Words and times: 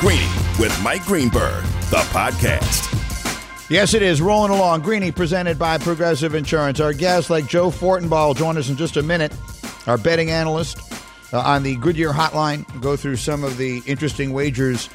Greeny 0.00 0.28
with 0.58 0.78
Mike 0.82 1.04
Greenberg, 1.04 1.64
the 1.88 2.04
podcast. 2.12 2.92
Yes, 3.70 3.94
it 3.94 4.02
is. 4.02 4.20
Rolling 4.20 4.52
along. 4.52 4.82
Greeny 4.82 5.10
presented 5.10 5.58
by 5.58 5.78
Progressive 5.78 6.34
Insurance. 6.34 6.80
Our 6.80 6.92
guests, 6.92 7.30
like 7.30 7.48
Joe 7.48 7.70
Fortenbaugh, 7.70 8.26
will 8.26 8.34
join 8.34 8.58
us 8.58 8.68
in 8.68 8.76
just 8.76 8.98
a 8.98 9.02
minute. 9.02 9.32
Our 9.86 9.96
betting 9.96 10.30
analyst 10.30 10.78
uh, 11.32 11.40
on 11.40 11.62
the 11.62 11.76
Goodyear 11.76 12.12
Hotline. 12.12 12.64
Go 12.82 12.94
through 12.94 13.16
some 13.16 13.42
of 13.42 13.56
the 13.56 13.82
interesting 13.86 14.34
wagers 14.34 14.90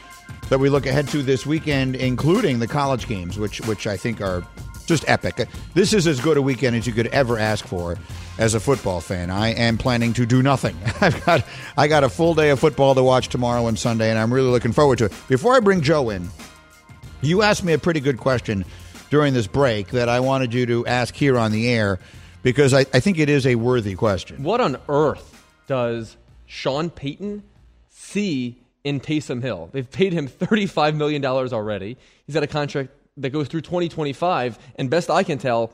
that 0.49 0.59
we 0.59 0.69
look 0.69 0.85
ahead 0.85 1.07
to 1.09 1.23
this 1.23 1.47
weekend, 1.47 1.95
including 1.95 2.59
the 2.59 2.67
college 2.67 3.07
games, 3.07 3.39
which 3.39 3.59
which 3.61 3.87
I 3.87 3.97
think 3.97 4.21
are 4.21 4.43
just 4.85 5.07
epic. 5.07 5.47
This 5.73 5.93
is 5.93 6.07
as 6.07 6.19
good 6.19 6.37
a 6.37 6.41
weekend 6.41 6.75
as 6.75 6.87
you 6.87 6.93
could 6.93 7.07
ever 7.07 7.37
ask 7.37 7.65
for 7.65 7.97
as 8.37 8.53
a 8.53 8.59
football 8.59 9.01
fan. 9.01 9.29
I 9.29 9.49
am 9.49 9.77
planning 9.77 10.13
to 10.13 10.25
do 10.25 10.41
nothing. 10.41 10.75
I've 11.01 11.25
got 11.25 11.45
I 11.77 11.87
got 11.87 12.03
a 12.03 12.09
full 12.09 12.33
day 12.33 12.49
of 12.49 12.59
football 12.59 12.95
to 12.95 13.03
watch 13.03 13.29
tomorrow 13.29 13.67
and 13.67 13.77
Sunday, 13.77 14.09
and 14.09 14.19
I'm 14.19 14.33
really 14.33 14.49
looking 14.49 14.71
forward 14.71 14.97
to 14.99 15.05
it. 15.05 15.13
Before 15.27 15.55
I 15.55 15.59
bring 15.59 15.81
Joe 15.81 16.09
in, 16.09 16.29
you 17.21 17.41
asked 17.41 17.63
me 17.63 17.73
a 17.73 17.77
pretty 17.77 17.99
good 17.99 18.17
question 18.17 18.65
during 19.09 19.33
this 19.33 19.47
break 19.47 19.89
that 19.89 20.09
I 20.09 20.19
wanted 20.19 20.53
you 20.53 20.65
to 20.67 20.87
ask 20.87 21.13
here 21.13 21.37
on 21.37 21.51
the 21.51 21.69
air 21.69 21.99
because 22.43 22.73
I, 22.73 22.81
I 22.93 22.99
think 22.99 23.19
it 23.19 23.29
is 23.29 23.45
a 23.45 23.55
worthy 23.55 23.95
question. 23.95 24.43
What 24.43 24.61
on 24.61 24.77
earth 24.89 25.45
does 25.67 26.17
Sean 26.45 26.89
Payton 26.89 27.43
see 27.89 28.57
in 28.83 28.99
Taysom 28.99 29.41
Hill? 29.41 29.69
They've 29.71 29.89
paid 29.89 30.13
him 30.13 30.27
$35 30.27 30.95
million 30.95 31.23
already. 31.23 31.97
He's 32.25 32.33
got 32.33 32.43
a 32.43 32.47
contract 32.47 32.89
that 33.17 33.31
goes 33.31 33.47
through 33.47 33.61
2025, 33.61 34.57
and 34.75 34.89
best 34.89 35.09
I 35.09 35.23
can 35.23 35.37
tell, 35.37 35.73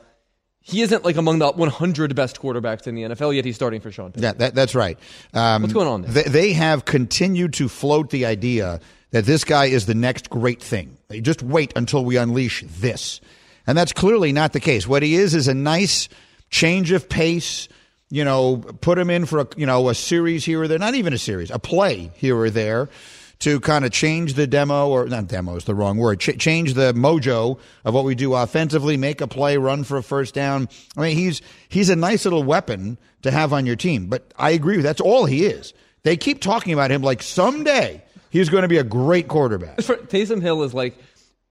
he 0.62 0.82
isn't 0.82 1.06
like 1.06 1.16
among 1.16 1.40
the 1.40 1.52
100 1.52 2.16
best 2.16 2.42
quarterbacks 2.42 2.88
in 2.88 2.96
the 2.96 3.04
NFL, 3.04 3.36
yet 3.36 3.46
he's 3.46 3.56
starting 3.56 3.80
for 3.80 3.92
Sean 3.92 4.12
Payton. 4.12 4.24
Yeah, 4.24 4.34
that, 4.34 4.56
that's 4.56 4.76
right. 4.76 5.00
Um, 5.34 5.62
What's 5.62 5.74
going 5.74 5.88
on 5.88 6.02
there? 6.02 6.12
They, 6.12 6.24
they 6.24 6.54
have 6.54 6.86
continued 6.86 7.54
to 7.54 7.70
float 7.70 8.10
the 8.10 8.26
idea 8.26 8.82
that 9.12 9.26
this 9.26 9.44
guy 9.44 9.66
is 9.66 9.86
the 9.86 9.96
next 9.96 10.30
great 10.30 10.62
thing. 10.62 10.98
They 11.08 11.22
just 11.22 11.42
wait 11.42 11.72
until 11.76 12.04
we 12.04 12.18
unleash 12.18 12.66
this. 12.68 13.22
And 13.66 13.78
that's 13.78 13.94
clearly 13.94 14.34
not 14.34 14.54
the 14.54 14.60
case. 14.60 14.88
What 14.88 15.04
he 15.04 15.16
is 15.16 15.34
is 15.36 15.48
a 15.48 15.54
nice 15.54 16.10
change 16.50 16.92
of 16.92 17.08
pace, 17.08 17.68
you 18.10 18.26
know, 18.26 18.58
put 18.58 18.98
him 18.98 19.10
in 19.10 19.26
for 19.26 19.40
a, 19.40 19.48
you 19.56 19.66
know, 19.66 19.90
a 19.90 19.96
series 19.96 20.44
here 20.44 20.64
or 20.64 20.68
there, 20.68 20.80
not 20.80 20.96
even 20.96 21.14
a 21.14 21.18
series, 21.18 21.52
a 21.52 21.60
play 21.60 22.12
here 22.16 22.38
or 22.38 22.50
there 22.50 22.90
to 23.40 23.60
kind 23.60 23.86
of 23.86 23.92
change 23.92 24.34
the 24.34 24.48
demo 24.48 24.90
or 24.90 25.06
not 25.06 25.28
demo 25.28 25.56
is 25.56 25.66
the 25.66 25.76
wrong 25.76 25.98
word 25.98 26.20
ch- 26.20 26.38
change 26.38 26.74
the 26.74 26.94
mojo 26.94 27.60
of 27.86 27.94
what 27.94 28.04
we 28.04 28.16
do 28.16 28.34
offensively 28.34 28.98
make 28.98 29.22
a 29.22 29.28
play 29.28 29.58
run 29.58 29.84
for 29.84 29.98
a 29.98 30.04
first 30.04 30.34
down. 30.34 30.68
I 30.96 31.02
mean 31.02 31.18
he's 31.18 31.42
he's 31.70 31.90
a 31.90 31.96
nice 31.96 32.26
little 32.26 32.44
weapon 32.44 32.98
to 33.22 33.32
have 33.32 33.54
on 33.54 33.66
your 33.66 33.76
team 33.76 34.08
but 34.08 34.34
i 34.38 34.52
agree 34.52 34.78
that's 34.82 35.02
all 35.02 35.26
he 35.26 35.46
is. 35.46 35.74
They 36.04 36.18
keep 36.18 36.42
talking 36.42 36.74
about 36.74 36.92
him 36.92 37.02
like 37.02 37.22
someday 37.22 38.04
he's 38.30 38.50
going 38.50 38.62
to 38.64 38.68
be 38.68 38.78
a 38.78 38.84
great 38.84 39.28
quarterback. 39.28 39.78
Taysom 39.78 40.42
Hill 40.42 40.64
is 40.64 40.74
like 40.74 40.98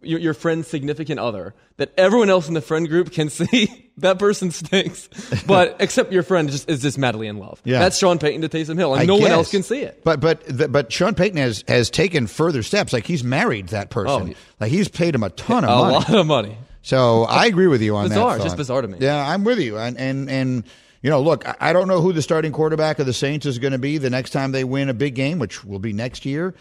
your, 0.03 0.21
your 0.21 0.35
friend's 0.35 0.69
significant 0.69 1.21
other 1.21 1.55
that 1.77 1.93
everyone 1.97 2.31
else 2.31 2.49
in 2.49 2.55
the 2.55 2.61
friend 2.61 2.89
group 2.89 3.13
can 3.13 3.29
see 3.31 3.91
that 3.99 4.19
person 4.19 4.51
stinks, 4.51 5.09
but 5.47 5.77
except 5.81 6.13
your 6.13 6.23
friend 6.23 6.51
just, 6.51 6.69
is 6.69 6.83
just 6.83 6.99
madly 6.99 7.27
in 7.27 7.39
love. 7.39 7.61
Yeah. 7.65 7.79
That's 7.79 7.99
Sean 7.99 8.19
Payton 8.19 8.43
to 8.43 8.49
Taysom 8.49 8.79
Hill, 8.79 8.95
and 8.95 9.03
I 9.03 9.07
no 9.07 9.17
one 9.17 9.31
else 9.31 9.51
can 9.51 9.63
see 9.63 9.81
it. 9.81 10.03
But 10.05 10.21
but 10.21 10.45
the, 10.47 10.69
but 10.69 10.93
Sean 10.93 11.15
Payton 11.15 11.39
has 11.39 11.65
has 11.69 11.91
taken 11.91 12.27
further 12.27 12.63
steps. 12.63 12.93
Like 12.93 13.07
he's 13.07 13.25
married 13.25 13.69
that 13.69 13.89
oh, 13.91 13.95
person. 13.95 14.35
Oh. 14.35 14.39
Like 14.61 14.71
he's 14.71 14.89
paid 14.89 15.15
him 15.15 15.23
a 15.23 15.31
ton 15.31 15.65
of 15.65 15.71
money. 15.71 15.87
A 15.87 15.91
money. 15.91 15.95
lot 15.95 16.15
of 16.15 16.27
money. 16.27 16.59
So 16.83 17.25
I 17.25 17.47
agree 17.47 17.67
with 17.67 17.83
you 17.83 17.97
on 17.97 18.09
Bizarre, 18.09 18.33
that. 18.33 18.37
Bizarre, 18.37 18.47
just 18.47 18.57
bizarre 18.57 18.83
to 18.83 18.89
me. 18.89 18.99
Yeah, 19.01 19.29
I'm 19.29 19.45
with 19.45 19.59
you. 19.59 19.77
And 19.79 19.99
and 19.99 20.31
and 20.31 20.65
you 21.03 21.11
know, 21.11 21.21
look, 21.21 21.45
I 21.61 21.73
don't 21.73 21.89
know 21.89 22.01
who 22.01 22.13
the 22.13 22.23
starting 22.23 22.53
quarterback 22.53 22.99
of 22.99 23.07
the 23.07 23.13
Saints 23.13 23.47
is 23.47 23.59
going 23.59 23.73
to 23.73 23.79
be 23.79 23.99
the 23.99 24.11
next 24.11 24.31
time 24.31 24.53
they 24.53 24.65
win 24.65 24.89
a 24.89 24.95
big 24.95 25.15
game, 25.15 25.39
which 25.39 25.65
will 25.65 25.79
be 25.79 25.93
next 25.93 26.25
year. 26.25 26.55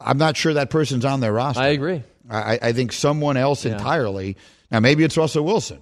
I'm 0.00 0.18
not 0.18 0.36
sure 0.36 0.54
that 0.54 0.70
person's 0.70 1.04
on 1.04 1.20
their 1.20 1.32
roster. 1.32 1.62
I 1.62 1.68
agree. 1.68 2.02
I, 2.30 2.58
I 2.62 2.72
think 2.72 2.92
someone 2.92 3.36
else 3.36 3.64
Yeah. 3.64 3.72
entirely. 3.72 4.36
Now, 4.70 4.80
maybe 4.80 5.02
it's 5.04 5.16
Russell 5.16 5.44
Wilson, 5.44 5.78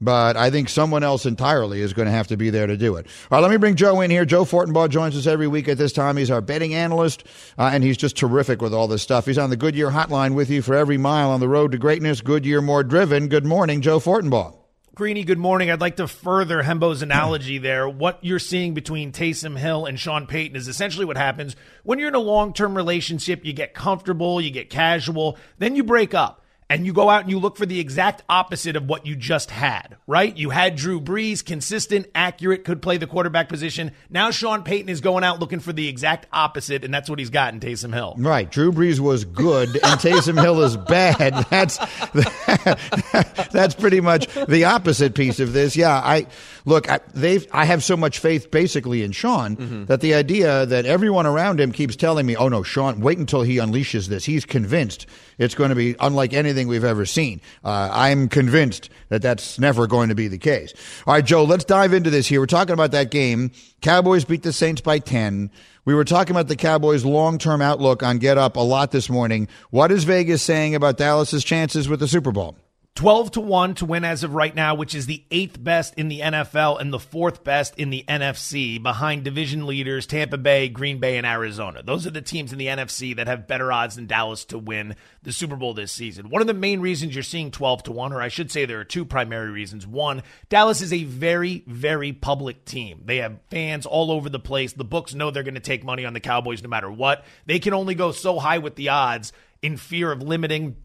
but 0.00 0.36
I 0.36 0.50
think 0.50 0.68
someone 0.68 1.02
else 1.02 1.26
entirely 1.26 1.80
is 1.80 1.92
going 1.92 2.06
to 2.06 2.12
have 2.12 2.28
to 2.28 2.36
be 2.36 2.50
there 2.50 2.66
to 2.66 2.76
do 2.76 2.96
it. 2.96 3.06
All 3.30 3.38
right, 3.38 3.42
let 3.42 3.50
me 3.50 3.56
bring 3.56 3.74
Joe 3.74 4.00
in 4.00 4.10
here. 4.10 4.24
Joe 4.24 4.44
Fortenbaugh 4.44 4.90
joins 4.90 5.16
us 5.16 5.26
every 5.26 5.48
week 5.48 5.68
at 5.68 5.78
this 5.78 5.92
time. 5.92 6.16
He's 6.16 6.30
our 6.30 6.40
betting 6.40 6.74
analyst, 6.74 7.24
uh, 7.58 7.70
and 7.72 7.82
he's 7.82 7.96
just 7.96 8.16
terrific 8.16 8.60
with 8.62 8.74
all 8.74 8.86
this 8.88 9.02
stuff. 9.02 9.26
He's 9.26 9.38
on 9.38 9.50
the 9.50 9.56
Goodyear 9.56 9.90
hotline 9.90 10.34
with 10.34 10.50
you 10.50 10.62
for 10.62 10.74
every 10.74 10.98
mile 10.98 11.30
on 11.30 11.40
the 11.40 11.48
road 11.48 11.72
to 11.72 11.78
greatness. 11.78 12.20
Goodyear 12.20 12.60
more 12.62 12.84
driven. 12.84 13.28
Good 13.28 13.44
morning, 13.46 13.80
Joe 13.80 13.98
Fortenbaugh. 13.98 14.55
Greeny, 14.96 15.24
good 15.24 15.38
morning. 15.38 15.70
I'd 15.70 15.82
like 15.82 15.96
to 15.96 16.08
further 16.08 16.62
Hembo's 16.62 17.02
analogy 17.02 17.58
there. 17.58 17.86
What 17.86 18.18
you're 18.22 18.38
seeing 18.38 18.72
between 18.72 19.12
Taysom 19.12 19.54
Hill 19.54 19.84
and 19.84 20.00
Sean 20.00 20.26
Payton 20.26 20.56
is 20.56 20.68
essentially 20.68 21.04
what 21.04 21.18
happens 21.18 21.54
when 21.82 21.98
you're 21.98 22.08
in 22.08 22.14
a 22.14 22.18
long 22.18 22.54
term 22.54 22.74
relationship. 22.74 23.44
You 23.44 23.52
get 23.52 23.74
comfortable, 23.74 24.40
you 24.40 24.50
get 24.50 24.70
casual, 24.70 25.36
then 25.58 25.76
you 25.76 25.84
break 25.84 26.14
up. 26.14 26.45
And 26.68 26.84
you 26.84 26.92
go 26.92 27.08
out 27.08 27.22
and 27.22 27.30
you 27.30 27.38
look 27.38 27.56
for 27.56 27.64
the 27.64 27.78
exact 27.78 28.24
opposite 28.28 28.74
of 28.74 28.88
what 28.88 29.06
you 29.06 29.14
just 29.14 29.52
had, 29.52 29.96
right? 30.08 30.36
You 30.36 30.50
had 30.50 30.74
Drew 30.74 31.00
Brees, 31.00 31.44
consistent, 31.44 32.06
accurate, 32.12 32.64
could 32.64 32.82
play 32.82 32.96
the 32.96 33.06
quarterback 33.06 33.48
position. 33.48 33.92
Now 34.10 34.32
Sean 34.32 34.64
Payton 34.64 34.88
is 34.88 35.00
going 35.00 35.22
out 35.22 35.38
looking 35.38 35.60
for 35.60 35.72
the 35.72 35.86
exact 35.86 36.26
opposite, 36.32 36.84
and 36.84 36.92
that's 36.92 37.08
what 37.08 37.20
he's 37.20 37.30
got 37.30 37.54
in 37.54 37.60
Taysom 37.60 37.94
Hill. 37.94 38.16
Right, 38.18 38.50
Drew 38.50 38.72
Brees 38.72 38.98
was 38.98 39.24
good, 39.24 39.68
and 39.68 40.00
Taysom 40.00 40.40
Hill 40.40 40.60
is 40.62 40.76
bad. 40.76 41.46
That's 41.50 41.78
that's 43.52 43.74
pretty 43.74 44.00
much 44.00 44.26
the 44.46 44.64
opposite 44.64 45.14
piece 45.14 45.38
of 45.38 45.52
this. 45.52 45.76
Yeah, 45.76 45.94
I 45.94 46.26
look. 46.64 46.90
I, 46.90 47.00
they've. 47.14 47.46
I 47.52 47.64
have 47.64 47.84
so 47.84 47.96
much 47.96 48.18
faith, 48.18 48.50
basically, 48.50 49.02
in 49.02 49.12
Sean 49.12 49.56
mm-hmm. 49.56 49.84
that 49.86 50.00
the 50.00 50.14
idea 50.14 50.66
that 50.66 50.86
everyone 50.86 51.26
around 51.26 51.60
him 51.60 51.72
keeps 51.72 51.96
telling 51.96 52.26
me, 52.26 52.36
"Oh 52.36 52.48
no, 52.48 52.62
Sean, 52.62 53.00
wait 53.00 53.18
until 53.18 53.42
he 53.42 53.56
unleashes 53.56 54.08
this." 54.08 54.24
He's 54.24 54.44
convinced 54.44 55.06
it's 55.38 55.54
going 55.54 55.70
to 55.70 55.76
be 55.76 55.94
unlike 56.00 56.32
anything 56.32 56.55
we've 56.64 56.84
ever 56.84 57.04
seen. 57.04 57.40
Uh, 57.64 57.90
I'm 57.92 58.28
convinced 58.28 58.88
that 59.10 59.20
that's 59.22 59.58
never 59.58 59.86
going 59.86 60.08
to 60.08 60.14
be 60.14 60.28
the 60.28 60.38
case. 60.38 60.72
All 61.06 61.14
right, 61.14 61.24
Joe, 61.24 61.44
let's 61.44 61.64
dive 61.64 61.92
into 61.92 62.10
this 62.10 62.26
here. 62.26 62.40
We're 62.40 62.46
talking 62.46 62.72
about 62.72 62.92
that 62.92 63.10
game. 63.10 63.50
Cowboys 63.82 64.24
beat 64.24 64.42
the 64.42 64.52
Saints 64.52 64.80
by 64.80 64.98
ten. 64.98 65.50
We 65.84 65.94
were 65.94 66.04
talking 66.04 66.32
about 66.32 66.48
the 66.48 66.56
Cowboys' 66.56 67.04
long 67.04 67.38
term 67.38 67.60
outlook 67.60 68.02
on 68.02 68.18
Get 68.18 68.38
Up 68.38 68.56
a 68.56 68.60
lot 68.60 68.90
this 68.90 69.10
morning. 69.10 69.48
What 69.70 69.92
is 69.92 70.04
Vegas 70.04 70.42
saying 70.42 70.74
about 70.74 70.96
Dallas's 70.96 71.44
chances 71.44 71.88
with 71.88 72.00
the 72.00 72.08
Super 72.08 72.32
Bowl? 72.32 72.56
12 72.96 73.32
to 73.32 73.40
1 73.42 73.74
to 73.74 73.84
win 73.84 74.06
as 74.06 74.24
of 74.24 74.34
right 74.34 74.54
now, 74.54 74.74
which 74.74 74.94
is 74.94 75.04
the 75.04 75.22
eighth 75.30 75.62
best 75.62 75.92
in 75.98 76.08
the 76.08 76.20
NFL 76.20 76.80
and 76.80 76.90
the 76.90 76.98
fourth 76.98 77.44
best 77.44 77.74
in 77.76 77.90
the 77.90 78.02
NFC 78.08 78.82
behind 78.82 79.22
division 79.22 79.66
leaders 79.66 80.06
Tampa 80.06 80.38
Bay, 80.38 80.70
Green 80.70 80.98
Bay, 80.98 81.18
and 81.18 81.26
Arizona. 81.26 81.82
Those 81.82 82.06
are 82.06 82.10
the 82.10 82.22
teams 82.22 82.52
in 82.52 82.58
the 82.58 82.68
NFC 82.68 83.14
that 83.16 83.26
have 83.26 83.46
better 83.46 83.70
odds 83.70 83.96
than 83.96 84.06
Dallas 84.06 84.46
to 84.46 84.58
win 84.58 84.96
the 85.22 85.30
Super 85.30 85.56
Bowl 85.56 85.74
this 85.74 85.92
season. 85.92 86.30
One 86.30 86.40
of 86.40 86.46
the 86.46 86.54
main 86.54 86.80
reasons 86.80 87.14
you're 87.14 87.22
seeing 87.22 87.50
12 87.50 87.82
to 87.82 87.92
1, 87.92 88.14
or 88.14 88.22
I 88.22 88.28
should 88.28 88.50
say 88.50 88.64
there 88.64 88.80
are 88.80 88.84
two 88.84 89.04
primary 89.04 89.50
reasons. 89.50 89.86
One, 89.86 90.22
Dallas 90.48 90.80
is 90.80 90.94
a 90.94 91.04
very, 91.04 91.64
very 91.66 92.14
public 92.14 92.64
team. 92.64 93.02
They 93.04 93.18
have 93.18 93.42
fans 93.50 93.84
all 93.84 94.10
over 94.10 94.30
the 94.30 94.40
place. 94.40 94.72
The 94.72 94.84
books 94.84 95.12
know 95.12 95.30
they're 95.30 95.42
going 95.42 95.52
to 95.52 95.60
take 95.60 95.84
money 95.84 96.06
on 96.06 96.14
the 96.14 96.20
Cowboys 96.20 96.62
no 96.62 96.70
matter 96.70 96.90
what. 96.90 97.26
They 97.44 97.58
can 97.58 97.74
only 97.74 97.94
go 97.94 98.10
so 98.12 98.38
high 98.38 98.56
with 98.56 98.74
the 98.76 98.88
odds 98.88 99.34
in 99.60 99.76
fear 99.76 100.10
of 100.10 100.22
limiting 100.22 100.76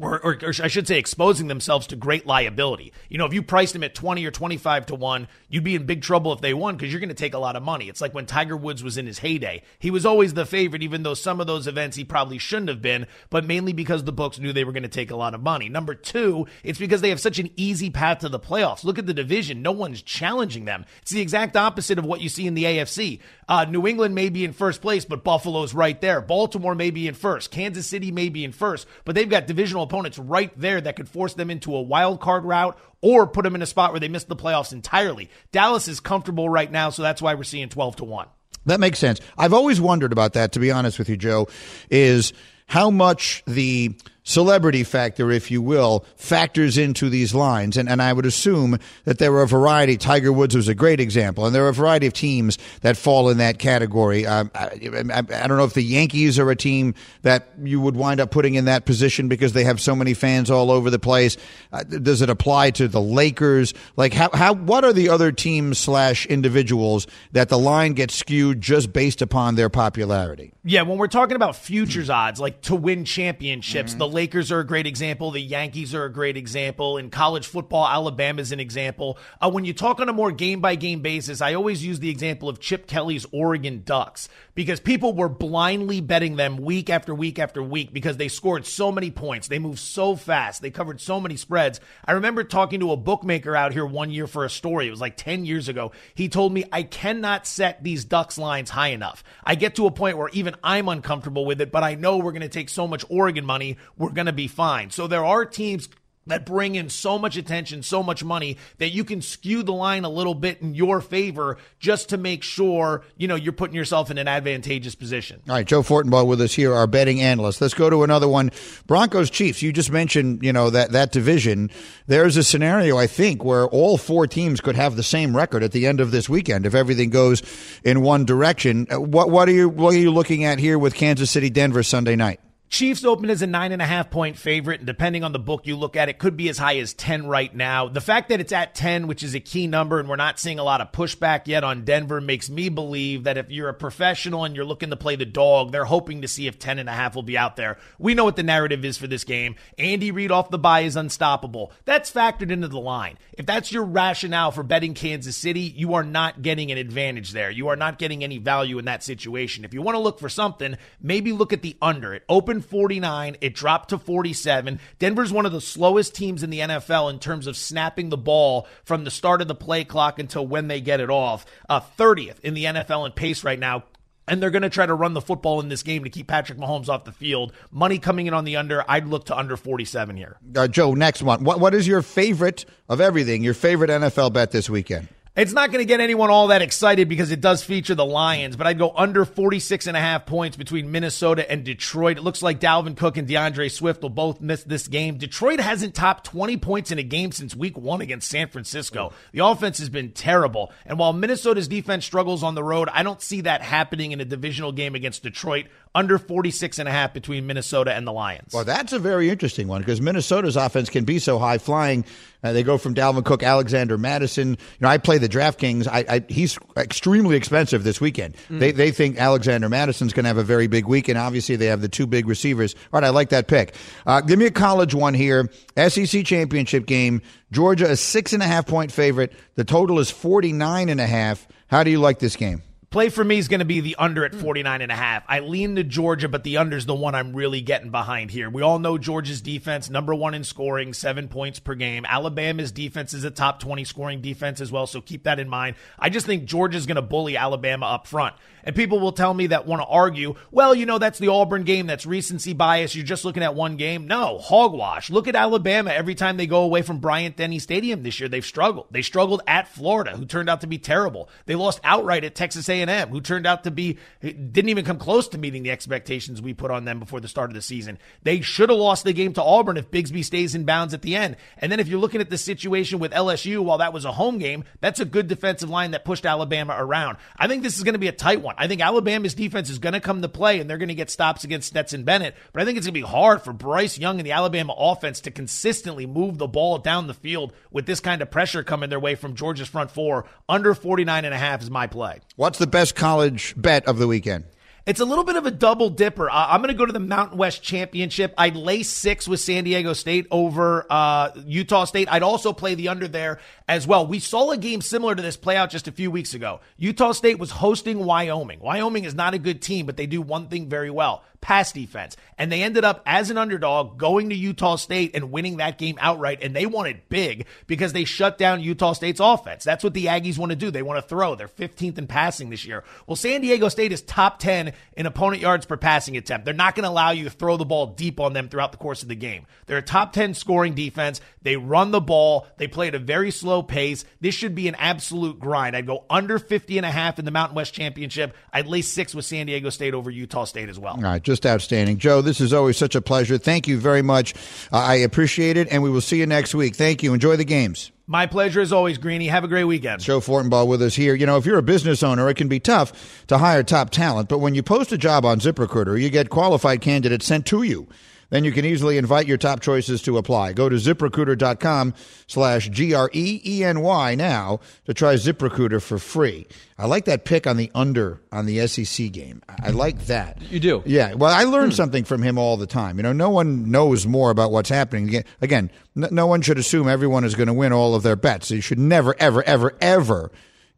or, 0.00 0.24
or, 0.24 0.38
or 0.42 0.52
I 0.62 0.68
should 0.68 0.86
say, 0.86 0.96
exposing 0.96 1.48
themselves 1.48 1.88
to 1.88 1.96
great 1.96 2.24
liability. 2.24 2.92
You 3.08 3.18
know, 3.18 3.26
if 3.26 3.34
you 3.34 3.42
priced 3.42 3.72
them 3.72 3.82
at 3.82 3.96
20 3.96 4.24
or 4.24 4.30
25 4.30 4.86
to 4.86 4.94
1, 4.94 5.26
you'd 5.48 5.64
be 5.64 5.74
in 5.74 5.86
big 5.86 6.02
trouble 6.02 6.32
if 6.32 6.40
they 6.40 6.54
won 6.54 6.76
because 6.76 6.92
you're 6.92 7.00
going 7.00 7.08
to 7.08 7.16
take 7.16 7.34
a 7.34 7.38
lot 7.38 7.56
of 7.56 7.64
money. 7.64 7.88
It's 7.88 8.00
like 8.00 8.14
when 8.14 8.24
Tiger 8.24 8.56
Woods 8.56 8.84
was 8.84 8.96
in 8.96 9.06
his 9.06 9.18
heyday. 9.18 9.62
He 9.80 9.90
was 9.90 10.06
always 10.06 10.34
the 10.34 10.46
favorite, 10.46 10.84
even 10.84 11.02
though 11.02 11.14
some 11.14 11.40
of 11.40 11.48
those 11.48 11.66
events 11.66 11.96
he 11.96 12.04
probably 12.04 12.38
shouldn't 12.38 12.68
have 12.68 12.80
been, 12.80 13.08
but 13.28 13.44
mainly 13.44 13.72
because 13.72 14.04
the 14.04 14.12
books 14.12 14.38
knew 14.38 14.52
they 14.52 14.62
were 14.62 14.72
going 14.72 14.84
to 14.84 14.88
take 14.88 15.10
a 15.10 15.16
lot 15.16 15.34
of 15.34 15.42
money. 15.42 15.68
Number 15.68 15.96
two, 15.96 16.46
it's 16.62 16.78
because 16.78 17.00
they 17.00 17.08
have 17.08 17.20
such 17.20 17.40
an 17.40 17.50
easy 17.56 17.90
path 17.90 18.20
to 18.20 18.28
the 18.28 18.38
playoffs. 18.38 18.84
Look 18.84 19.00
at 19.00 19.06
the 19.06 19.14
division. 19.14 19.62
No 19.62 19.72
one's 19.72 20.00
challenging 20.00 20.64
them. 20.64 20.84
It's 21.02 21.10
the 21.10 21.20
exact 21.20 21.56
opposite 21.56 21.98
of 21.98 22.04
what 22.04 22.20
you 22.20 22.28
see 22.28 22.46
in 22.46 22.54
the 22.54 22.64
AFC. 22.64 23.18
Uh, 23.48 23.64
New 23.64 23.84
England 23.88 24.14
may 24.14 24.28
be 24.28 24.44
in 24.44 24.52
first 24.52 24.80
place, 24.80 25.04
but 25.04 25.24
Buffalo's 25.24 25.74
right 25.74 26.00
there. 26.00 26.20
Baltimore 26.20 26.76
may 26.76 26.92
be 26.92 27.08
in 27.08 27.14
first. 27.14 27.50
Kansas 27.50 27.88
City 27.88 28.12
may 28.12 28.28
be 28.28 28.44
in 28.44 28.52
first, 28.52 28.86
but 29.04 29.16
they've 29.16 29.28
got 29.28 29.48
divisional 29.48 29.87
opponents 29.88 30.18
right 30.18 30.52
there 30.58 30.80
that 30.80 30.96
could 30.96 31.08
force 31.08 31.34
them 31.34 31.50
into 31.50 31.74
a 31.74 31.82
wild 31.82 32.20
card 32.20 32.44
route 32.44 32.78
or 33.00 33.26
put 33.26 33.44
them 33.44 33.54
in 33.54 33.62
a 33.62 33.66
spot 33.66 33.92
where 33.92 34.00
they 34.00 34.08
miss 34.08 34.24
the 34.24 34.36
playoffs 34.36 34.72
entirely. 34.72 35.30
Dallas 35.52 35.88
is 35.88 36.00
comfortable 36.00 36.48
right 36.48 36.70
now, 36.70 36.90
so 36.90 37.02
that's 37.02 37.22
why 37.22 37.34
we're 37.34 37.44
seeing 37.44 37.68
12 37.68 37.96
to 37.96 38.04
1. 38.04 38.28
That 38.66 38.80
makes 38.80 38.98
sense. 38.98 39.20
I've 39.38 39.54
always 39.54 39.80
wondered 39.80 40.12
about 40.12 40.34
that, 40.34 40.52
to 40.52 40.60
be 40.60 40.70
honest 40.70 40.98
with 40.98 41.08
you, 41.08 41.16
Joe, 41.16 41.48
is 41.90 42.32
how 42.66 42.90
much 42.90 43.42
the 43.46 43.94
celebrity 44.28 44.84
factor, 44.84 45.30
if 45.30 45.50
you 45.50 45.62
will, 45.62 46.04
factors 46.16 46.76
into 46.76 47.08
these 47.08 47.34
lines. 47.34 47.78
And, 47.78 47.88
and 47.88 48.02
I 48.02 48.12
would 48.12 48.26
assume 48.26 48.78
that 49.04 49.18
there 49.18 49.32
are 49.32 49.42
a 49.42 49.48
variety. 49.48 49.96
Tiger 49.96 50.30
Woods 50.32 50.54
was 50.54 50.68
a 50.68 50.74
great 50.74 51.00
example, 51.00 51.46
and 51.46 51.54
there 51.54 51.64
are 51.64 51.70
a 51.70 51.74
variety 51.74 52.06
of 52.06 52.12
teams 52.12 52.58
that 52.82 52.98
fall 52.98 53.30
in 53.30 53.38
that 53.38 53.58
category. 53.58 54.26
Um, 54.26 54.50
I, 54.54 54.66
I, 55.12 55.18
I, 55.18 55.22
don't 55.22 55.56
know 55.56 55.64
if 55.64 55.72
the 55.72 55.82
Yankees 55.82 56.38
are 56.38 56.50
a 56.50 56.56
team 56.56 56.94
that 57.22 57.48
you 57.62 57.80
would 57.80 57.96
wind 57.96 58.20
up 58.20 58.30
putting 58.30 58.54
in 58.54 58.66
that 58.66 58.84
position 58.84 59.28
because 59.28 59.54
they 59.54 59.64
have 59.64 59.80
so 59.80 59.96
many 59.96 60.12
fans 60.12 60.50
all 60.50 60.70
over 60.70 60.90
the 60.90 60.98
place. 60.98 61.38
Uh, 61.72 61.82
does 61.84 62.20
it 62.20 62.28
apply 62.28 62.72
to 62.72 62.86
the 62.86 63.00
Lakers? 63.00 63.72
Like, 63.96 64.12
how, 64.12 64.28
how, 64.34 64.52
what 64.52 64.84
are 64.84 64.92
the 64.92 65.08
other 65.08 65.32
teams 65.32 65.78
slash 65.78 66.26
individuals 66.26 67.06
that 67.32 67.48
the 67.48 67.58
line 67.58 67.94
gets 67.94 68.14
skewed 68.14 68.60
just 68.60 68.92
based 68.92 69.22
upon 69.22 69.54
their 69.54 69.70
popularity? 69.70 70.52
Yeah, 70.70 70.82
when 70.82 70.98
we're 70.98 71.06
talking 71.06 71.34
about 71.34 71.56
futures 71.56 72.10
odds, 72.10 72.38
like 72.38 72.60
to 72.62 72.76
win 72.76 73.06
championships, 73.06 73.92
mm-hmm. 73.92 74.00
the 74.00 74.06
Lakers 74.06 74.52
are 74.52 74.60
a 74.60 74.66
great 74.66 74.86
example. 74.86 75.30
The 75.30 75.40
Yankees 75.40 75.94
are 75.94 76.04
a 76.04 76.12
great 76.12 76.36
example. 76.36 76.98
In 76.98 77.08
college 77.08 77.46
football, 77.46 77.88
Alabama 77.88 78.42
is 78.42 78.52
an 78.52 78.60
example. 78.60 79.16
Uh, 79.40 79.50
when 79.50 79.64
you 79.64 79.72
talk 79.72 79.98
on 79.98 80.10
a 80.10 80.12
more 80.12 80.30
game 80.30 80.60
by 80.60 80.74
game 80.74 81.00
basis, 81.00 81.40
I 81.40 81.54
always 81.54 81.82
use 81.82 82.00
the 82.00 82.10
example 82.10 82.50
of 82.50 82.60
Chip 82.60 82.86
Kelly's 82.86 83.24
Oregon 83.32 83.80
Ducks 83.82 84.28
because 84.54 84.78
people 84.78 85.14
were 85.14 85.30
blindly 85.30 86.02
betting 86.02 86.36
them 86.36 86.58
week 86.58 86.90
after 86.90 87.14
week 87.14 87.38
after 87.38 87.62
week 87.62 87.94
because 87.94 88.18
they 88.18 88.28
scored 88.28 88.66
so 88.66 88.92
many 88.92 89.10
points. 89.10 89.48
They 89.48 89.58
moved 89.58 89.78
so 89.78 90.16
fast. 90.16 90.60
They 90.60 90.70
covered 90.70 91.00
so 91.00 91.18
many 91.18 91.36
spreads. 91.36 91.80
I 92.04 92.12
remember 92.12 92.44
talking 92.44 92.80
to 92.80 92.92
a 92.92 92.96
bookmaker 92.98 93.56
out 93.56 93.72
here 93.72 93.86
one 93.86 94.10
year 94.10 94.26
for 94.26 94.44
a 94.44 94.50
story. 94.50 94.86
It 94.88 94.90
was 94.90 95.00
like 95.00 95.16
10 95.16 95.46
years 95.46 95.70
ago. 95.70 95.92
He 96.14 96.28
told 96.28 96.52
me, 96.52 96.64
I 96.70 96.82
cannot 96.82 97.46
set 97.46 97.82
these 97.82 98.04
Ducks 98.04 98.36
lines 98.36 98.68
high 98.68 98.88
enough. 98.88 99.24
I 99.42 99.54
get 99.54 99.76
to 99.76 99.86
a 99.86 99.90
point 99.90 100.18
where 100.18 100.28
even 100.34 100.56
I'm 100.62 100.88
uncomfortable 100.88 101.44
with 101.44 101.60
it, 101.60 101.70
but 101.70 101.82
I 101.82 101.94
know 101.94 102.18
we're 102.18 102.32
going 102.32 102.42
to 102.42 102.48
take 102.48 102.68
so 102.68 102.86
much 102.86 103.04
Oregon 103.08 103.44
money, 103.44 103.76
we're 103.96 104.10
going 104.10 104.26
to 104.26 104.32
be 104.32 104.48
fine. 104.48 104.90
So 104.90 105.06
there 105.06 105.24
are 105.24 105.44
teams 105.44 105.88
that 106.28 106.46
bring 106.46 106.74
in 106.74 106.88
so 106.88 107.18
much 107.18 107.36
attention, 107.36 107.82
so 107.82 108.02
much 108.02 108.24
money 108.24 108.56
that 108.78 108.90
you 108.90 109.04
can 109.04 109.20
skew 109.22 109.62
the 109.62 109.72
line 109.72 110.04
a 110.04 110.08
little 110.08 110.34
bit 110.34 110.60
in 110.62 110.74
your 110.74 111.00
favor 111.00 111.58
just 111.78 112.10
to 112.10 112.16
make 112.16 112.42
sure, 112.42 113.04
you 113.16 113.28
know, 113.28 113.34
you're 113.34 113.52
putting 113.52 113.76
yourself 113.76 114.10
in 114.10 114.18
an 114.18 114.28
advantageous 114.28 114.94
position. 114.94 115.40
All 115.48 115.54
right, 115.54 115.66
Joe 115.66 115.82
Fortenbaugh 115.82 116.26
with 116.26 116.40
us 116.40 116.54
here, 116.54 116.74
our 116.74 116.86
betting 116.86 117.20
analyst. 117.20 117.60
Let's 117.60 117.74
go 117.74 117.90
to 117.90 118.04
another 118.04 118.28
one. 118.28 118.50
Broncos 118.86 119.30
Chiefs. 119.30 119.62
You 119.62 119.72
just 119.72 119.90
mentioned, 119.90 120.42
you 120.42 120.52
know, 120.52 120.70
that 120.70 120.92
that 120.92 121.12
division. 121.12 121.70
There's 122.06 122.36
a 122.36 122.44
scenario 122.44 122.96
I 122.96 123.06
think 123.06 123.44
where 123.44 123.66
all 123.66 123.98
four 123.98 124.26
teams 124.26 124.60
could 124.60 124.76
have 124.76 124.96
the 124.96 125.02
same 125.02 125.36
record 125.36 125.62
at 125.62 125.72
the 125.72 125.86
end 125.86 126.00
of 126.00 126.10
this 126.10 126.28
weekend 126.28 126.66
if 126.66 126.74
everything 126.74 127.10
goes 127.10 127.42
in 127.84 128.02
one 128.02 128.24
direction. 128.24 128.86
Uh, 128.90 129.00
what 129.00 129.30
what 129.30 129.48
are 129.48 129.52
you 129.52 129.68
what 129.68 129.94
are 129.94 129.98
you 129.98 130.10
looking 130.10 130.44
at 130.44 130.58
here 130.58 130.78
with 130.78 130.94
Kansas 130.94 131.30
City 131.30 131.50
Denver 131.50 131.82
Sunday 131.82 132.16
night? 132.16 132.40
Chiefs 132.70 133.02
open 133.02 133.30
as 133.30 133.40
a 133.40 133.46
nine 133.46 133.72
and 133.72 133.80
a 133.80 133.86
half 133.86 134.10
point 134.10 134.36
favorite, 134.36 134.80
and 134.80 134.86
depending 134.86 135.24
on 135.24 135.32
the 135.32 135.38
book 135.38 135.66
you 135.66 135.74
look 135.74 135.96
at, 135.96 136.10
it 136.10 136.18
could 136.18 136.36
be 136.36 136.50
as 136.50 136.58
high 136.58 136.76
as 136.78 136.92
10 136.92 137.26
right 137.26 137.54
now. 137.54 137.88
The 137.88 138.02
fact 138.02 138.28
that 138.28 138.40
it's 138.40 138.52
at 138.52 138.74
10, 138.74 139.06
which 139.06 139.22
is 139.22 139.34
a 139.34 139.40
key 139.40 139.66
number, 139.66 139.98
and 139.98 140.08
we're 140.08 140.16
not 140.16 140.38
seeing 140.38 140.58
a 140.58 140.64
lot 140.64 140.82
of 140.82 140.92
pushback 140.92 141.46
yet 141.46 141.64
on 141.64 141.84
Denver, 141.84 142.20
makes 142.20 142.50
me 142.50 142.68
believe 142.68 143.24
that 143.24 143.38
if 143.38 143.50
you're 143.50 143.70
a 143.70 143.74
professional 143.74 144.44
and 144.44 144.54
you're 144.54 144.66
looking 144.66 144.90
to 144.90 144.96
play 144.96 145.16
the 145.16 145.24
dog, 145.24 145.72
they're 145.72 145.86
hoping 145.86 146.22
to 146.22 146.28
see 146.28 146.46
if 146.46 146.58
10 146.58 146.78
and 146.78 146.90
a 146.90 146.92
half 146.92 147.14
will 147.14 147.22
be 147.22 147.38
out 147.38 147.56
there. 147.56 147.78
We 147.98 148.12
know 148.12 148.24
what 148.24 148.36
the 148.36 148.42
narrative 148.42 148.84
is 148.84 148.98
for 148.98 149.06
this 149.06 149.24
game. 149.24 149.56
Andy 149.78 150.10
Reid 150.10 150.30
off 150.30 150.50
the 150.50 150.58
bye 150.58 150.80
is 150.80 150.96
unstoppable. 150.96 151.72
That's 151.86 152.12
factored 152.12 152.50
into 152.50 152.68
the 152.68 152.78
line. 152.78 153.18
If 153.32 153.46
that's 153.46 153.72
your 153.72 153.84
rationale 153.84 154.50
for 154.50 154.62
betting 154.62 154.92
Kansas 154.92 155.36
City, 155.36 155.60
you 155.60 155.94
are 155.94 156.04
not 156.04 156.42
getting 156.42 156.70
an 156.70 156.76
advantage 156.76 157.32
there. 157.32 157.50
You 157.50 157.68
are 157.68 157.76
not 157.76 157.98
getting 157.98 158.22
any 158.22 158.36
value 158.36 158.78
in 158.78 158.84
that 158.84 159.02
situation. 159.02 159.64
If 159.64 159.72
you 159.72 159.80
want 159.80 159.96
to 159.96 160.00
look 160.00 160.18
for 160.18 160.28
something, 160.28 160.76
maybe 161.00 161.32
look 161.32 161.54
at 161.54 161.62
the 161.62 161.76
under. 161.80 162.12
It 162.12 162.24
opened 162.28 162.57
49. 162.60 163.36
It 163.40 163.54
dropped 163.54 163.90
to 163.90 163.98
47. 163.98 164.80
Denver's 164.98 165.32
one 165.32 165.46
of 165.46 165.52
the 165.52 165.60
slowest 165.60 166.14
teams 166.14 166.42
in 166.42 166.50
the 166.50 166.60
NFL 166.60 167.10
in 167.10 167.18
terms 167.18 167.46
of 167.46 167.56
snapping 167.56 168.08
the 168.08 168.16
ball 168.16 168.66
from 168.84 169.04
the 169.04 169.10
start 169.10 169.40
of 169.40 169.48
the 169.48 169.54
play 169.54 169.84
clock 169.84 170.18
until 170.18 170.46
when 170.46 170.68
they 170.68 170.80
get 170.80 171.00
it 171.00 171.10
off. 171.10 171.46
Uh, 171.68 171.80
30th 171.98 172.40
in 172.40 172.54
the 172.54 172.64
NFL 172.64 173.06
in 173.06 173.12
pace 173.12 173.44
right 173.44 173.58
now 173.58 173.84
and 174.28 174.42
they're 174.42 174.50
going 174.50 174.62
to 174.62 174.70
try 174.70 174.86
to 174.86 174.94
run 174.94 175.14
the 175.14 175.20
football 175.20 175.60
in 175.60 175.68
this 175.68 175.82
game 175.82 176.04
to 176.04 176.10
keep 176.10 176.26
Patrick 176.26 176.58
Mahomes 176.58 176.88
off 176.88 177.04
the 177.04 177.12
field. 177.12 177.52
Money 177.70 177.98
coming 177.98 178.26
in 178.26 178.34
on 178.34 178.44
the 178.44 178.56
under. 178.56 178.84
I'd 178.88 179.06
look 179.06 179.26
to 179.26 179.36
under 179.36 179.56
47 179.56 180.16
here. 180.16 180.36
Uh, 180.54 180.68
Joe, 180.68 180.94
next 180.94 181.22
one. 181.22 181.44
What, 181.44 181.60
what 181.60 181.74
is 181.74 181.86
your 181.86 182.02
favorite 182.02 182.64
of 182.88 183.00
everything, 183.00 183.42
your 183.42 183.54
favorite 183.54 183.90
NFL 183.90 184.32
bet 184.32 184.50
this 184.50 184.68
weekend? 184.68 185.08
It's 185.38 185.52
not 185.52 185.70
going 185.70 185.80
to 185.80 185.86
get 185.86 186.00
anyone 186.00 186.30
all 186.30 186.48
that 186.48 186.62
excited 186.62 187.08
because 187.08 187.30
it 187.30 187.40
does 187.40 187.62
feature 187.62 187.94
the 187.94 188.04
Lions, 188.04 188.56
but 188.56 188.66
I'd 188.66 188.76
go 188.76 188.92
under 188.96 189.24
46 189.24 189.86
and 189.86 189.96
a 189.96 190.00
half 190.00 190.26
points 190.26 190.56
between 190.56 190.90
Minnesota 190.90 191.48
and 191.48 191.62
Detroit. 191.62 192.18
It 192.18 192.24
looks 192.24 192.42
like 192.42 192.58
Dalvin 192.58 192.96
Cook 192.96 193.16
and 193.16 193.28
D'Andre 193.28 193.68
Swift 193.68 194.02
will 194.02 194.10
both 194.10 194.40
miss 194.40 194.64
this 194.64 194.88
game. 194.88 195.16
Detroit 195.16 195.60
hasn't 195.60 195.94
topped 195.94 196.24
20 196.24 196.56
points 196.56 196.90
in 196.90 196.98
a 196.98 197.04
game 197.04 197.30
since 197.30 197.54
week 197.54 197.78
one 197.78 198.00
against 198.00 198.28
San 198.28 198.48
Francisco. 198.48 199.12
The 199.30 199.44
offense 199.44 199.78
has 199.78 199.88
been 199.88 200.10
terrible. 200.10 200.72
And 200.84 200.98
while 200.98 201.12
Minnesota's 201.12 201.68
defense 201.68 202.04
struggles 202.04 202.42
on 202.42 202.56
the 202.56 202.64
road, 202.64 202.88
I 202.92 203.04
don't 203.04 203.22
see 203.22 203.42
that 203.42 203.62
happening 203.62 204.10
in 204.10 204.20
a 204.20 204.24
divisional 204.24 204.72
game 204.72 204.96
against 204.96 205.22
Detroit 205.22 205.66
under 205.94 206.18
46 206.18 206.80
and 206.80 206.88
a 206.88 206.92
half 206.92 207.14
between 207.14 207.46
Minnesota 207.46 207.94
and 207.94 208.04
the 208.04 208.12
Lions. 208.12 208.52
Well, 208.52 208.64
that's 208.64 208.92
a 208.92 208.98
very 208.98 209.30
interesting 209.30 209.68
one 209.68 209.82
because 209.82 210.00
Minnesota's 210.00 210.56
offense 210.56 210.90
can 210.90 211.04
be 211.04 211.20
so 211.20 211.38
high 211.38 211.58
flying. 211.58 212.04
Uh, 212.42 212.52
they 212.52 212.62
go 212.62 212.78
from 212.78 212.94
Dalvin 212.94 213.24
Cook, 213.24 213.42
Alexander 213.42 213.98
Mattison. 213.98 214.50
You 214.50 214.56
know, 214.80 214.88
I 214.88 214.98
play 214.98 215.18
the 215.18 215.27
DraftKings. 215.28 215.86
I, 215.86 216.04
I 216.08 216.24
he's 216.28 216.58
extremely 216.76 217.36
expensive 217.36 217.84
this 217.84 218.00
weekend. 218.00 218.36
Mm. 218.48 218.58
They 218.60 218.72
they 218.72 218.90
think 218.90 219.18
Alexander 219.18 219.68
Mattison's 219.68 220.12
going 220.12 220.24
to 220.24 220.28
have 220.28 220.38
a 220.38 220.42
very 220.42 220.66
big 220.66 220.86
week, 220.86 221.08
and 221.08 221.18
obviously 221.18 221.56
they 221.56 221.66
have 221.66 221.80
the 221.80 221.88
two 221.88 222.06
big 222.06 222.26
receivers. 222.26 222.74
All 222.92 223.00
right, 223.00 223.06
I 223.06 223.10
like 223.10 223.30
that 223.30 223.46
pick. 223.46 223.74
Uh, 224.06 224.20
give 224.20 224.38
me 224.38 224.46
a 224.46 224.50
college 224.50 224.94
one 224.94 225.14
here. 225.14 225.50
SEC 225.76 226.24
championship 226.24 226.86
game. 226.86 227.22
Georgia 227.50 227.90
a 227.90 227.96
six 227.96 228.32
and 228.32 228.42
a 228.42 228.46
half 228.46 228.66
point 228.66 228.92
favorite. 228.92 229.32
The 229.54 229.64
total 229.64 229.98
is 229.98 230.10
49 230.10 230.88
and 230.88 231.00
a 231.00 231.06
half. 231.06 231.46
How 231.68 231.84
do 231.84 231.90
you 231.90 232.00
like 232.00 232.18
this 232.18 232.36
game? 232.36 232.62
Play 232.90 233.10
for 233.10 233.22
me 233.22 233.36
is 233.36 233.48
going 233.48 233.58
to 233.58 233.66
be 233.66 233.80
the 233.80 233.96
under 233.98 234.24
at 234.24 234.32
hmm. 234.32 234.40
49 234.40 234.80
and 234.80 234.90
a 234.90 234.96
half. 234.96 235.22
I 235.28 235.40
lean 235.40 235.76
to 235.76 235.84
Georgia, 235.84 236.26
but 236.26 236.42
the 236.42 236.56
under 236.56 236.74
is 236.74 236.86
the 236.86 236.94
one 236.94 237.14
I'm 237.14 237.36
really 237.36 237.60
getting 237.60 237.90
behind 237.90 238.30
here. 238.30 238.48
We 238.48 238.62
all 238.62 238.78
know 238.78 238.96
Georgia's 238.96 239.42
defense, 239.42 239.90
number 239.90 240.14
one 240.14 240.32
in 240.32 240.42
scoring, 240.42 240.94
seven 240.94 241.28
points 241.28 241.58
per 241.58 241.74
game. 241.74 242.06
Alabama's 242.06 242.72
defense 242.72 243.12
is 243.12 243.24
a 243.24 243.30
top 243.30 243.60
20 243.60 243.84
scoring 243.84 244.22
defense 244.22 244.62
as 244.62 244.72
well, 244.72 244.86
so 244.86 245.02
keep 245.02 245.24
that 245.24 245.38
in 245.38 245.50
mind. 245.50 245.76
I 245.98 246.08
just 246.08 246.24
think 246.24 246.46
Georgia's 246.46 246.86
going 246.86 246.96
to 246.96 247.02
bully 247.02 247.36
Alabama 247.36 247.84
up 247.84 248.06
front. 248.06 248.34
And 248.64 248.74
people 248.74 249.00
will 249.00 249.12
tell 249.12 249.34
me 249.34 249.48
that 249.48 249.66
want 249.66 249.82
to 249.82 249.86
argue, 249.86 250.34
well, 250.50 250.74
you 250.74 250.86
know, 250.86 250.98
that's 250.98 251.18
the 251.18 251.28
Auburn 251.28 251.64
game. 251.64 251.86
That's 251.86 252.06
recency 252.06 252.52
bias. 252.52 252.94
You're 252.94 253.04
just 253.04 253.24
looking 253.24 253.42
at 253.42 253.54
one 253.54 253.76
game. 253.76 254.06
No, 254.06 254.38
hogwash. 254.38 255.10
Look 255.10 255.28
at 255.28 255.36
Alabama. 255.36 255.90
Every 255.90 256.14
time 256.14 256.36
they 256.36 256.46
go 256.46 256.62
away 256.62 256.82
from 256.82 256.98
Bryant 256.98 257.36
Denny 257.36 257.58
Stadium 257.58 258.02
this 258.02 258.20
year, 258.20 258.28
they've 258.28 258.44
struggled. 258.44 258.86
They 258.90 259.02
struggled 259.02 259.42
at 259.46 259.68
Florida, 259.68 260.16
who 260.16 260.26
turned 260.26 260.50
out 260.50 260.60
to 260.62 260.66
be 260.66 260.78
terrible. 260.78 261.28
They 261.46 261.54
lost 261.54 261.80
outright 261.84 262.24
at 262.24 262.34
Texas 262.34 262.68
A&M, 262.68 263.08
who 263.08 263.20
turned 263.20 263.46
out 263.46 263.64
to 263.64 263.70
be 263.70 263.98
didn't 264.20 264.68
even 264.68 264.84
come 264.84 264.98
close 264.98 265.28
to 265.28 265.38
meeting 265.38 265.62
the 265.62 265.70
expectations 265.70 266.42
we 266.42 266.54
put 266.54 266.70
on 266.70 266.84
them 266.84 266.98
before 266.98 267.20
the 267.20 267.28
start 267.28 267.50
of 267.50 267.54
the 267.54 267.62
season. 267.62 267.98
They 268.22 268.40
should 268.40 268.70
have 268.70 268.78
lost 268.78 269.04
the 269.04 269.12
game 269.12 269.32
to 269.34 269.42
Auburn 269.42 269.76
if 269.76 269.90
Bigsby 269.90 270.24
stays 270.24 270.54
in 270.54 270.64
bounds 270.64 270.94
at 270.94 271.02
the 271.02 271.16
end. 271.16 271.36
And 271.58 271.70
then 271.70 271.80
if 271.80 271.88
you're 271.88 272.00
looking 272.00 272.20
at 272.20 272.30
the 272.30 272.38
situation 272.38 272.98
with 272.98 273.12
LSU, 273.12 273.60
while 273.60 273.78
that 273.78 273.92
was 273.92 274.04
a 274.04 274.12
home 274.12 274.38
game, 274.38 274.64
that's 274.80 275.00
a 275.00 275.04
good 275.04 275.28
defensive 275.28 275.70
line 275.70 275.92
that 275.92 276.04
pushed 276.04 276.26
Alabama 276.26 276.76
around. 276.78 277.18
I 277.36 277.48
think 277.48 277.62
this 277.62 277.76
is 277.76 277.84
going 277.84 277.94
to 277.94 277.98
be 277.98 278.08
a 278.08 278.12
tight 278.12 278.42
one. 278.42 278.54
I 278.58 278.66
think 278.66 278.80
Alabama's 278.80 279.34
defense 279.34 279.70
is 279.70 279.78
going 279.78 279.92
to 279.92 280.00
come 280.00 280.20
to 280.20 280.28
play 280.28 280.58
and 280.58 280.68
they're 280.68 280.78
going 280.78 280.88
to 280.88 280.94
get 280.94 281.10
stops 281.10 281.44
against 281.44 281.68
Stetson 281.68 282.02
Bennett. 282.02 282.34
But 282.52 282.60
I 282.60 282.64
think 282.64 282.76
it's 282.76 282.86
going 282.86 282.94
to 282.94 283.00
be 283.00 283.06
hard 283.06 283.40
for 283.42 283.52
Bryce 283.52 283.98
Young 283.98 284.18
and 284.18 284.26
the 284.26 284.32
Alabama 284.32 284.74
offense 284.76 285.20
to 285.20 285.30
consistently 285.30 286.06
move 286.06 286.38
the 286.38 286.48
ball 286.48 286.78
down 286.78 287.06
the 287.06 287.14
field 287.14 287.52
with 287.70 287.86
this 287.86 288.00
kind 288.00 288.20
of 288.20 288.32
pressure 288.32 288.64
coming 288.64 288.90
their 288.90 288.98
way 288.98 289.14
from 289.14 289.36
Georgia's 289.36 289.68
front 289.68 289.92
four. 289.92 290.26
Under 290.48 290.74
49 290.74 291.24
and 291.24 291.32
a 291.32 291.38
half 291.38 291.62
is 291.62 291.70
my 291.70 291.86
play. 291.86 292.18
What's 292.34 292.58
the 292.58 292.66
best 292.66 292.96
college 292.96 293.54
bet 293.56 293.86
of 293.86 293.98
the 293.98 294.08
weekend? 294.08 294.44
It's 294.88 295.00
a 295.00 295.04
little 295.04 295.24
bit 295.24 295.36
of 295.36 295.44
a 295.44 295.50
double 295.50 295.90
dipper. 295.90 296.30
Uh, 296.30 296.46
I'm 296.48 296.62
going 296.62 296.72
to 296.72 296.78
go 296.78 296.86
to 296.86 296.94
the 296.94 296.98
Mountain 296.98 297.36
West 297.36 297.62
Championship. 297.62 298.32
I'd 298.38 298.56
lay 298.56 298.82
six 298.82 299.28
with 299.28 299.38
San 299.38 299.64
Diego 299.64 299.92
State 299.92 300.26
over 300.30 300.86
uh, 300.88 301.30
Utah 301.44 301.84
State. 301.84 302.08
I'd 302.10 302.22
also 302.22 302.54
play 302.54 302.74
the 302.74 302.88
under 302.88 303.06
there 303.06 303.38
as 303.68 303.86
well. 303.86 304.06
We 304.06 304.18
saw 304.18 304.50
a 304.50 304.56
game 304.56 304.80
similar 304.80 305.14
to 305.14 305.20
this 305.20 305.36
play 305.36 305.58
out 305.58 305.68
just 305.68 305.88
a 305.88 305.92
few 305.92 306.10
weeks 306.10 306.32
ago. 306.32 306.60
Utah 306.78 307.12
State 307.12 307.38
was 307.38 307.50
hosting 307.50 307.98
Wyoming. 307.98 308.60
Wyoming 308.60 309.04
is 309.04 309.14
not 309.14 309.34
a 309.34 309.38
good 309.38 309.60
team, 309.60 309.84
but 309.84 309.98
they 309.98 310.06
do 310.06 310.22
one 310.22 310.48
thing 310.48 310.70
very 310.70 310.88
well 310.88 311.22
pass 311.40 311.72
defense. 311.72 312.16
And 312.36 312.50
they 312.50 312.62
ended 312.62 312.84
up 312.84 313.02
as 313.06 313.30
an 313.30 313.38
underdog 313.38 313.98
going 313.98 314.30
to 314.30 314.34
Utah 314.34 314.76
State 314.76 315.14
and 315.14 315.30
winning 315.30 315.58
that 315.58 315.78
game 315.78 315.98
outright. 316.00 316.38
And 316.42 316.54
they 316.54 316.66
won 316.66 316.86
it 316.86 317.08
big 317.08 317.46
because 317.66 317.92
they 317.92 318.04
shut 318.04 318.38
down 318.38 318.62
Utah 318.62 318.92
State's 318.92 319.20
offense. 319.20 319.64
That's 319.64 319.84
what 319.84 319.94
the 319.94 320.06
Aggies 320.06 320.38
want 320.38 320.50
to 320.50 320.56
do. 320.56 320.70
They 320.70 320.82
want 320.82 321.02
to 321.02 321.08
throw. 321.08 321.34
They're 321.34 321.48
15th 321.48 321.98
in 321.98 322.06
passing 322.06 322.50
this 322.50 322.64
year. 322.64 322.84
Well, 323.06 323.16
San 323.16 323.40
Diego 323.40 323.68
State 323.68 323.92
is 323.92 324.02
top 324.02 324.38
10 324.38 324.72
in 324.96 325.06
opponent 325.06 325.42
yards 325.42 325.66
per 325.66 325.76
passing 325.76 326.16
attempt. 326.16 326.44
They're 326.44 326.54
not 326.54 326.74
going 326.74 326.84
to 326.84 326.90
allow 326.90 327.10
you 327.10 327.24
to 327.24 327.30
throw 327.30 327.56
the 327.56 327.64
ball 327.64 327.86
deep 327.86 328.20
on 328.20 328.32
them 328.32 328.48
throughout 328.48 328.72
the 328.72 328.78
course 328.78 329.02
of 329.02 329.08
the 329.08 329.14
game. 329.14 329.46
They're 329.66 329.78
a 329.78 329.82
top 329.82 330.12
10 330.12 330.34
scoring 330.34 330.74
defense. 330.74 331.20
They 331.42 331.56
run 331.56 331.90
the 331.90 332.00
ball. 332.00 332.46
They 332.56 332.66
play 332.66 332.88
at 332.88 332.94
a 332.94 332.98
very 332.98 333.30
slow 333.30 333.62
pace. 333.62 334.04
This 334.20 334.34
should 334.34 334.54
be 334.54 334.68
an 334.68 334.74
absolute 334.76 335.38
grind. 335.38 335.76
I'd 335.76 335.86
go 335.86 336.04
under 336.10 336.38
50 336.38 336.78
and 336.78 336.86
a 336.86 336.90
half 336.90 337.18
in 337.18 337.24
the 337.24 337.30
Mountain 337.30 337.56
West 337.56 337.74
Championship. 337.74 338.34
I'd 338.52 338.66
lay 338.66 338.82
six 338.82 339.14
with 339.14 339.24
San 339.24 339.46
Diego 339.46 339.70
State 339.70 339.94
over 339.94 340.10
Utah 340.10 340.44
State 340.44 340.68
as 340.68 340.78
well. 340.78 340.94
All 340.94 341.02
right, 341.02 341.22
just 341.28 341.46
outstanding. 341.46 341.98
Joe, 341.98 342.22
this 342.22 342.40
is 342.40 342.52
always 342.52 342.76
such 342.76 342.94
a 342.94 343.02
pleasure. 343.02 343.38
Thank 343.38 343.68
you 343.68 343.78
very 343.78 344.02
much. 344.02 344.34
Uh, 344.72 344.78
I 344.78 344.94
appreciate 344.96 345.56
it, 345.56 345.68
and 345.70 345.82
we 345.82 345.90
will 345.90 346.00
see 346.00 346.18
you 346.18 346.26
next 346.26 346.54
week. 346.54 346.74
Thank 346.74 347.02
you. 347.02 347.12
Enjoy 347.12 347.36
the 347.36 347.44
games. 347.44 347.92
My 348.06 348.26
pleasure 348.26 348.62
as 348.62 348.72
always, 348.72 348.96
Greeny. 348.96 349.28
Have 349.28 349.44
a 349.44 349.48
great 349.48 349.64
weekend. 349.64 350.00
Joe 350.00 350.20
Fortenbaugh 350.20 350.66
with 350.66 350.80
us 350.80 350.94
here. 350.94 351.14
You 351.14 351.26
know, 351.26 351.36
if 351.36 351.44
you're 351.44 351.58
a 351.58 351.62
business 351.62 352.02
owner, 352.02 352.30
it 352.30 352.38
can 352.38 352.48
be 352.48 352.58
tough 352.58 353.26
to 353.26 353.36
hire 353.36 353.62
top 353.62 353.90
talent, 353.90 354.30
but 354.30 354.38
when 354.38 354.54
you 354.54 354.62
post 354.62 354.90
a 354.92 354.98
job 354.98 355.26
on 355.26 355.40
ZipRecruiter, 355.40 356.00
you 356.00 356.08
get 356.08 356.30
qualified 356.30 356.80
candidates 356.80 357.26
sent 357.26 357.44
to 357.46 357.62
you. 357.62 357.86
Then 358.30 358.44
you 358.44 358.52
can 358.52 358.64
easily 358.64 358.98
invite 358.98 359.26
your 359.26 359.38
top 359.38 359.60
choices 359.60 360.02
to 360.02 360.18
apply. 360.18 360.52
Go 360.52 360.68
to 360.68 360.76
ziprecruiter.com 360.76 361.94
slash 362.26 362.68
G-R-E-E-N-Y 362.68 364.14
now 364.14 364.60
to 364.84 364.94
try 364.94 365.14
ZipRecruiter 365.14 365.80
for 365.80 365.98
free. 365.98 366.46
I 366.76 366.86
like 366.86 367.06
that 367.06 367.24
pick 367.24 367.46
on 367.46 367.56
the 367.56 367.70
under 367.74 368.20
on 368.30 368.46
the 368.46 368.66
SEC 368.66 369.10
game. 369.12 369.42
I 369.48 369.70
like 369.70 370.06
that. 370.06 370.42
You 370.42 370.60
do? 370.60 370.82
Yeah. 370.84 371.14
Well, 371.14 371.34
I 371.34 371.44
learn 371.44 371.70
hmm. 371.70 371.74
something 371.74 372.04
from 372.04 372.22
him 372.22 372.38
all 372.38 372.56
the 372.56 372.66
time. 372.66 372.98
You 372.98 373.02
know, 373.02 373.12
no 373.12 373.30
one 373.30 373.70
knows 373.70 374.06
more 374.06 374.30
about 374.30 374.52
what's 374.52 374.68
happening. 374.68 375.24
Again, 375.40 375.70
no 375.94 376.26
one 376.26 376.42
should 376.42 376.58
assume 376.58 376.86
everyone 376.86 377.24
is 377.24 377.34
going 377.34 377.48
to 377.48 377.54
win 377.54 377.72
all 377.72 377.94
of 377.94 378.02
their 378.02 378.16
bets. 378.16 378.50
You 378.50 378.60
should 378.60 378.78
never, 378.78 379.16
ever, 379.18 379.42
ever, 379.44 379.74
ever 379.80 380.30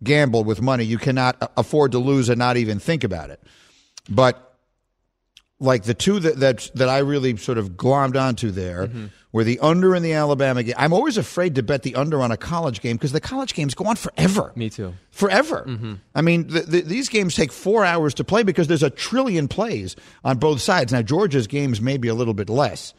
gamble 0.02 0.44
with 0.44 0.62
money 0.62 0.84
you 0.84 0.98
cannot 0.98 1.52
afford 1.56 1.92
to 1.92 1.98
lose 1.98 2.28
and 2.28 2.38
not 2.38 2.56
even 2.56 2.78
think 2.78 3.04
about 3.04 3.30
it. 3.30 3.42
But 4.08 4.49
like 5.60 5.84
the 5.84 5.94
two 5.94 6.18
that 6.20 6.40
that 6.40 6.70
that 6.74 6.88
I 6.88 6.98
really 6.98 7.36
sort 7.36 7.58
of 7.58 7.72
glommed 7.72 8.20
onto 8.20 8.50
there 8.50 8.86
mm-hmm. 8.86 9.06
were 9.30 9.44
the 9.44 9.58
under 9.60 9.94
in 9.94 10.02
the 10.02 10.14
Alabama 10.14 10.62
game. 10.62 10.74
I'm 10.76 10.92
always 10.92 11.18
afraid 11.18 11.54
to 11.56 11.62
bet 11.62 11.82
the 11.82 11.94
under 11.94 12.20
on 12.22 12.32
a 12.32 12.36
college 12.36 12.80
game 12.80 12.96
because 12.96 13.12
the 13.12 13.20
college 13.20 13.54
games 13.54 13.74
go 13.74 13.84
on 13.84 13.96
forever. 13.96 14.52
Me 14.56 14.70
too. 14.70 14.94
Forever. 15.10 15.64
Mm-hmm. 15.68 15.94
I 16.14 16.22
mean, 16.22 16.48
the, 16.48 16.60
the, 16.60 16.80
these 16.80 17.08
games 17.08 17.36
take 17.36 17.52
four 17.52 17.84
hours 17.84 18.14
to 18.14 18.24
play 18.24 18.42
because 18.42 18.66
there's 18.66 18.82
a 18.82 18.90
trillion 18.90 19.46
plays 19.46 19.94
on 20.24 20.38
both 20.38 20.60
sides. 20.60 20.92
Now, 20.92 21.02
Georgia's 21.02 21.46
games 21.46 21.80
may 21.80 21.98
be 21.98 22.08
a 22.08 22.14
little 22.14 22.34
bit 22.34 22.48
less. 22.48 22.94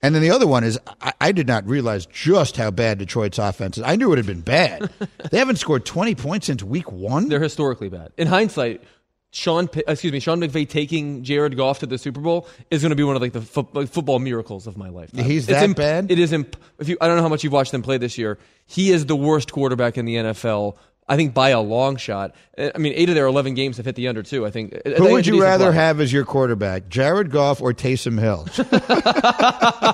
And 0.00 0.14
then 0.14 0.22
the 0.22 0.30
other 0.30 0.46
one 0.46 0.62
is 0.62 0.78
I, 1.00 1.12
I 1.20 1.32
did 1.32 1.48
not 1.48 1.66
realize 1.66 2.06
just 2.06 2.56
how 2.56 2.70
bad 2.70 2.98
Detroit's 2.98 3.38
offense 3.38 3.78
is. 3.78 3.84
I 3.84 3.96
knew 3.96 4.12
it 4.12 4.16
had 4.16 4.26
been 4.26 4.42
bad. 4.42 4.88
they 5.30 5.38
haven't 5.38 5.56
scored 5.56 5.84
20 5.84 6.14
points 6.14 6.46
since 6.46 6.62
week 6.62 6.92
one. 6.92 7.28
They're 7.28 7.42
historically 7.42 7.88
bad. 7.88 8.12
In 8.16 8.28
hindsight, 8.28 8.82
Sean, 9.30 9.68
excuse 9.86 10.12
me, 10.12 10.20
Sean 10.20 10.40
McVay 10.40 10.66
taking 10.68 11.22
Jared 11.22 11.54
Goff 11.56 11.80
to 11.80 11.86
the 11.86 11.98
Super 11.98 12.20
Bowl 12.20 12.48
is 12.70 12.80
going 12.82 12.90
to 12.90 12.96
be 12.96 13.04
one 13.04 13.14
of 13.14 13.22
like 13.22 13.32
the 13.34 13.42
fo- 13.42 13.68
like 13.74 13.88
football 13.88 14.18
miracles 14.18 14.66
of 14.66 14.76
my 14.78 14.88
life. 14.88 15.10
He's 15.14 15.46
that 15.46 15.76
bad? 15.76 16.10
It 16.10 16.18
is. 16.18 16.32
Imp- 16.32 16.56
if 16.78 16.88
you, 16.88 16.96
I 17.00 17.06
don't 17.08 17.16
know 17.16 17.22
how 17.22 17.28
much 17.28 17.44
you've 17.44 17.52
watched 17.52 17.72
them 17.72 17.82
play 17.82 17.98
this 17.98 18.16
year. 18.16 18.38
He 18.66 18.90
is 18.90 19.04
the 19.06 19.16
worst 19.16 19.52
quarterback 19.52 19.98
in 19.98 20.06
the 20.06 20.16
NFL. 20.16 20.76
I 21.10 21.16
think 21.16 21.32
by 21.32 21.50
a 21.50 21.60
long 21.60 21.96
shot. 21.96 22.34
Uh, 22.58 22.70
I 22.74 22.78
mean, 22.78 22.92
eight 22.94 23.08
of 23.08 23.14
their 23.14 23.26
eleven 23.26 23.54
games 23.54 23.76
have 23.78 23.86
hit 23.86 23.94
the 23.96 24.08
under 24.08 24.22
too. 24.22 24.46
I 24.46 24.50
think. 24.50 24.72
Who 24.72 24.80
it's 24.84 25.00
would 25.00 25.26
you 25.26 25.42
rather 25.42 25.66
play. 25.66 25.74
have 25.74 26.00
as 26.00 26.12
your 26.12 26.24
quarterback, 26.24 26.88
Jared 26.88 27.30
Goff 27.30 27.60
or 27.62 27.72
Taysom 27.72 28.18
Hill? 28.18 28.46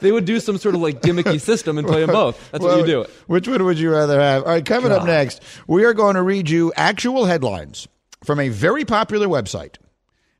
They 0.00 0.12
would 0.12 0.24
do 0.24 0.40
some 0.40 0.58
sort 0.58 0.74
of 0.74 0.80
like 0.80 1.00
gimmicky 1.00 1.40
system 1.40 1.78
and 1.78 1.86
play 1.86 2.00
them 2.00 2.10
both. 2.10 2.50
That's 2.50 2.62
Well, 2.64 2.78
what 2.78 2.88
you 2.88 3.04
do. 3.04 3.10
Which 3.26 3.48
one 3.48 3.64
would 3.64 3.78
you 3.78 3.90
rather 3.92 4.20
have? 4.20 4.42
All 4.44 4.48
right, 4.48 4.64
coming 4.64 4.92
up 4.92 5.04
next, 5.04 5.42
we 5.66 5.84
are 5.84 5.94
going 5.94 6.14
to 6.14 6.22
read 6.22 6.48
you 6.50 6.72
actual 6.76 7.26
headlines 7.26 7.88
from 8.24 8.40
a 8.40 8.48
very 8.48 8.84
popular 8.84 9.26
website 9.28 9.76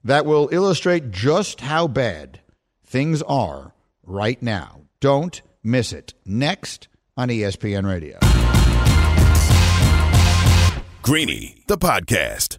that 0.05 0.27
will 0.27 0.49
illustrate 0.53 1.11
just 1.11 1.61
how 1.61 1.87
bad 1.87 2.41
things 2.85 3.23
are 3.23 3.75
right 4.05 4.41
now. 4.43 4.83
Don't 5.01 5.43
miss 5.63 5.93
it. 5.93 6.15
Next 6.25 6.89
on 7.17 7.29
ESPN 7.29 7.87
Radio. 7.87 8.19
Greeny, 11.03 11.65
the 11.67 11.79
podcast. 11.79 12.59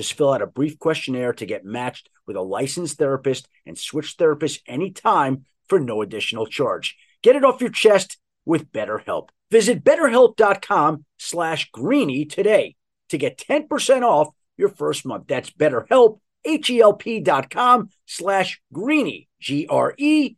Just 0.00 0.14
fill 0.14 0.32
out 0.32 0.40
a 0.40 0.46
brief 0.46 0.78
questionnaire 0.78 1.34
to 1.34 1.44
get 1.44 1.62
matched 1.62 2.08
with 2.26 2.34
a 2.34 2.40
licensed 2.40 2.96
therapist 2.96 3.46
and 3.66 3.76
switch 3.76 4.16
therapists 4.16 4.62
anytime 4.66 5.44
for 5.68 5.78
no 5.78 6.00
additional 6.00 6.46
charge. 6.46 6.96
Get 7.22 7.36
it 7.36 7.44
off 7.44 7.60
your 7.60 7.68
chest 7.68 8.16
with 8.46 8.72
BetterHelp. 8.72 9.28
Visit 9.50 9.84
betterhelp.com 9.84 11.04
slash 11.18 11.70
greeny 11.70 12.24
today 12.24 12.76
to 13.10 13.18
get 13.18 13.36
10% 13.36 14.00
off 14.00 14.28
your 14.56 14.70
first 14.70 15.04
month. 15.04 15.26
That's 15.26 15.50
betterhelp, 15.50 16.20
H-E-L-P 16.46 17.20
dot 17.20 17.50
com 17.50 17.90
slash 18.06 18.58
greeny, 18.72 19.28
G-R-E-E-N-Y. 19.38 20.36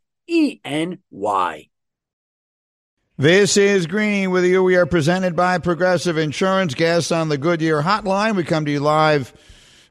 This 3.16 3.57
is 3.57 3.87
Greeny 3.87 4.26
with 4.26 4.45
you. 4.45 4.64
We 4.64 4.75
are 4.75 4.87
presented 4.87 5.37
by 5.37 5.59
Progressive 5.59 6.19
Insurance. 6.19 6.75
Guests 6.75 7.12
on 7.12 7.28
the 7.28 7.38
Goodyear 7.38 7.83
Hotline. 7.83 8.35
We 8.35 8.42
come 8.42 8.64
to 8.64 8.73
you 8.73 8.81
live 8.81 9.33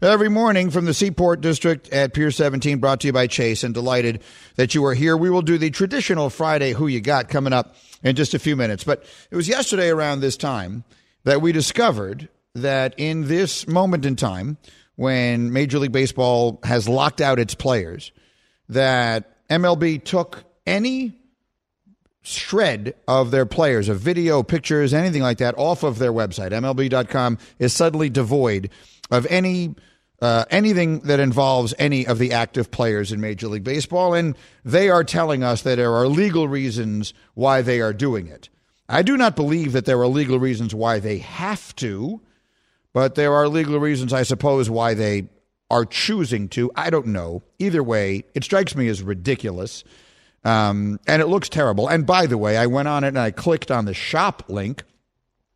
every 0.09 0.29
morning 0.29 0.71
from 0.71 0.85
the 0.85 0.93
Seaport 0.93 1.41
District 1.41 1.87
at 1.89 2.13
Pier 2.13 2.31
17, 2.31 2.79
brought 2.79 3.01
to 3.01 3.07
you 3.07 3.13
by 3.13 3.27
Chase. 3.27 3.63
And 3.63 3.73
delighted 3.73 4.23
that 4.55 4.73
you 4.73 4.83
are 4.85 4.95
here. 4.95 5.15
We 5.15 5.29
will 5.29 5.43
do 5.43 5.57
the 5.57 5.69
traditional 5.69 6.29
Friday 6.29 6.73
Who 6.73 6.87
You 6.87 7.01
Got 7.01 7.29
coming 7.29 7.53
up 7.53 7.75
in 8.03 8.15
just 8.15 8.33
a 8.33 8.39
few 8.39 8.55
minutes. 8.55 8.83
But 8.83 9.05
it 9.29 9.35
was 9.35 9.47
yesterday 9.47 9.89
around 9.89 10.21
this 10.21 10.37
time 10.37 10.83
that 11.23 11.41
we 11.41 11.51
discovered 11.51 12.29
that 12.55 12.95
in 12.97 13.27
this 13.27 13.67
moment 13.67 14.05
in 14.05 14.15
time, 14.15 14.57
when 14.95 15.53
Major 15.53 15.79
League 15.79 15.91
Baseball 15.91 16.59
has 16.63 16.89
locked 16.89 17.21
out 17.21 17.39
its 17.39 17.53
players, 17.53 18.11
that 18.69 19.47
MLB 19.49 20.03
took 20.03 20.43
any 20.65 21.17
shred 22.23 22.95
of 23.07 23.31
their 23.31 23.45
players, 23.45 23.89
of 23.89 23.99
video, 23.99 24.43
pictures, 24.43 24.93
anything 24.93 25.21
like 25.21 25.39
that, 25.39 25.55
off 25.57 25.83
of 25.83 25.99
their 25.99 26.13
website. 26.13 26.51
MLB.com 26.51 27.37
is 27.59 27.73
suddenly 27.73 28.09
devoid 28.09 28.69
of 29.09 29.25
any 29.29 29.75
uh, 30.21 30.45
anything 30.51 30.99
that 31.01 31.19
involves 31.19 31.73
any 31.79 32.05
of 32.05 32.19
the 32.19 32.31
active 32.31 32.69
players 32.69 33.11
in 33.11 33.19
Major 33.19 33.47
League 33.47 33.63
Baseball, 33.63 34.13
and 34.13 34.37
they 34.63 34.89
are 34.89 35.03
telling 35.03 35.43
us 35.43 35.63
that 35.63 35.75
there 35.75 35.93
are 35.93 36.07
legal 36.07 36.47
reasons 36.47 37.13
why 37.33 37.61
they 37.61 37.81
are 37.81 37.93
doing 37.93 38.27
it. 38.27 38.49
I 38.87 39.01
do 39.01 39.17
not 39.17 39.35
believe 39.35 39.71
that 39.71 39.85
there 39.85 39.99
are 39.99 40.07
legal 40.07 40.39
reasons 40.39 40.75
why 40.75 40.99
they 40.99 41.19
have 41.19 41.75
to, 41.77 42.21
but 42.93 43.15
there 43.15 43.33
are 43.33 43.47
legal 43.47 43.79
reasons, 43.79 44.13
I 44.13 44.23
suppose, 44.23 44.69
why 44.69 44.93
they 44.93 45.29
are 45.69 45.85
choosing 45.85 46.49
to. 46.49 46.69
I 46.75 46.89
don't 46.89 47.07
know. 47.07 47.41
Either 47.57 47.81
way, 47.81 48.25
it 48.35 48.43
strikes 48.43 48.75
me 48.75 48.89
as 48.89 49.01
ridiculous. 49.01 49.85
Um, 50.43 50.99
and 51.07 51.21
it 51.21 51.27
looks 51.27 51.49
terrible. 51.49 51.87
And 51.87 52.05
by 52.05 52.25
the 52.25 52.37
way, 52.37 52.57
I 52.57 52.65
went 52.65 52.87
on 52.87 53.03
it 53.03 53.09
and 53.09 53.19
I 53.19 53.31
clicked 53.31 53.71
on 53.71 53.85
the 53.85 53.93
shop 53.93 54.43
link, 54.49 54.83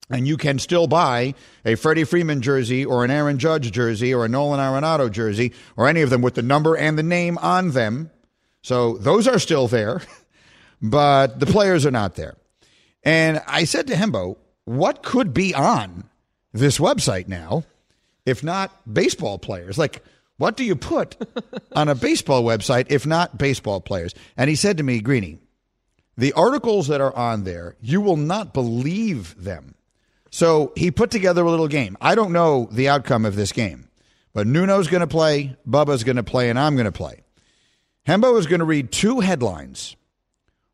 and 0.10 0.28
you 0.28 0.38
can 0.38 0.60
still 0.60 0.88
buy 0.88 1.34
a 1.66 1.76
Freddie 1.76 2.04
Freeman 2.04 2.42
jersey 2.42 2.86
or 2.86 3.04
an 3.04 3.12
Aaron 3.12 3.40
Judge 3.40 3.72
jersey 3.72 4.14
or 4.14 4.26
a 4.26 4.30
Nolan 4.30 4.60
Arenado 4.60 5.12
jersey 5.12 5.54
or 5.76 5.88
any 5.88 6.02
of 6.02 6.10
them 6.10 6.22
with 6.22 6.36
the 6.36 6.42
number 6.42 6.76
and 6.76 6.98
the 6.98 7.04
name 7.04 7.38
on 7.40 7.72
them. 7.72 8.12
So 8.62 8.98
those 8.98 9.28
are 9.28 9.40
still 9.40 9.68
there, 9.68 10.02
but 10.82 11.40
the 11.40 11.46
players 11.46 11.86
are 11.86 11.92
not 11.92 12.16
there. 12.16 12.36
And 13.04 13.42
I 13.48 13.66
said 13.66 13.88
to 13.88 13.94
Hembo, 13.94 14.38
what 14.66 15.04
could 15.04 15.34
be 15.34 15.54
on 15.54 16.10
this 16.54 16.80
website 16.80 17.28
now 17.28 17.64
if 18.26 18.44
not 18.44 18.72
baseball 18.92 19.38
players? 19.38 19.78
Like, 19.78 20.04
What 20.38 20.58
do 20.58 20.64
you 20.64 20.76
put 20.76 21.16
on 21.76 21.88
a 21.88 21.96
baseball 21.96 22.44
website 22.44 22.88
if 22.90 23.06
not 23.06 23.38
baseball 23.38 23.80
players? 23.82 24.14
And 24.36 24.50
he 24.50 24.56
said 24.56 24.78
to 24.78 24.84
me, 24.84 25.00
Greeny, 25.00 25.40
the 26.18 26.34
articles 26.34 26.88
that 26.88 27.02
are 27.02 27.16
on 27.16 27.44
there, 27.44 27.76
you 27.82 28.02
will 28.02 28.18
not 28.18 28.54
believe 28.54 29.42
them. 29.42 29.76
So 30.36 30.74
he 30.76 30.92
put 30.92 31.12
together 31.12 31.46
a 31.46 31.50
little 31.50 31.70
game. 31.70 31.96
I 32.02 32.14
don't 32.14 32.34
know 32.34 32.68
the 32.70 32.90
outcome 32.90 33.24
of 33.24 33.38
this 33.38 33.54
game, 33.54 33.88
but 34.34 34.46
Nuno's 34.46 34.90
going 34.90 35.00
to 35.00 35.08
play, 35.08 35.56
Bubba's 35.66 36.04
going 36.04 36.18
to 36.18 36.24
play, 36.24 36.50
and 36.50 36.60
I'm 36.60 36.76
going 36.76 36.84
to 36.84 36.92
play. 36.92 37.24
Hembo 38.06 38.38
is 38.38 38.46
going 38.46 38.60
to 38.60 38.66
read 38.66 38.92
two 38.92 39.22
headlines. 39.22 39.96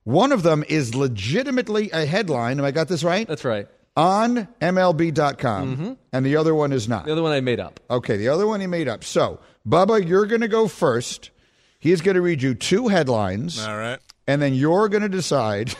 One 0.03 0.31
of 0.31 0.41
them 0.41 0.63
is 0.67 0.95
legitimately 0.95 1.91
a 1.91 2.07
headline. 2.07 2.57
Am 2.57 2.65
I 2.65 2.71
got 2.71 2.87
this 2.87 3.03
right? 3.03 3.27
That's 3.27 3.45
right. 3.45 3.67
On 3.95 4.47
MLB.com, 4.61 5.77
mm-hmm. 5.77 5.93
and 6.11 6.25
the 6.25 6.37
other 6.37 6.55
one 6.55 6.73
is 6.73 6.89
not. 6.89 7.05
The 7.05 7.11
other 7.11 7.21
one 7.21 7.31
I 7.31 7.41
made 7.41 7.59
up. 7.59 7.79
Okay, 7.87 8.17
the 8.17 8.29
other 8.29 8.47
one 8.47 8.61
he 8.61 8.65
made 8.65 8.87
up. 8.87 9.03
So, 9.03 9.39
Bubba, 9.69 10.03
you're 10.07 10.25
going 10.25 10.41
to 10.41 10.47
go 10.47 10.67
first. 10.67 11.29
He's 11.77 12.01
going 12.01 12.15
to 12.15 12.21
read 12.21 12.41
you 12.41 12.55
two 12.55 12.87
headlines, 12.87 13.63
All 13.63 13.77
right. 13.77 13.99
and 14.25 14.41
then 14.41 14.55
you're 14.55 14.89
going 14.89 15.03
to 15.03 15.09
decide 15.09 15.75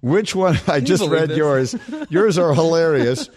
which 0.00 0.34
one. 0.34 0.58
I 0.66 0.80
just 0.80 1.06
read 1.08 1.30
this? 1.30 1.38
yours. 1.38 1.74
Yours 2.10 2.38
are 2.38 2.54
hilarious, 2.54 3.28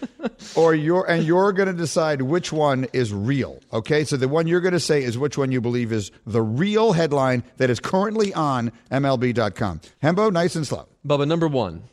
or 0.55 0.74
your 0.74 1.10
and 1.10 1.24
you're 1.24 1.53
going 1.53 1.67
to 1.67 1.74
decide 1.74 2.22
which 2.22 2.51
one 2.51 2.88
is 2.93 3.13
real. 3.13 3.60
Okay, 3.72 4.03
so 4.03 4.17
the 4.17 4.27
one 4.27 4.48
you're 4.48 4.62
going 4.62 4.74
to 4.74 4.79
say 4.79 5.03
is 5.03 5.17
which 5.17 5.38
one 5.38 5.51
you 5.51 5.62
believe 5.62 5.91
is 5.91 6.12
the 6.25 6.41
real 6.41 6.93
headline 6.93 7.43
that 7.58 7.70
is 7.70 7.79
currently 7.79 8.34
on 8.34 8.72
MLB.com. 8.91 9.82
Hembo, 10.01 10.32
nice 10.32 10.55
and 10.55 10.65
slow. 10.65 10.88
Bubba, 11.05 11.27
number 11.27 11.48
one. 11.48 11.84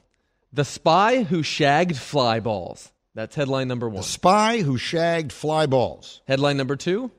The 0.53 0.65
spy 0.65 1.23
who 1.23 1.43
shagged 1.43 1.97
fly 1.97 2.41
balls. 2.41 2.93
That's 3.15 3.35
headline 3.35 3.69
number 3.69 3.89
one. 3.89 3.99
The 3.99 4.03
Spy 4.05 4.63
who 4.63 4.79
shagged 4.79 5.33
fly 5.33 5.67
balls. 5.67 6.23
Headline 6.27 6.57
number 6.57 6.77
two. 6.77 7.11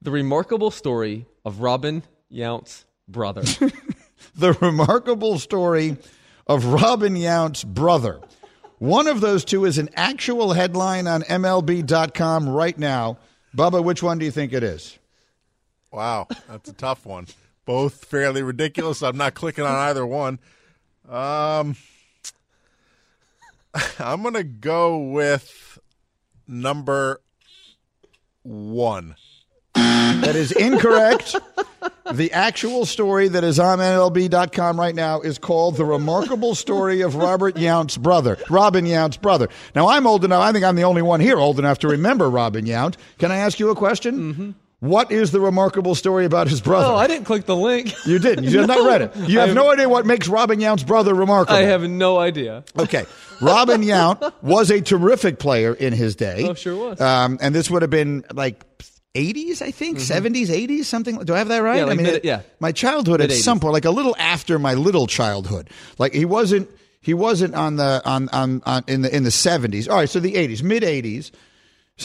The 0.00 0.10
remarkable 0.10 0.70
story 0.70 1.26
of 1.44 1.60
Robin 1.60 2.02
Yount's 2.30 2.86
brother. 3.06 3.42
the 4.34 4.54
remarkable 4.60 5.38
story 5.38 5.98
of 6.46 6.66
Robin 6.66 7.14
Yount's 7.14 7.64
brother. 7.64 8.20
One 8.78 9.06
of 9.06 9.20
those 9.20 9.44
two 9.44 9.64
is 9.64 9.78
an 9.78 9.90
actual 9.94 10.52
headline 10.52 11.06
on 11.06 11.22
MLB.com 11.22 12.48
right 12.48 12.78
now. 12.78 13.18
Bubba, 13.54 13.82
which 13.84 14.02
one 14.02 14.18
do 14.18 14.24
you 14.24 14.30
think 14.30 14.52
it 14.52 14.62
is? 14.62 14.98
Wow, 15.92 16.28
that's 16.48 16.70
a 16.70 16.72
tough 16.72 17.04
one. 17.04 17.26
Both 17.66 18.04
fairly 18.04 18.42
ridiculous. 18.42 19.02
I'm 19.02 19.16
not 19.16 19.34
clicking 19.34 19.64
on 19.64 19.74
either 19.74 20.06
one. 20.06 20.38
Um, 21.08 21.76
I'm 23.98 24.22
gonna 24.22 24.44
go 24.44 24.98
with 24.98 25.78
number 26.46 27.20
one. 28.42 29.16
That 29.74 30.36
is 30.36 30.52
incorrect. 30.52 31.36
the 32.12 32.32
actual 32.32 32.84
story 32.86 33.28
that 33.28 33.44
is 33.44 33.58
on 33.58 33.78
MLB.com 33.78 34.78
right 34.78 34.94
now 34.94 35.20
is 35.20 35.38
called 35.38 35.76
The 35.76 35.84
Remarkable 35.84 36.54
Story 36.54 37.00
of 37.00 37.14
Robert 37.14 37.54
Yount's 37.56 37.96
Brother, 37.96 38.36
Robin 38.50 38.84
Yount's 38.84 39.16
brother. 39.16 39.48
Now, 39.74 39.88
I'm 39.88 40.06
old 40.06 40.24
enough, 40.24 40.42
I 40.42 40.52
think 40.52 40.64
I'm 40.64 40.76
the 40.76 40.84
only 40.84 41.02
one 41.02 41.20
here 41.20 41.38
old 41.38 41.58
enough 41.58 41.78
to 41.80 41.88
remember 41.88 42.28
Robin 42.28 42.64
Yount. 42.66 42.96
Can 43.18 43.30
I 43.32 43.36
ask 43.36 43.58
you 43.58 43.70
a 43.70 43.74
question? 43.76 44.18
Mm-hmm. 44.34 44.50
What 44.80 45.12
is 45.12 45.30
the 45.30 45.40
remarkable 45.40 45.94
story 45.94 46.24
about 46.24 46.48
his 46.48 46.60
brother? 46.62 46.86
oh, 46.86 46.96
I 46.96 47.06
didn't 47.06 47.26
click 47.26 47.44
the 47.44 47.54
link. 47.56 47.94
You 48.06 48.18
didn't. 48.18 48.44
You 48.44 48.60
have 48.60 48.68
not 48.68 48.86
read 48.86 49.02
it. 49.02 49.16
You 49.28 49.38
have 49.40 49.50
I- 49.50 49.54
no 49.54 49.70
idea 49.70 49.88
what 49.88 50.06
makes 50.06 50.26
Robin 50.26 50.58
Yount's 50.58 50.84
brother 50.84 51.14
remarkable. 51.14 51.58
I 51.58 51.62
have 51.62 51.82
no 51.82 52.18
idea. 52.18 52.64
Okay. 52.78 53.04
Robin 53.42 53.82
Yount 53.82 54.32
was 54.42 54.70
a 54.70 54.80
terrific 54.80 55.38
player 55.38 55.74
in 55.74 55.92
his 55.92 56.16
day. 56.16 56.46
Oh, 56.48 56.54
sure 56.54 56.76
was. 56.76 57.00
Um, 57.00 57.38
and 57.42 57.54
this 57.54 57.70
would 57.70 57.82
have 57.82 57.90
been 57.90 58.24
like 58.32 58.64
80s, 59.14 59.60
I 59.62 59.70
think, 59.70 59.98
70s, 59.98 60.46
80s, 60.46 60.84
something. 60.84 61.18
Do 61.24 61.34
I 61.34 61.38
have 61.38 61.48
that 61.48 61.58
right? 61.58 61.78
Mm-hmm. 61.78 61.78
Yeah, 61.80 61.84
like 61.84 61.92
I 61.92 61.96
mean, 61.96 62.06
mid- 62.06 62.14
it- 62.16 62.24
yeah. 62.24 62.42
my 62.60 62.72
childhood 62.72 63.20
at 63.20 63.24
Mid-eighties. 63.24 63.44
some 63.44 63.58
point, 63.60 63.72
like 63.72 63.84
a 63.84 63.90
little 63.90 64.14
after 64.18 64.58
my 64.58 64.74
little 64.74 65.06
childhood. 65.06 65.68
Like 65.98 66.14
he 66.14 66.24
wasn't. 66.24 66.68
He 67.02 67.14
wasn't 67.14 67.54
on 67.54 67.76
the 67.76 68.02
on, 68.04 68.28
on 68.28 68.62
on 68.66 68.84
in 68.86 69.00
the 69.00 69.16
in 69.16 69.22
the 69.24 69.30
seventies. 69.30 69.88
All 69.88 69.96
right, 69.96 70.08
so 70.08 70.20
the 70.20 70.36
eighties, 70.36 70.62
mid 70.62 70.84
eighties, 70.84 71.32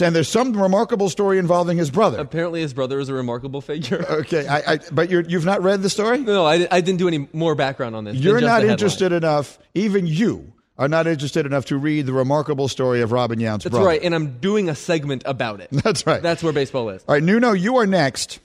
and 0.00 0.16
there's 0.16 0.26
some 0.26 0.54
remarkable 0.58 1.10
story 1.10 1.38
involving 1.38 1.76
his 1.76 1.90
brother. 1.90 2.18
Apparently, 2.18 2.62
his 2.62 2.72
brother 2.72 2.98
is 2.98 3.10
a 3.10 3.12
remarkable 3.14 3.60
figure. 3.60 4.02
Okay, 4.10 4.48
I, 4.48 4.72
I 4.72 4.78
but 4.90 5.10
you're, 5.10 5.20
you've 5.20 5.44
not 5.44 5.62
read 5.62 5.82
the 5.82 5.90
story. 5.90 6.20
No, 6.20 6.46
I, 6.46 6.66
I 6.70 6.80
didn't 6.80 6.96
do 6.96 7.08
any 7.08 7.28
more 7.34 7.54
background 7.54 7.94
on 7.94 8.04
this. 8.04 8.16
You're 8.16 8.40
just 8.40 8.48
not 8.50 8.64
interested 8.64 9.12
enough. 9.12 9.58
Even 9.74 10.06
you 10.06 10.54
are 10.78 10.88
not 10.88 11.06
interested 11.06 11.46
enough 11.46 11.64
to 11.66 11.76
read 11.78 12.06
the 12.06 12.12
remarkable 12.12 12.68
story 12.68 13.00
of 13.00 13.12
Robin 13.12 13.38
Yount's 13.38 13.64
That's 13.64 13.72
brother. 13.72 13.86
right, 13.86 14.02
and 14.02 14.14
I'm 14.14 14.38
doing 14.38 14.68
a 14.68 14.74
segment 14.74 15.22
about 15.24 15.60
it. 15.60 15.68
That's 15.72 16.06
right. 16.06 16.22
That's 16.22 16.42
where 16.42 16.52
baseball 16.52 16.90
is. 16.90 17.02
All 17.08 17.14
right, 17.14 17.22
Nuno, 17.22 17.52
you 17.52 17.76
are 17.76 17.86
next. 17.86 18.40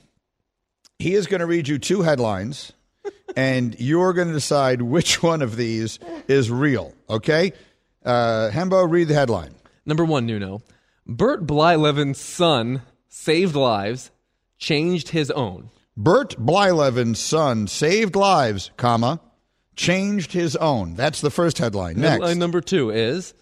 He 0.99 1.13
is 1.15 1.27
going 1.27 1.39
to 1.39 1.45
read 1.45 1.67
you 1.67 1.77
two 1.79 2.01
headlines, 2.03 2.71
and 3.35 3.77
you're 3.79 4.13
going 4.13 4.27
to 4.27 4.33
decide 4.33 4.81
which 4.81 5.21
one 5.23 5.41
of 5.41 5.55
these 5.55 5.99
is 6.27 6.49
real. 6.49 6.93
Okay, 7.09 7.53
uh, 8.05 8.49
Hembo, 8.51 8.89
read 8.89 9.07
the 9.07 9.13
headline. 9.15 9.55
Number 9.85 10.05
one, 10.05 10.25
Nuno. 10.25 10.61
Bert 11.07 11.45
Blyleven's 11.45 12.19
son 12.19 12.83
saved 13.09 13.55
lives, 13.55 14.11
changed 14.57 15.09
his 15.09 15.29
own. 15.31 15.69
Bert 15.97 16.35
Blyleven's 16.37 17.19
son 17.19 17.67
saved 17.67 18.15
lives, 18.15 18.71
comma, 18.77 19.19
changed 19.81 20.31
his 20.31 20.55
own. 20.57 20.93
That's 20.93 21.21
the 21.21 21.31
first 21.31 21.57
headline. 21.57 21.95
Next, 21.99 22.11
Headline 22.11 22.39
number 22.39 22.61
two 22.61 22.91
is 22.91 23.33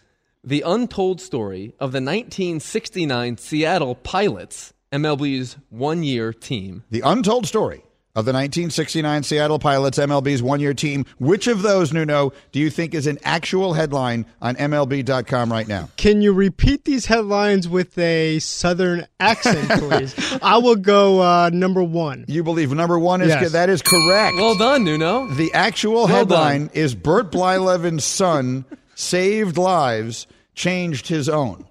the 0.43 0.61
untold 0.65 1.19
story 1.19 1.73
of 1.79 1.91
the 1.91 1.97
1969 2.01 3.37
Seattle 3.37 3.95
Pilots, 3.95 4.73
MLB's 4.93 5.57
one-year 5.69 6.31
team. 6.33 6.83
the 6.89 7.01
untold 7.01 7.45
story 7.45 7.83
of 8.15 8.25
the 8.25 8.33
1969 8.33 9.23
Seattle 9.23 9.59
Pilots 9.59 9.97
MLB's 9.99 10.41
one-year 10.41 10.73
team. 10.73 11.05
Which 11.19 11.47
of 11.47 11.61
those, 11.61 11.93
Nuno, 11.93 12.33
do 12.51 12.59
you 12.59 12.69
think 12.69 12.93
is 12.93 13.05
an 13.07 13.19
actual 13.23 13.73
headline 13.73 14.25
on 14.41 14.55
MLB.com 14.55 15.51
right 15.51 15.67
now? 15.67 15.89
Can 15.95 16.21
you 16.21 16.33
repeat 16.33 16.85
these 16.85 17.05
headlines 17.05 17.67
with 17.69 17.97
a 17.99 18.39
southern 18.39 19.05
accent, 19.19 19.69
please? 19.79 20.15
I 20.41 20.57
will 20.57 20.75
go 20.75 21.21
uh, 21.21 21.49
number 21.53 21.83
one. 21.83 22.25
You 22.27 22.43
believe 22.43 22.71
number 22.73 22.97
one 22.97 23.21
is 23.21 23.29
Yes. 23.29 23.51
that 23.51 23.69
is 23.69 23.81
correct. 23.81 24.35
Well 24.37 24.55
done, 24.57 24.83
Nuno. 24.83 25.27
The 25.27 25.53
actual 25.53 26.07
headline 26.07 26.71
is 26.73 26.95
Bert 26.95 27.31
Blyleven's 27.31 28.03
son 28.05 28.65
saved 28.95 29.57
lives, 29.57 30.25
changed 30.55 31.07
his 31.07 31.29
own. 31.29 31.65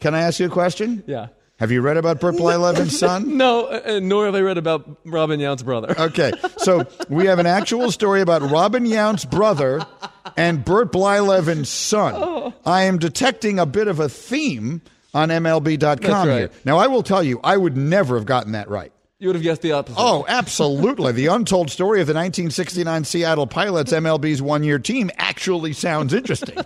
Can 0.00 0.14
I 0.14 0.20
ask 0.22 0.40
you 0.40 0.46
a 0.46 0.50
question? 0.50 1.02
Yeah. 1.06 1.28
Have 1.58 1.72
you 1.72 1.80
read 1.80 1.96
about 1.96 2.20
Purple 2.20 2.40
Bert 2.46 2.56
Blyleven's 2.56 2.98
son? 2.98 3.38
No, 3.38 3.66
uh, 3.66 3.98
nor 4.02 4.26
have 4.26 4.34
I 4.34 4.40
read 4.40 4.58
about 4.58 4.98
Robin 5.04 5.40
Yount's 5.40 5.62
brother. 5.62 5.94
Okay, 6.06 6.30
so 6.58 6.86
we 7.08 7.26
have 7.26 7.38
an 7.38 7.46
actual 7.46 7.90
story 7.90 8.20
about 8.20 8.42
Robin 8.42 8.84
Yount's 8.84 9.24
brother 9.24 9.84
and 10.36 10.64
Bert 10.64 10.92
Blyleven's 10.92 11.68
son. 11.68 12.52
I 12.64 12.82
am 12.82 12.98
detecting 12.98 13.58
a 13.58 13.66
bit 13.66 13.88
of 13.88 13.98
a 13.98 14.08
theme 14.08 14.82
on 15.14 15.30
MLB.com 15.30 16.28
right. 16.28 16.38
here. 16.38 16.50
Now, 16.64 16.78
I 16.78 16.86
will 16.86 17.02
tell 17.02 17.22
you, 17.22 17.40
I 17.42 17.56
would 17.56 17.76
never 17.76 18.16
have 18.16 18.26
gotten 18.26 18.52
that 18.52 18.68
right. 18.68 18.92
You 19.18 19.28
would 19.28 19.36
have 19.36 19.42
guessed 19.42 19.62
the 19.62 19.72
opposite. 19.72 19.98
Oh, 19.98 20.26
absolutely. 20.28 21.12
the 21.12 21.26
untold 21.26 21.70
story 21.70 22.00
of 22.02 22.06
the 22.06 22.12
1969 22.12 23.04
Seattle 23.04 23.46
Pilots, 23.46 23.92
MLB's 23.92 24.42
one 24.42 24.62
year 24.62 24.78
team, 24.78 25.10
actually 25.16 25.72
sounds 25.72 26.12
interesting. 26.12 26.58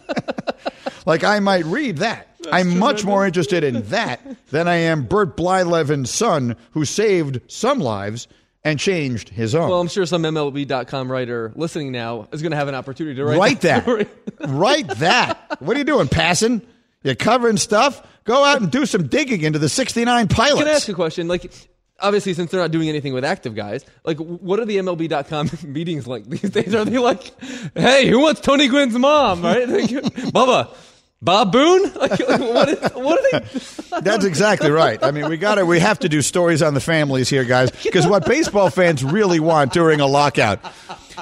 like 1.06 1.22
I 1.22 1.38
might 1.38 1.64
read 1.64 1.98
that. 1.98 2.26
I'm 2.52 2.78
much 2.78 3.04
more 3.04 3.26
interested 3.26 3.64
in 3.64 3.82
that 3.90 4.20
than 4.50 4.68
I 4.68 4.76
am 4.76 5.04
Bert 5.04 5.36
Blyleven's 5.36 6.10
son, 6.10 6.56
who 6.72 6.84
saved 6.84 7.40
some 7.48 7.78
lives 7.80 8.28
and 8.64 8.78
changed 8.78 9.30
his 9.30 9.54
own. 9.54 9.70
Well, 9.70 9.80
I'm 9.80 9.88
sure 9.88 10.04
some 10.06 10.22
MLB.com 10.22 11.10
writer 11.10 11.52
listening 11.56 11.92
now 11.92 12.28
is 12.32 12.42
going 12.42 12.50
to 12.52 12.56
have 12.56 12.68
an 12.68 12.74
opportunity 12.74 13.16
to 13.16 13.24
write, 13.24 13.38
Write 13.38 13.60
that. 13.62 13.82
story. 13.84 14.06
Write 14.46 14.88
that. 14.98 15.56
What 15.60 15.76
are 15.76 15.78
you 15.78 15.84
doing, 15.84 16.08
passing? 16.08 16.60
You're 17.02 17.14
covering 17.14 17.56
stuff? 17.56 18.06
Go 18.24 18.44
out 18.44 18.60
and 18.60 18.70
do 18.70 18.84
some 18.84 19.06
digging 19.08 19.40
into 19.42 19.58
the 19.58 19.68
69 19.70 20.28
pilots. 20.28 20.58
Can 20.58 20.68
I 20.68 20.72
ask 20.72 20.88
a 20.90 20.94
question? 20.94 21.26
Like, 21.28 21.50
obviously, 21.98 22.34
since 22.34 22.50
they're 22.50 22.60
not 22.60 22.70
doing 22.70 22.90
anything 22.90 23.14
with 23.14 23.24
active 23.24 23.54
guys, 23.54 23.84
like, 24.04 24.18
what 24.18 24.60
are 24.60 24.66
the 24.66 24.76
MLB.com 24.76 25.50
meetings 25.72 26.06
like 26.06 26.26
these 26.26 26.50
days? 26.50 26.74
Are 26.74 26.84
they 26.84 26.98
like, 26.98 27.32
hey, 27.74 28.06
who 28.08 28.18
wants 28.20 28.42
Tony 28.42 28.68
Gwynn's 28.68 28.94
mom? 28.98 29.42
Right? 29.42 29.66
Like, 29.68 29.88
Bubba, 29.88 30.74
Bob 31.22 31.52
Boone? 31.52 31.82
Like, 31.94 32.18
what, 32.28 32.68
is, 32.68 32.92
what 32.92 33.34
are 33.34 33.40
they? 33.40 34.00
That's 34.00 34.24
exactly 34.24 34.70
right. 34.70 35.02
I 35.02 35.10
mean, 35.10 35.28
we 35.28 35.36
got 35.36 35.56
to 35.56 35.66
we 35.66 35.78
have 35.78 35.98
to 36.00 36.08
do 36.08 36.22
stories 36.22 36.62
on 36.62 36.74
the 36.74 36.80
families 36.80 37.28
here, 37.28 37.44
guys, 37.44 37.70
because 37.82 38.06
what 38.06 38.26
baseball 38.26 38.70
fans 38.70 39.04
really 39.04 39.40
want 39.40 39.72
during 39.72 40.00
a 40.00 40.06
lockout 40.06 40.60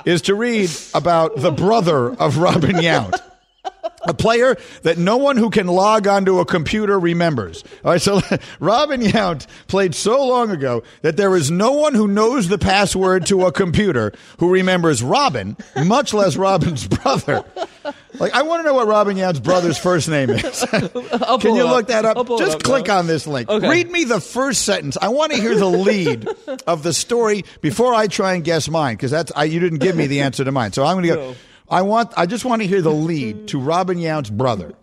is 0.04 0.22
to 0.22 0.34
read 0.34 0.70
about 0.94 1.36
the 1.36 1.50
brother 1.50 2.14
of 2.14 2.38
Robin 2.38 2.76
Yount. 2.76 3.20
A 4.02 4.14
player 4.14 4.56
that 4.82 4.96
no 4.96 5.16
one 5.16 5.36
who 5.36 5.50
can 5.50 5.66
log 5.66 6.06
onto 6.06 6.38
a 6.38 6.46
computer 6.46 6.98
remembers. 6.98 7.62
All 7.84 7.92
right, 7.92 8.00
so 8.00 8.20
Robin 8.60 9.00
Yount 9.02 9.46
played 9.66 9.94
so 9.94 10.24
long 10.26 10.50
ago 10.50 10.82
that 11.02 11.16
there 11.16 11.36
is 11.36 11.50
no 11.50 11.72
one 11.72 11.94
who 11.94 12.08
knows 12.08 12.48
the 12.48 12.58
password 12.58 13.26
to 13.26 13.44
a 13.44 13.52
computer 13.52 14.12
who 14.38 14.50
remembers 14.50 15.02
Robin, 15.02 15.56
much 15.84 16.14
less 16.14 16.36
Robin's 16.36 16.86
brother. 16.86 17.44
Like, 18.18 18.32
I 18.32 18.42
want 18.42 18.60
to 18.60 18.64
know 18.64 18.74
what 18.74 18.86
Robin 18.86 19.16
Yount's 19.16 19.40
brother's 19.40 19.78
first 19.78 20.08
name 20.08 20.30
is. 20.30 20.64
Can 20.70 21.54
you 21.54 21.64
look 21.64 21.88
that 21.88 22.04
up? 22.04 22.26
Just 22.38 22.56
up 22.56 22.62
click 22.62 22.86
now. 22.86 22.98
on 22.98 23.06
this 23.06 23.26
link. 23.26 23.48
Okay. 23.48 23.68
Read 23.68 23.90
me 23.90 24.04
the 24.04 24.20
first 24.20 24.62
sentence. 24.62 24.96
I 25.00 25.08
want 25.08 25.32
to 25.32 25.40
hear 25.40 25.54
the 25.54 25.66
lead 25.66 26.28
of 26.66 26.82
the 26.82 26.92
story 26.92 27.44
before 27.60 27.94
I 27.94 28.06
try 28.06 28.34
and 28.34 28.44
guess 28.44 28.68
mine 28.68 28.96
because 28.96 29.10
that's 29.10 29.32
I, 29.36 29.44
you 29.44 29.60
didn't 29.60 29.78
give 29.80 29.96
me 29.96 30.06
the 30.06 30.22
answer 30.22 30.44
to 30.44 30.52
mine. 30.52 30.72
So 30.72 30.84
I'm 30.84 30.94
going 30.96 31.08
to 31.08 31.14
go. 31.14 31.30
No. 31.30 31.36
I 31.70 31.82
want. 31.82 32.12
I 32.16 32.26
just 32.26 32.44
want 32.44 32.62
to 32.62 32.68
hear 32.68 32.82
the 32.82 32.92
lead 32.92 33.48
to 33.48 33.60
Robin 33.60 33.98
Yount's 33.98 34.30
brother, 34.30 34.74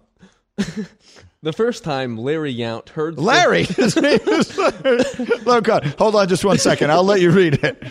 The 1.42 1.54
first 1.54 1.84
time 1.84 2.18
Larry 2.18 2.56
Yount 2.56 2.90
heard 2.90 3.20
Larry. 3.20 3.66
His 3.66 3.96
name 3.96 4.20
is 4.26 4.58
Larry. 4.58 5.04
Look, 5.46 5.70
on. 5.70 5.84
hold 5.98 6.16
on, 6.16 6.28
just 6.28 6.44
one 6.44 6.58
second. 6.58 6.92
I'll 6.92 7.04
let 7.04 7.22
you 7.22 7.30
read 7.30 7.64
it. 7.64 7.84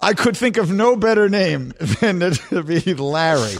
I 0.00 0.12
could 0.12 0.36
think 0.36 0.56
of 0.56 0.70
no 0.70 0.94
better 0.94 1.28
name 1.28 1.72
than 2.00 2.20
to 2.20 2.62
be 2.62 2.94
Larry. 2.94 3.56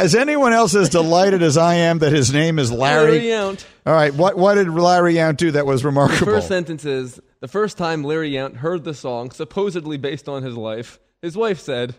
Is 0.00 0.14
anyone 0.14 0.52
else 0.52 0.74
as 0.74 0.88
delighted 0.88 1.42
as 1.42 1.56
I 1.56 1.74
am 1.76 2.00
that 2.00 2.12
his 2.12 2.32
name 2.32 2.58
is 2.58 2.72
Larry 2.72 3.20
Yount. 3.20 3.64
All 3.86 3.94
right, 3.94 4.12
what 4.12 4.36
what 4.36 4.56
did 4.56 4.68
Larry 4.68 5.14
Yount 5.14 5.36
do 5.38 5.52
that 5.52 5.64
was 5.64 5.84
remarkable? 5.84 6.26
The 6.26 6.32
First 6.32 6.48
sentence 6.48 6.84
is 6.84 7.20
the 7.40 7.48
first 7.48 7.78
time 7.78 8.02
Larry 8.02 8.32
Yount 8.32 8.56
heard 8.56 8.84
the 8.84 8.92
song, 8.92 9.30
supposedly 9.30 9.96
based 9.96 10.28
on 10.28 10.42
his 10.42 10.56
life. 10.56 10.98
His 11.22 11.36
wife 11.36 11.60
said, 11.60 11.94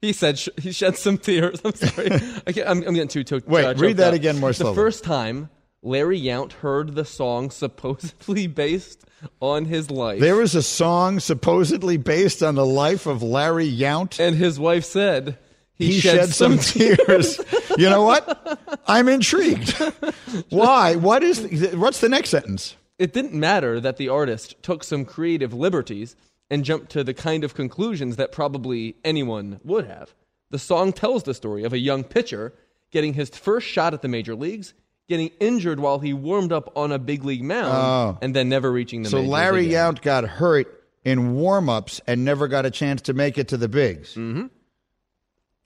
he 0.00 0.12
said 0.12 0.38
sh- 0.38 0.48
he 0.58 0.72
shed 0.72 0.96
some 0.96 1.18
tears. 1.18 1.60
I'm 1.64 1.74
sorry, 1.74 2.10
I 2.46 2.52
can't, 2.52 2.68
I'm, 2.68 2.82
I'm 2.82 2.94
getting 2.94 3.08
too. 3.08 3.24
To- 3.24 3.42
Wait, 3.46 3.64
uh, 3.64 3.74
read 3.74 3.98
that 3.98 4.08
up. 4.08 4.14
again 4.14 4.38
more 4.40 4.52
The 4.52 4.74
first 4.74 5.04
time 5.04 5.50
Larry 5.82 6.20
Yount 6.20 6.52
heard 6.54 6.94
the 6.94 7.04
song, 7.04 7.50
supposedly 7.50 8.46
based 8.46 9.04
on 9.40 9.64
his 9.66 9.90
life, 9.90 10.20
There 10.20 10.36
was 10.36 10.54
a 10.54 10.62
song 10.62 11.20
supposedly 11.20 11.96
based 11.98 12.42
on 12.42 12.54
the 12.54 12.66
life 12.66 13.06
of 13.06 13.22
Larry 13.22 13.70
Yount. 13.70 14.18
and 14.20 14.36
his 14.36 14.58
wife 14.58 14.84
said 14.84 15.36
he, 15.74 15.92
He 15.92 16.00
shed, 16.00 16.28
some 16.30 16.58
tears. 16.58 17.40
you 17.78 17.88
know 17.88 18.02
what? 18.02 18.80
I'm 18.86 19.08
intrigued. 19.08 19.70
Why? 20.50 20.96
What 20.96 21.22
is? 21.22 21.48
The, 21.48 21.76
what's 21.78 22.00
the 22.00 22.08
next 22.10 22.28
sentence? 22.30 22.76
It 22.98 23.14
didn't 23.14 23.32
matter 23.32 23.80
that 23.80 23.96
the 23.96 24.10
artist 24.10 24.62
took 24.62 24.84
some 24.84 25.06
creative 25.06 25.54
liberties 25.54 26.16
and 26.50 26.64
jump 26.64 26.88
to 26.90 27.04
the 27.04 27.14
kind 27.14 27.44
of 27.44 27.54
conclusions 27.54 28.16
that 28.16 28.32
probably 28.32 28.96
anyone 29.04 29.60
would 29.64 29.86
have. 29.86 30.14
The 30.50 30.58
song 30.58 30.92
tells 30.92 31.22
the 31.22 31.34
story 31.34 31.62
of 31.64 31.72
a 31.72 31.78
young 31.78 32.02
pitcher 32.04 32.52
getting 32.90 33.14
his 33.14 33.30
first 33.30 33.66
shot 33.68 33.94
at 33.94 34.02
the 34.02 34.08
major 34.08 34.34
leagues, 34.34 34.74
getting 35.08 35.30
injured 35.38 35.78
while 35.78 36.00
he 36.00 36.12
warmed 36.12 36.52
up 36.52 36.72
on 36.76 36.90
a 36.90 36.98
big 36.98 37.24
league 37.24 37.44
mound, 37.44 38.18
and 38.20 38.34
then 38.34 38.48
never 38.48 38.70
reaching 38.70 39.02
the 39.02 39.08
Oh. 39.08 39.10
So 39.10 39.20
Larry 39.20 39.66
again. 39.66 39.94
Yount 39.94 40.02
got 40.02 40.24
hurt 40.24 40.84
in 41.04 41.34
warm-ups 41.34 42.00
and 42.06 42.24
never 42.24 42.48
got 42.48 42.66
a 42.66 42.70
chance 42.70 43.02
to 43.02 43.12
make 43.14 43.38
it 43.38 43.48
to 43.48 43.56
the 43.56 43.68
bigs. 43.68 44.10
Mm-hmm. 44.10 44.46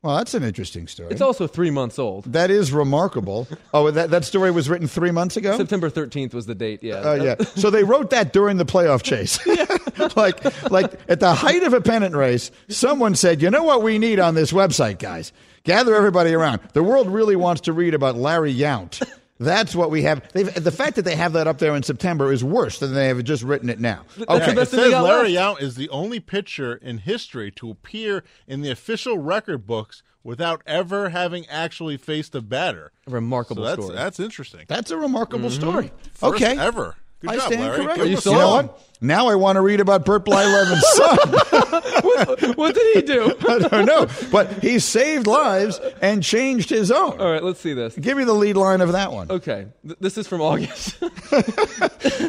Well, 0.05 0.19
that's 0.19 0.35
an 0.35 0.43
interesting 0.45 0.87
story. 0.87 1.09
It's 1.11 1.23
also 1.23 1.47
three 1.47 1.71
months 1.71 1.99
old. 1.99 2.25
that 2.25 2.51
is 2.51 2.73
remarkable. 2.73 3.49
Oh, 3.73 3.90
that 3.90 4.11
that 4.11 4.27
story 4.27 4.51
was 4.51 4.69
written 4.69 4.87
three 4.87 5.11
months 5.11 5.38
ago. 5.38 5.57
September 5.57 5.88
13th 5.88 6.35
was 6.35 6.45
the 6.45 6.55
date, 6.55 6.83
yeah. 6.83 7.01
Oh 7.03 7.14
yeah. 7.14 7.37
So 7.57 7.71
they 7.71 7.85
wrote 7.85 8.11
that 8.11 8.35
during 8.35 8.59
the 8.59 8.67
playoff 8.67 9.03
chase. 9.03 9.40
like 10.17 10.45
like 10.71 10.93
at 11.09 11.21
the 11.21 11.33
height 11.33 11.62
of 11.62 11.73
a 11.73 11.81
pennant 11.81 12.14
race, 12.14 12.51
someone 12.69 13.14
said, 13.14 13.40
"You 13.40 13.49
know 13.49 13.62
what 13.62 13.83
we 13.83 13.99
need 13.99 14.21
on 14.21 14.35
this 14.35 14.53
website, 14.53 14.99
guys? 14.99 15.33
Gather 15.62 15.95
everybody 15.95 16.35
around. 16.35 16.61
The 16.75 16.83
world 16.83 17.09
really 17.09 17.37
wants 17.37 17.62
to 17.62 17.73
read 17.73 17.95
about 17.95 18.14
Larry 18.17 18.55
Yount." 18.55 19.03
That's 19.40 19.75
what 19.75 19.90
we 19.90 20.03
have. 20.03 20.33
They've, 20.33 20.53
the 20.62 20.70
fact 20.70 20.97
that 20.97 21.05
they 21.05 21.16
have 21.16 21.33
that 21.33 21.47
up 21.47 21.59
there 21.59 21.75
in 21.75 21.83
September 21.83 22.33
is 22.33 22.44
worse 22.44 22.79
than 22.79 22.94
they 22.94 23.09
have 23.09 23.23
just 23.25 23.42
written 23.42 23.68
it 23.68 23.81
now. 23.81 24.03
Okay. 24.29 24.55
the 24.55 24.61
it 24.62 24.68
says 24.68 24.92
Larry 24.92 25.33
left. 25.33 25.61
Yount 25.61 25.62
is 25.62 25.75
the 25.75 25.88
only 25.88 26.20
pitcher 26.20 26.77
in 26.77 26.99
history 26.99 27.51
to 27.53 27.70
appear 27.70 28.23
in 28.47 28.61
the 28.61 28.70
official 28.70 29.18
record 29.18 29.66
books 29.66 30.03
without 30.23 30.62
ever 30.66 31.11
having 31.11 31.47
actually 31.49 31.97
faced 31.97 32.35
a 32.35 32.40
batter. 32.40 32.92
A 33.07 33.11
remarkable 33.11 33.64
So 33.64 33.68
that's 33.68 33.83
story. 33.83 33.97
that's 33.97 34.20
interesting. 34.20 34.64
That's 34.68 34.90
a 34.90 34.97
remarkable 34.97 35.51
mm-hmm. 35.51 35.61
story. 35.61 35.92
First 36.12 36.42
okay. 36.42 36.57
ever. 36.59 36.94
Good 37.20 37.31
I 37.31 37.37
job, 37.37 37.47
stand 37.47 37.61
Larry. 37.62 37.77
corrected. 37.85 37.97
Give 37.97 38.05
him 38.05 38.11
You 38.12 38.16
a 38.31 38.35
know 38.35 38.40
song. 38.40 38.66
what? 38.68 38.83
Now 39.05 39.29
I 39.29 39.35
want 39.35 39.57
to 39.57 39.61
read 39.61 39.81
about 39.81 40.05
Bert 40.05 40.25
Blyleven's 40.25 40.83
son. 40.95 42.55
what 42.57 42.75
did 42.75 42.97
he 42.97 43.03
do? 43.03 43.35
I 43.49 43.59
don't 43.69 43.85
know, 43.87 44.07
but 44.33 44.51
he 44.62 44.79
saved 44.79 45.27
lives 45.27 45.79
and 46.01 46.23
changed 46.23 46.71
his 46.71 46.90
own. 46.90 47.21
All 47.21 47.31
right, 47.31 47.43
let's 47.43 47.61
see 47.61 47.75
this. 47.75 47.95
Give 47.97 48.17
me 48.17 48.25
the 48.25 48.33
lead 48.33 48.57
line 48.57 48.81
of 48.81 48.93
that 48.93 49.12
one. 49.12 49.31
Okay, 49.31 49.67
th- 49.87 49.99
this 50.01 50.17
is 50.19 50.27
from 50.27 50.40
August. 50.40 50.97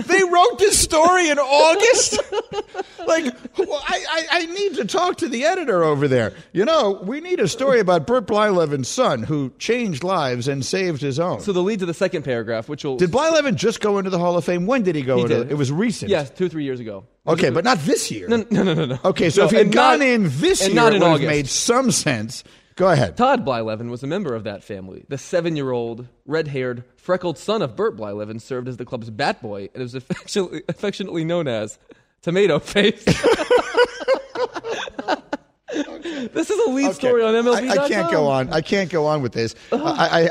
They 0.06 0.24
wrote 0.24 0.58
this 0.60 0.80
story 0.80 1.30
in 1.30 1.38
August. 1.38 2.20
like, 3.06 3.26
I, 3.60 4.06
I, 4.10 4.26
I 4.32 4.46
need 4.46 4.76
to 4.76 4.86
talk 4.86 5.18
to 5.18 5.28
the 5.28 5.44
editor 5.46 5.84
over 5.84 6.08
there. 6.08 6.34
You 6.54 6.64
know, 6.66 7.02
we 7.04 7.20
need 7.20 7.40
a 7.40 7.48
story 7.48 7.80
about 7.80 8.08
Bert 8.08 8.26
Blyleven's 8.26 8.88
son 8.88 9.24
who 9.24 9.52
changed 9.60 10.04
lives 10.04 10.48
and 10.48 10.64
saved 10.66 11.02
his 11.02 11.20
own. 11.20 11.42
so 11.42 11.52
the 11.52 11.62
lead 11.62 11.80
to 11.80 11.86
the 11.86 11.94
second 11.94 12.24
paragraph, 12.24 12.70
which 12.70 12.84
will 12.86 12.96
did 12.98 13.12
Blyleven 13.12 13.56
just 13.56 13.82
go 13.82 13.98
into 13.98 14.10
the 14.10 14.20
Hall 14.20 14.38
of 14.38 14.46
Fame? 14.46 14.66
When 14.66 14.84
did 14.84 14.96
he 14.96 15.02
go 15.02 15.18
He 15.18 15.24
into 15.24 15.36
did. 15.44 15.52
It 15.52 15.56
was 15.56 15.72
recent. 15.72 16.10
Yes, 16.10 16.30
two 16.30 16.48
three 16.48 16.64
years 16.66 16.80
ago. 16.80 17.06
Okay, 17.28 17.50
but 17.50 17.64
not 17.64 17.80
this 17.80 18.12
year. 18.12 18.28
No, 18.28 18.46
no, 18.52 18.64
no, 18.64 18.74
no. 18.74 18.86
no. 18.86 19.00
Okay, 19.06 19.30
so 19.30 19.42
No, 19.42 19.46
if 19.46 19.52
he 19.52 19.58
had 19.58 19.72
gone 19.72 20.00
not- 20.00 20.08
in 20.08 20.24
this 20.30 20.66
year, 20.66 20.76
not 20.76 20.94
it 20.94 21.02
would 21.02 21.12
have 21.12 21.22
made 21.22 21.48
some 21.48 21.92
sense. 21.92 22.44
Go 22.76 22.90
ahead. 22.90 23.16
Todd 23.16 23.46
Blyleven 23.46 23.90
was 23.90 24.04
a 24.04 24.08
member 24.08 24.36
of 24.36 24.44
that 24.44 24.62
family. 24.62 25.06
The 25.08 25.18
seven-year-old, 25.18 26.08
red-haired, 26.26 26.84
freckled 26.98 27.38
son 27.38 27.62
of 27.62 27.76
Bert 27.78 27.96
Blyleven 27.96 28.42
served 28.42 28.68
as 28.68 28.76
the 28.76 28.84
club's 28.84 29.10
bat 29.10 29.42
boy 29.42 29.70
and 29.74 29.82
was 29.82 29.96
affectionately, 29.96 30.62
affectionately 30.68 31.24
known 31.24 31.48
as 31.48 31.80
Tomato 32.22 32.60
Face. 32.60 33.02
this 35.74 36.50
is 36.52 36.68
a 36.68 36.70
lead 36.70 36.94
story 36.94 37.24
on 37.24 37.34
MLB. 37.34 37.70
I, 37.72 37.86
I 37.86 37.90
can't 37.90 38.12
go 38.12 38.28
on. 38.28 38.54
I 38.54 38.62
can't 38.62 38.90
go 38.90 39.08
on 39.08 39.22
with 39.22 39.34
this. 39.34 39.56
I, 39.72 39.78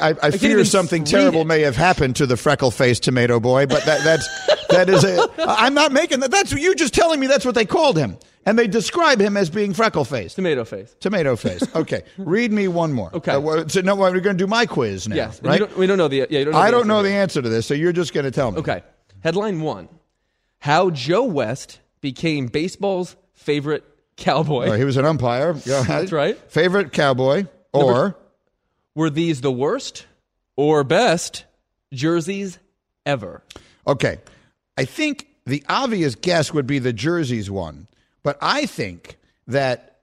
I, 0.01 0.11
I, 0.11 0.15
I 0.23 0.31
fear 0.31 0.65
something 0.65 1.03
terrible 1.05 1.41
it. 1.41 1.47
may 1.47 1.61
have 1.63 1.77
happened 1.77 2.17
to 2.17 2.27
the 2.27 2.37
freckle-faced 2.37 3.03
tomato 3.03 3.41
boy, 3.41 3.67
but 3.67 3.85
that, 3.85 4.05
that's 4.05 4.67
that 4.69 4.89
is 4.89 5.03
a. 5.03 5.29
I'm 5.39 5.75
not 5.75 5.91
making 5.93 6.21
that. 6.21 6.31
That's 6.31 6.53
you 6.53 6.75
just 6.75 6.95
telling 6.95 7.19
me 7.19 7.27
that's 7.27 7.45
what 7.45 7.57
they 7.57 7.65
called 7.65 7.97
him, 7.99 8.17
and 8.47 8.57
they 8.57 8.69
describe 8.69 9.21
him 9.21 9.37
as 9.37 9.51
being 9.51 9.75
freckle-faced. 9.75 10.37
Tomato 10.37 10.65
Face. 10.65 10.95
Tomato 11.01 11.35
face. 11.35 11.63
Okay, 11.75 12.03
read 12.17 12.53
me 12.53 12.69
one 12.69 12.93
more. 12.93 13.11
Okay. 13.15 13.33
Uh, 13.33 13.67
so 13.67 13.81
no, 13.81 13.97
we're 13.97 14.13
going 14.21 14.37
to 14.39 14.45
do 14.45 14.47
my 14.47 14.67
quiz 14.67 15.09
now, 15.09 15.17
Yes. 15.17 15.43
right? 15.43 15.59
Don't, 15.59 15.77
we 15.77 15.89
don't 15.89 15.99
know 15.99 16.07
the. 16.09 16.19
Yeah, 16.19 16.39
you 16.39 16.45
don't 16.45 16.55
know 16.55 16.61
I 16.61 16.67
the 16.71 16.77
don't 16.79 16.87
know 16.87 17.03
the 17.03 17.11
answer 17.11 17.43
to 17.43 17.49
this, 17.49 17.67
so 17.67 17.75
you're 17.75 17.93
just 17.93 18.15
going 18.15 18.25
to 18.25 18.31
tell 18.31 18.53
me. 18.53 18.59
Okay. 18.59 18.83
Headline 19.25 19.61
one: 19.63 19.89
How 20.61 20.91
Joe 20.91 21.25
West 21.25 21.81
became 22.01 22.47
baseball's 22.47 23.17
favorite 23.33 23.85
cowboy. 24.17 24.69
Right, 24.71 24.79
he 24.79 24.85
was 24.85 24.97
an 24.97 25.05
umpire. 25.05 25.53
That's 25.65 26.13
right. 26.13 26.39
Favorite 26.51 26.93
cowboy 26.93 27.47
or 27.73 28.17
Were 28.95 29.11
these 29.11 29.41
the 29.41 29.53
worst 29.53 30.07
or 30.57 30.85
best 30.85 31.45
jerseys 31.93 32.59
ever? 33.05 33.43
Okay. 33.87 34.19
I 34.77 34.85
think 34.85 35.29
the 35.47 35.63
obvious 35.69 36.15
guess 36.15 36.53
would 36.53 36.67
be 36.67 36.79
the 36.79 36.93
jerseys 36.93 37.51
one, 37.51 37.89
but 38.23 38.39
I 38.41 38.67
think 38.67 39.19
that 39.47 40.01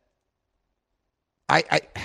I. 1.50 1.63
I 1.69 1.82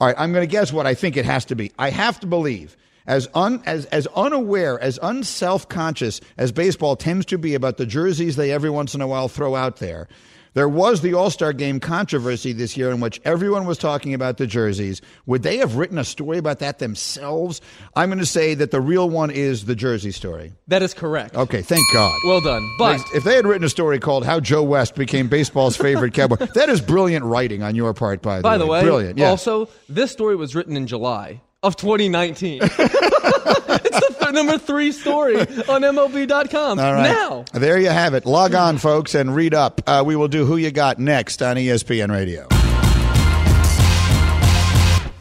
all 0.00 0.06
right, 0.06 0.16
I'm 0.16 0.32
going 0.32 0.46
to 0.46 0.50
guess 0.50 0.72
what 0.72 0.86
I 0.86 0.94
think 0.94 1.16
it 1.16 1.24
has 1.24 1.46
to 1.46 1.56
be. 1.56 1.72
I 1.78 1.90
have 1.90 2.20
to 2.20 2.26
believe, 2.26 2.76
as 3.08 3.26
un, 3.34 3.60
as 3.66 3.86
as 3.86 4.06
unaware, 4.14 4.78
as 4.80 5.00
unself 5.02 5.68
conscious 5.68 6.20
as 6.36 6.52
baseball 6.52 6.94
tends 6.94 7.26
to 7.26 7.38
be 7.38 7.54
about 7.54 7.78
the 7.78 7.86
jerseys 7.86 8.36
they 8.36 8.52
every 8.52 8.70
once 8.70 8.94
in 8.94 9.00
a 9.00 9.06
while 9.08 9.26
throw 9.26 9.56
out 9.56 9.78
there. 9.78 10.06
There 10.54 10.68
was 10.68 11.02
the 11.02 11.14
All 11.14 11.30
Star 11.30 11.52
Game 11.52 11.78
controversy 11.78 12.52
this 12.52 12.76
year 12.76 12.90
in 12.90 13.00
which 13.00 13.20
everyone 13.24 13.64
was 13.64 13.78
talking 13.78 14.12
about 14.12 14.38
the 14.38 14.46
jerseys. 14.46 15.00
Would 15.26 15.42
they 15.42 15.58
have 15.58 15.76
written 15.76 15.98
a 15.98 16.04
story 16.04 16.38
about 16.38 16.58
that 16.60 16.78
themselves? 16.78 17.60
I'm 17.94 18.08
going 18.08 18.18
to 18.18 18.26
say 18.26 18.54
that 18.54 18.70
the 18.70 18.80
real 18.80 19.08
one 19.08 19.30
is 19.30 19.66
the 19.66 19.76
jersey 19.76 20.10
story. 20.10 20.52
That 20.66 20.82
is 20.82 20.94
correct. 20.94 21.36
Okay, 21.36 21.62
thank 21.62 21.82
God. 21.92 22.12
Well 22.24 22.40
done. 22.40 22.68
But 22.78 23.00
if 23.14 23.24
they 23.24 23.36
had 23.36 23.46
written 23.46 23.64
a 23.64 23.68
story 23.68 24.00
called 24.00 24.24
"How 24.24 24.40
Joe 24.40 24.62
West 24.62 24.94
Became 24.94 25.28
Baseball's 25.28 25.76
Favorite 25.76 26.12
Cowboy," 26.12 26.36
that 26.54 26.68
is 26.68 26.80
brilliant 26.80 27.24
writing 27.24 27.62
on 27.62 27.74
your 27.74 27.94
part. 27.94 28.20
By 28.20 28.38
the 28.38 28.42
by 28.42 28.54
way, 28.54 28.58
the 28.58 28.66
way, 28.66 28.82
brilliant. 28.82 29.18
Yeah. 29.18 29.28
also 29.28 29.68
this 29.88 30.10
story 30.10 30.34
was 30.34 30.54
written 30.54 30.76
in 30.76 30.86
July 30.86 31.40
of 31.62 31.76
2019. 31.76 32.60
it's 32.62 32.76
the 32.76 34.16
th- 34.20 34.32
number 34.32 34.58
three 34.58 34.92
story 34.92 35.40
on 35.40 35.82
MLB.com 35.82 36.78
All 36.78 36.92
right. 36.92 37.10
now. 37.10 37.44
there 37.52 37.78
you 37.78 37.88
have 37.88 38.14
it. 38.14 38.26
Log 38.26 38.54
on, 38.54 38.78
folks, 38.78 39.14
and 39.14 39.34
read 39.34 39.54
up. 39.54 39.80
Uh, 39.86 40.02
we 40.06 40.14
will 40.16 40.28
do 40.28 40.44
who 40.46 40.56
you 40.56 40.70
got 40.70 40.98
next 40.98 41.42
on 41.42 41.56
ESPN 41.56 42.10
Radio. 42.10 42.46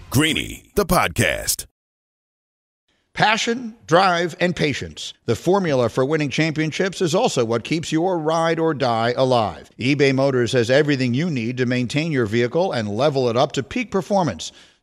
Greeny, 0.09 0.71
the 0.75 0.85
podcast. 0.85 1.65
Passion, 3.13 3.75
drive, 3.87 4.35
and 4.39 4.55
patience. 4.55 5.13
The 5.25 5.35
formula 5.35 5.89
for 5.89 6.05
winning 6.05 6.29
championships 6.29 7.01
is 7.01 7.15
also 7.15 7.43
what 7.45 7.63
keeps 7.63 7.91
your 7.91 8.19
ride 8.19 8.59
or 8.59 8.75
die 8.75 9.13
alive. 9.17 9.71
eBay 9.79 10.13
Motors 10.13 10.51
has 10.51 10.69
everything 10.69 11.15
you 11.15 11.31
need 11.31 11.57
to 11.57 11.65
maintain 11.65 12.11
your 12.11 12.27
vehicle 12.27 12.71
and 12.71 12.87
level 12.87 13.27
it 13.27 13.35
up 13.35 13.53
to 13.53 13.63
peak 13.63 13.89
performance 13.89 14.51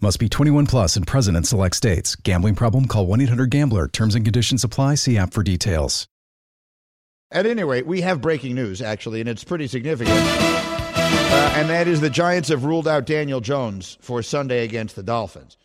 Must 0.00 0.20
be 0.20 0.28
21 0.28 0.66
plus 0.66 0.94
and 0.94 1.04
present 1.04 1.36
in 1.36 1.42
select 1.42 1.74
states. 1.74 2.14
Gambling 2.14 2.54
problem? 2.54 2.86
Call 2.86 3.06
1 3.06 3.20
800 3.22 3.50
Gambler. 3.50 3.88
Terms 3.88 4.14
and 4.14 4.24
conditions 4.24 4.62
apply. 4.62 4.94
See 4.94 5.18
app 5.18 5.32
for 5.32 5.42
details. 5.42 6.06
At 7.32 7.46
any 7.46 7.64
rate, 7.64 7.84
we 7.84 8.02
have 8.02 8.20
breaking 8.20 8.54
news, 8.54 8.80
actually, 8.80 9.18
and 9.20 9.28
it's 9.28 9.42
pretty 9.42 9.66
significant. 9.66 10.16
Uh, 10.16 11.52
and 11.56 11.68
that 11.68 11.88
is 11.88 12.00
the 12.00 12.08
Giants 12.08 12.48
have 12.48 12.64
ruled 12.64 12.86
out 12.86 13.06
Daniel 13.06 13.40
Jones 13.40 13.98
for 14.00 14.22
Sunday 14.22 14.62
against 14.62 14.94
the 14.94 15.02
Dolphins. 15.02 15.56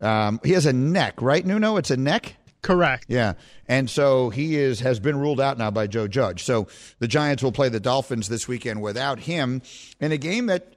Um, 0.00 0.40
he 0.42 0.52
has 0.52 0.64
a 0.64 0.72
neck, 0.72 1.20
right, 1.20 1.44
Nuno? 1.44 1.76
It's 1.76 1.90
a 1.90 1.96
neck? 1.98 2.36
Correct. 2.62 3.04
Yeah. 3.08 3.34
And 3.68 3.90
so 3.90 4.30
he 4.30 4.56
is 4.56 4.80
has 4.80 5.00
been 5.00 5.18
ruled 5.18 5.40
out 5.40 5.58
now 5.58 5.70
by 5.70 5.86
Joe 5.86 6.08
Judge. 6.08 6.44
So 6.44 6.66
the 6.98 7.08
Giants 7.08 7.42
will 7.42 7.52
play 7.52 7.68
the 7.68 7.78
Dolphins 7.78 8.28
this 8.28 8.48
weekend 8.48 8.80
without 8.80 9.18
him 9.18 9.60
in 10.00 10.12
a 10.12 10.16
game 10.16 10.46
that 10.46 10.72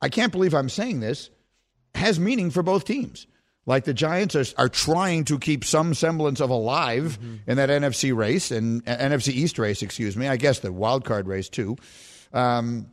I 0.00 0.08
can't 0.08 0.30
believe 0.30 0.54
I'm 0.54 0.68
saying 0.68 1.00
this 1.00 1.30
has 1.94 2.20
meaning 2.20 2.50
for 2.50 2.62
both 2.62 2.84
teams. 2.84 3.26
Like 3.66 3.84
the 3.84 3.94
Giants 3.94 4.34
are, 4.34 4.44
are 4.56 4.68
trying 4.68 5.24
to 5.26 5.38
keep 5.38 5.64
some 5.64 5.94
semblance 5.94 6.40
of 6.40 6.50
alive 6.50 7.18
in 7.46 7.56
that 7.56 7.68
NFC 7.68 8.14
race 8.16 8.50
and 8.50 8.86
uh, 8.88 8.96
NFC 8.96 9.28
East 9.28 9.58
race, 9.58 9.82
excuse 9.82 10.16
me. 10.16 10.26
I 10.28 10.36
guess 10.36 10.60
the 10.60 10.72
wild 10.72 11.04
card 11.04 11.28
race 11.28 11.48
too. 11.48 11.76
Um, 12.32 12.86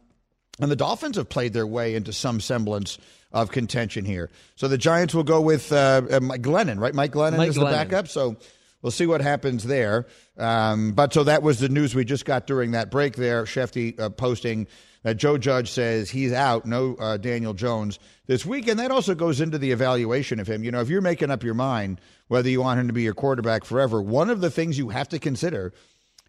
and 0.60 0.70
the 0.70 0.76
Dolphins 0.76 1.18
have 1.18 1.30
played 1.30 1.54
their 1.54 1.68
way 1.68 1.96
into 1.96 2.12
some 2.12 2.42
semblance 2.42 2.98
of 3.32 3.52
contention 3.52 4.06
here. 4.06 4.30
So 4.56 4.68
the 4.68 4.78
Giants 4.78 5.14
will 5.14 5.24
go 5.24 5.42
with 5.42 5.72
uh, 5.72 6.02
uh, 6.12 6.20
Mike 6.20 6.42
Glennon, 6.42 6.80
right? 6.80 6.94
Mike 6.94 7.12
Glennon 7.12 7.38
Mike 7.38 7.50
is 7.50 7.58
Glennon. 7.58 7.70
the 7.70 7.72
backup. 7.72 8.08
So 8.08 8.38
we'll 8.82 8.92
see 8.92 9.06
what 9.06 9.22
happens 9.22 9.64
there. 9.64 10.08
Um, 10.38 10.92
but 10.92 11.14
so 11.14 11.24
that 11.24 11.44
was 11.44 11.60
the 11.60 11.70
news 11.70 11.96
we 11.96 12.06
just 12.06 12.26
got 12.26 12.48
during 12.48 12.72
that 12.72 12.92
break 12.92 13.16
there. 13.16 13.44
Shefty 13.44 14.00
uh, 14.00 14.10
posting 14.10 14.68
Joe 15.14 15.38
Judge 15.38 15.72
says 15.72 16.10
he's 16.10 16.34
out, 16.34 16.66
no 16.66 16.96
uh, 16.96 17.18
Daniel 17.18 17.54
Jones 17.54 18.00
this 18.26 18.46
week. 18.46 18.68
And 18.68 18.80
that 18.80 18.92
also 18.92 19.16
goes 19.16 19.42
into 19.42 19.58
the 19.58 19.72
evaluation 19.72 20.40
of 20.40 20.48
him. 20.48 20.64
You 20.64 20.72
know, 20.72 20.82
if 20.82 20.90
you're 20.90 21.02
making 21.02 21.32
up 21.32 21.44
your 21.44 21.54
mind 21.54 22.02
whether 22.28 22.50
you 22.50 22.62
want 22.62 22.80
him 22.80 22.88
to 22.88 22.94
be 22.94 23.04
your 23.04 23.14
quarterback 23.14 23.64
forever, 23.64 24.02
one 24.02 24.30
of 24.30 24.42
the 24.42 24.52
things 24.52 24.78
you 24.78 24.90
have 24.90 25.10
to 25.10 25.20
consider 25.20 25.74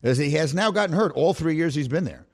is 0.02 0.18
he 0.18 0.30
has 0.30 0.54
now 0.54 0.70
gotten 0.70 0.94
hurt 0.94 1.12
all 1.12 1.34
three 1.34 1.56
years 1.56 1.74
he's 1.74 1.88
been 1.88 2.04
there 2.04 2.24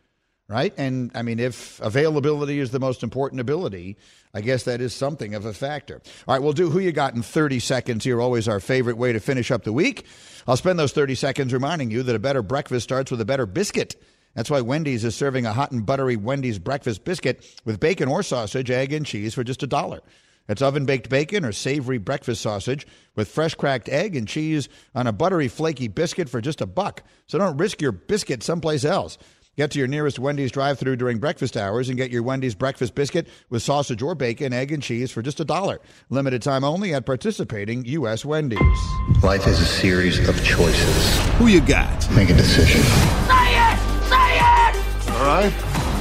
right? 0.48 0.74
And 0.76 1.10
I 1.14 1.22
mean, 1.22 1.38
if 1.38 1.80
availability 1.80 2.58
is 2.58 2.70
the 2.70 2.80
most 2.80 3.02
important 3.02 3.40
ability, 3.40 3.96
I 4.34 4.40
guess 4.40 4.64
that 4.64 4.80
is 4.80 4.94
something 4.94 5.34
of 5.34 5.46
a 5.46 5.54
factor. 5.54 6.02
All 6.28 6.34
right, 6.34 6.42
we'll 6.42 6.52
do 6.52 6.70
who 6.70 6.80
you 6.80 6.92
got 6.92 7.14
in 7.14 7.22
30 7.22 7.60
seconds 7.60 8.04
here, 8.04 8.20
always 8.20 8.48
our 8.48 8.60
favorite 8.60 8.96
way 8.96 9.12
to 9.12 9.20
finish 9.20 9.50
up 9.50 9.64
the 9.64 9.72
week. 9.72 10.04
I'll 10.46 10.56
spend 10.56 10.78
those 10.78 10.92
30 10.92 11.14
seconds 11.14 11.52
reminding 11.52 11.90
you 11.90 12.02
that 12.02 12.14
a 12.14 12.18
better 12.18 12.42
breakfast 12.42 12.84
starts 12.84 13.10
with 13.10 13.20
a 13.20 13.24
better 13.24 13.46
biscuit. 13.46 13.96
That's 14.34 14.50
why 14.50 14.60
Wendy's 14.60 15.04
is 15.04 15.14
serving 15.14 15.46
a 15.46 15.52
hot 15.52 15.72
and 15.72 15.86
buttery 15.86 16.16
Wendy's 16.16 16.58
breakfast 16.58 17.04
biscuit 17.04 17.44
with 17.64 17.80
bacon 17.80 18.08
or 18.08 18.22
sausage, 18.22 18.70
egg, 18.70 18.92
and 18.92 19.06
cheese 19.06 19.34
for 19.34 19.44
just 19.44 19.62
a 19.62 19.66
dollar. 19.66 20.00
It's 20.48 20.60
oven 20.60 20.84
baked 20.84 21.08
bacon 21.08 21.44
or 21.44 21.52
savory 21.52 21.98
breakfast 21.98 22.42
sausage 22.42 22.86
with 23.14 23.28
fresh 23.28 23.54
cracked 23.54 23.88
egg 23.88 24.14
and 24.14 24.28
cheese 24.28 24.68
on 24.94 25.06
a 25.06 25.12
buttery 25.12 25.48
flaky 25.48 25.88
biscuit 25.88 26.28
for 26.28 26.40
just 26.40 26.60
a 26.60 26.66
buck. 26.66 27.02
So 27.26 27.38
don't 27.38 27.56
risk 27.56 27.80
your 27.80 27.92
biscuit 27.92 28.42
someplace 28.42 28.84
else. 28.84 29.16
Get 29.56 29.70
to 29.70 29.78
your 29.78 29.88
nearest 29.88 30.18
Wendy's 30.18 30.50
drive 30.50 30.80
through 30.80 30.96
during 30.96 31.18
breakfast 31.18 31.56
hours 31.56 31.88
and 31.88 31.96
get 31.96 32.10
your 32.10 32.24
Wendy's 32.24 32.56
breakfast 32.56 32.94
biscuit 32.94 33.28
with 33.50 33.62
sausage 33.62 34.02
or 34.02 34.16
bacon, 34.16 34.52
egg, 34.52 34.72
and 34.72 34.82
cheese 34.82 35.12
for 35.12 35.22
just 35.22 35.38
a 35.38 35.44
dollar. 35.44 35.80
Limited 36.10 36.42
time 36.42 36.64
only 36.64 36.92
at 36.92 37.06
participating 37.06 37.84
U.S. 37.84 38.24
Wendy's. 38.24 38.58
Life 39.22 39.46
is 39.46 39.60
a 39.60 39.64
series 39.64 40.28
of 40.28 40.44
choices. 40.44 41.18
Who 41.36 41.46
you 41.46 41.60
got? 41.60 42.10
Make 42.16 42.30
a 42.30 42.34
decision. 42.34 42.82
All 45.24 45.30
right, 45.30 45.52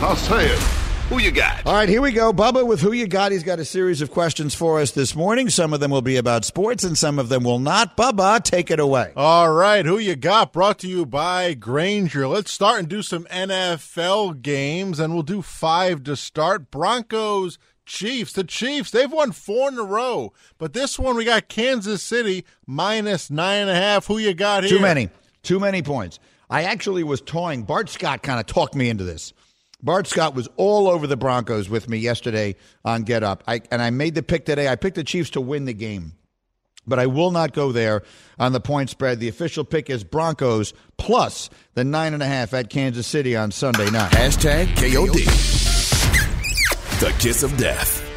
I'll 0.04 0.18
say 0.18 0.48
it. 0.48 0.60
Who 1.08 1.18
you 1.18 1.32
got? 1.32 1.66
All 1.66 1.76
right, 1.76 1.88
here 1.88 2.02
we 2.02 2.12
go. 2.12 2.34
Bubba 2.34 2.68
with 2.68 2.82
Who 2.82 2.92
You 2.92 3.08
Got. 3.08 3.32
He's 3.32 3.42
got 3.42 3.58
a 3.58 3.64
series 3.64 4.02
of 4.02 4.12
questions 4.12 4.54
for 4.54 4.82
us 4.82 4.92
this 4.92 5.16
morning. 5.16 5.50
Some 5.50 5.74
of 5.74 5.80
them 5.80 5.92
will 5.92 6.02
be 6.02 6.18
about 6.18 6.44
sports 6.44 6.84
and 6.84 6.98
some 6.98 7.18
of 7.18 7.30
them 7.30 7.46
will 7.46 7.60
not. 7.60 7.96
Bubba, 7.96 8.44
take 8.44 8.70
it 8.70 8.82
away. 8.82 9.14
All 9.16 9.54
right, 9.54 9.86
who 9.86 9.98
you 9.98 10.18
got? 10.18 10.52
Brought 10.52 10.78
to 10.80 10.90
you 10.90 11.06
by 11.06 11.54
Grainger. 11.54 12.28
Let's 12.28 12.52
start 12.52 12.80
and 12.80 12.90
do 12.90 13.02
some 13.02 13.24
NFL 13.32 14.42
games, 14.42 15.00
and 15.00 15.14
we'll 15.14 15.24
do 15.24 15.42
five 15.42 16.04
to 16.04 16.18
start. 16.18 16.70
Broncos, 16.70 17.58
Chiefs. 17.86 18.34
The 18.34 18.44
Chiefs, 18.44 18.92
they've 18.92 19.10
won 19.10 19.32
four 19.32 19.70
in 19.70 19.80
a 19.80 19.84
row, 19.84 20.34
but 20.58 20.74
this 20.74 21.00
one 21.00 21.16
we 21.16 21.24
got 21.24 21.48
Kansas 21.48 22.04
City 22.04 22.44
minus 22.68 23.32
nine 23.32 23.62
and 23.62 23.70
a 23.70 23.76
half. 23.76 24.08
Who 24.08 24.18
you 24.18 24.34
got 24.34 24.66
here? 24.66 24.76
Too 24.78 24.82
many. 24.82 25.10
Too 25.44 25.62
many 25.62 25.82
points. 25.82 26.20
I 26.54 26.66
actually 26.66 27.04
was 27.04 27.20
toying. 27.20 27.64
Bart 27.64 27.90
Scott 27.90 28.22
kind 28.22 28.40
of 28.40 28.46
talked 28.46 28.76
me 28.76 28.88
into 28.88 29.04
this. 29.04 29.34
Bart 29.82 30.06
Scott 30.06 30.36
was 30.36 30.48
all 30.56 30.88
over 30.88 31.08
the 31.08 31.18
Broncos 31.18 31.68
with 31.68 31.90
me 31.90 31.98
yesterday 31.98 32.58
on 32.86 33.02
Get 33.02 33.24
Up. 33.24 33.44
I, 33.48 33.62
and 33.72 33.82
I 33.82 33.90
made 33.90 34.14
the 34.14 34.22
pick 34.22 34.46
today. 34.46 34.68
I 34.68 34.76
picked 34.76 34.96
the 34.96 35.04
Chiefs 35.04 35.32
to 35.32 35.42
win 35.42 35.66
the 35.66 35.74
game. 35.74 36.14
But 36.86 37.00
I 37.00 37.08
will 37.08 37.32
not 37.32 37.54
go 37.54 37.72
there 37.72 38.04
on 38.38 38.52
the 38.52 38.60
point 38.60 38.92
spread. 38.92 39.20
The 39.20 39.30
official 39.30 39.64
pick 39.64 39.90
is 39.90 40.04
Broncos 40.04 40.76
plus 40.98 41.50
the 41.74 41.84
nine 41.84 42.14
and 42.14 42.22
a 42.22 42.28
half 42.28 42.54
at 42.54 42.70
Kansas 42.70 43.08
City 43.08 43.36
on 43.36 43.50
Sunday 43.50 43.90
night. 43.90 44.12
Hashtag 44.12 44.68
KOD. 44.76 45.26
The 47.00 47.16
kiss 47.18 47.42
of 47.42 47.58
death. 47.58 48.08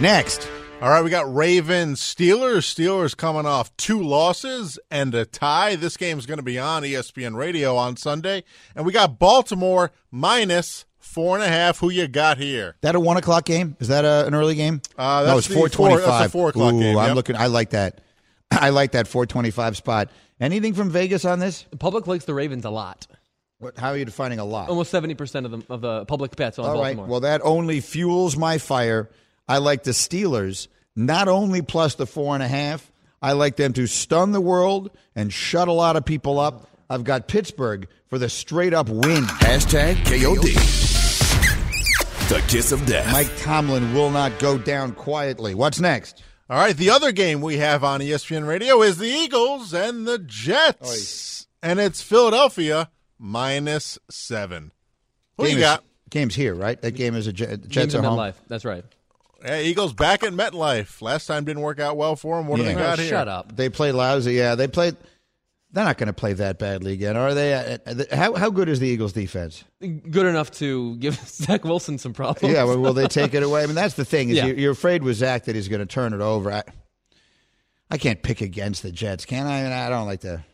Next. 0.00 0.48
All 0.82 0.90
right, 0.90 1.02
we 1.02 1.08
got 1.08 1.32
Ravens 1.34 2.00
Steelers. 2.00 2.64
Steelers 2.64 3.16
coming 3.16 3.46
off 3.46 3.74
two 3.78 4.02
losses 4.02 4.78
and 4.90 5.14
a 5.14 5.24
tie. 5.24 5.76
This 5.76 5.96
game's 5.96 6.26
going 6.26 6.36
to 6.36 6.42
be 6.42 6.58
on 6.58 6.82
ESPN 6.82 7.36
Radio 7.36 7.74
on 7.76 7.96
Sunday. 7.96 8.44
And 8.76 8.84
we 8.84 8.92
got 8.92 9.18
Baltimore 9.18 9.92
minus 10.10 10.84
four 10.98 11.36
and 11.36 11.44
a 11.44 11.48
half. 11.48 11.78
Who 11.78 11.88
you 11.88 12.06
got 12.06 12.36
here? 12.36 12.76
That 12.82 12.96
a 12.96 13.00
one 13.00 13.16
o'clock 13.16 13.46
game? 13.46 13.76
Is 13.80 13.88
that 13.88 14.04
a, 14.04 14.26
an 14.26 14.34
early 14.34 14.56
game? 14.56 14.82
Uh, 14.98 15.20
no, 15.26 15.34
that's 15.36 15.46
it's 15.46 15.54
four 15.54 15.70
four- 15.70 15.88
twenty-five. 15.88 16.30
four 16.30 16.50
o'clock 16.50 16.74
Ooh, 16.74 16.80
game, 16.80 16.98
I'm 16.98 17.08
yep. 17.08 17.16
looking. 17.16 17.36
I 17.36 17.46
like 17.46 17.70
that. 17.70 18.02
I 18.50 18.68
like 18.68 18.92
that 18.92 19.08
four 19.08 19.24
twenty-five 19.24 19.78
spot. 19.78 20.10
Anything 20.38 20.74
from 20.74 20.90
Vegas 20.90 21.24
on 21.24 21.38
this? 21.38 21.64
The 21.70 21.78
public 21.78 22.06
likes 22.06 22.26
the 22.26 22.34
Ravens 22.34 22.66
a 22.66 22.70
lot. 22.70 23.06
What, 23.58 23.78
how 23.78 23.88
are 23.90 23.96
you 23.96 24.04
defining 24.04 24.40
a 24.40 24.44
lot? 24.44 24.68
Almost 24.68 24.92
70% 24.92 25.44
of 25.46 25.50
the, 25.52 25.72
of 25.72 25.80
the 25.80 26.04
public 26.06 26.34
bets 26.36 26.58
on 26.58 26.66
All 26.66 26.72
right. 26.74 26.96
Baltimore. 26.96 27.06
Well, 27.06 27.20
that 27.20 27.40
only 27.44 27.80
fuels 27.80 28.36
my 28.36 28.58
fire. 28.58 29.08
I 29.48 29.58
like 29.58 29.82
the 29.84 29.90
Steelers 29.92 30.68
not 30.96 31.28
only 31.28 31.62
plus 31.62 31.94
the 31.96 32.06
four 32.06 32.34
and 32.34 32.42
a 32.42 32.48
half. 32.48 32.90
I 33.20 33.32
like 33.32 33.56
them 33.56 33.72
to 33.74 33.86
stun 33.86 34.32
the 34.32 34.40
world 34.40 34.90
and 35.16 35.32
shut 35.32 35.68
a 35.68 35.72
lot 35.72 35.96
of 35.96 36.04
people 36.04 36.38
up. 36.38 36.68
I've 36.90 37.04
got 37.04 37.26
Pittsburgh 37.28 37.88
for 38.08 38.18
the 38.18 38.28
straight 38.28 38.74
up 38.74 38.88
win. 38.88 39.24
Hashtag 39.24 39.96
KOD. 40.04 40.52
The 42.28 42.42
kiss 42.48 42.72
of 42.72 42.84
death. 42.86 43.10
Mike 43.12 43.30
Tomlin 43.38 43.92
will 43.94 44.10
not 44.10 44.38
go 44.38 44.56
down 44.58 44.92
quietly. 44.92 45.54
What's 45.54 45.80
next? 45.80 46.22
All 46.50 46.58
right, 46.58 46.76
the 46.76 46.90
other 46.90 47.12
game 47.12 47.40
we 47.40 47.56
have 47.58 47.82
on 47.84 48.00
ESPN 48.00 48.46
Radio 48.46 48.82
is 48.82 48.98
the 48.98 49.08
Eagles 49.08 49.72
and 49.72 50.06
the 50.06 50.18
Jets. 50.18 51.46
And 51.62 51.80
it's 51.80 52.02
Philadelphia 52.02 52.90
minus 53.18 53.98
seven. 54.10 54.72
Who 55.38 55.44
Game 55.44 55.52
you 55.52 55.58
is- 55.58 55.64
got? 55.64 55.84
Game's 56.10 56.34
here, 56.34 56.54
right? 56.54 56.80
That 56.80 56.92
game 56.92 57.14
is 57.16 57.26
a 57.26 57.32
Jet- 57.32 57.48
Games 57.62 57.66
Jets 57.66 57.94
in 57.94 58.04
at 58.04 58.06
home. 58.08 58.18
MetLife. 58.18 58.34
That's 58.46 58.64
right. 58.64 58.84
Yeah, 59.44 59.60
Eagles 59.60 59.92
back 59.92 60.22
at 60.22 60.32
MetLife. 60.32 61.02
Last 61.02 61.26
time 61.26 61.44
didn't 61.44 61.62
work 61.62 61.78
out 61.78 61.96
well 61.96 62.16
for 62.16 62.36
them. 62.38 62.46
What 62.46 62.56
do 62.56 62.62
they 62.62 62.74
got 62.74 62.98
Oh, 62.98 63.02
here? 63.02 63.10
shut 63.10 63.28
up. 63.28 63.54
They 63.54 63.68
play 63.68 63.92
lousy. 63.92 64.32
Yeah, 64.34 64.54
they 64.54 64.66
played. 64.68 64.96
They're 65.70 65.84
not 65.84 65.98
going 65.98 66.06
to 66.06 66.12
play 66.12 66.32
that 66.34 66.58
badly 66.60 66.92
again, 66.92 67.16
are 67.16 67.34
they? 67.34 67.78
How 68.12 68.34
how 68.34 68.48
good 68.48 68.68
is 68.68 68.78
the 68.78 68.86
Eagles' 68.86 69.12
defense? 69.12 69.64
Good 69.80 70.24
enough 70.26 70.52
to 70.52 70.96
give 70.98 71.14
Zach 71.26 71.64
Wilson 71.64 71.98
some 71.98 72.12
problems. 72.12 72.54
Yeah, 72.54 72.62
well, 72.64 72.78
will 72.78 72.92
they 72.94 73.08
take 73.08 73.34
it 73.34 73.42
away? 73.42 73.64
I 73.64 73.66
mean, 73.66 73.74
that's 73.74 73.94
the 73.94 74.04
thing 74.04 74.28
is 74.30 74.36
Yeah. 74.36 74.46
you're, 74.46 74.56
you're 74.56 74.72
afraid 74.72 75.02
with 75.02 75.16
Zach 75.16 75.44
that 75.46 75.56
he's 75.56 75.66
going 75.68 75.80
to 75.80 75.86
turn 75.86 76.14
it 76.14 76.20
over. 76.20 76.52
I, 76.52 76.62
I 77.90 77.98
can't 77.98 78.22
pick 78.22 78.40
against 78.40 78.82
the 78.84 78.92
Jets, 78.92 79.24
can 79.26 79.46
I? 79.46 79.86
I 79.86 79.88
don't 79.90 80.06
like 80.06 80.20
to. 80.20 80.44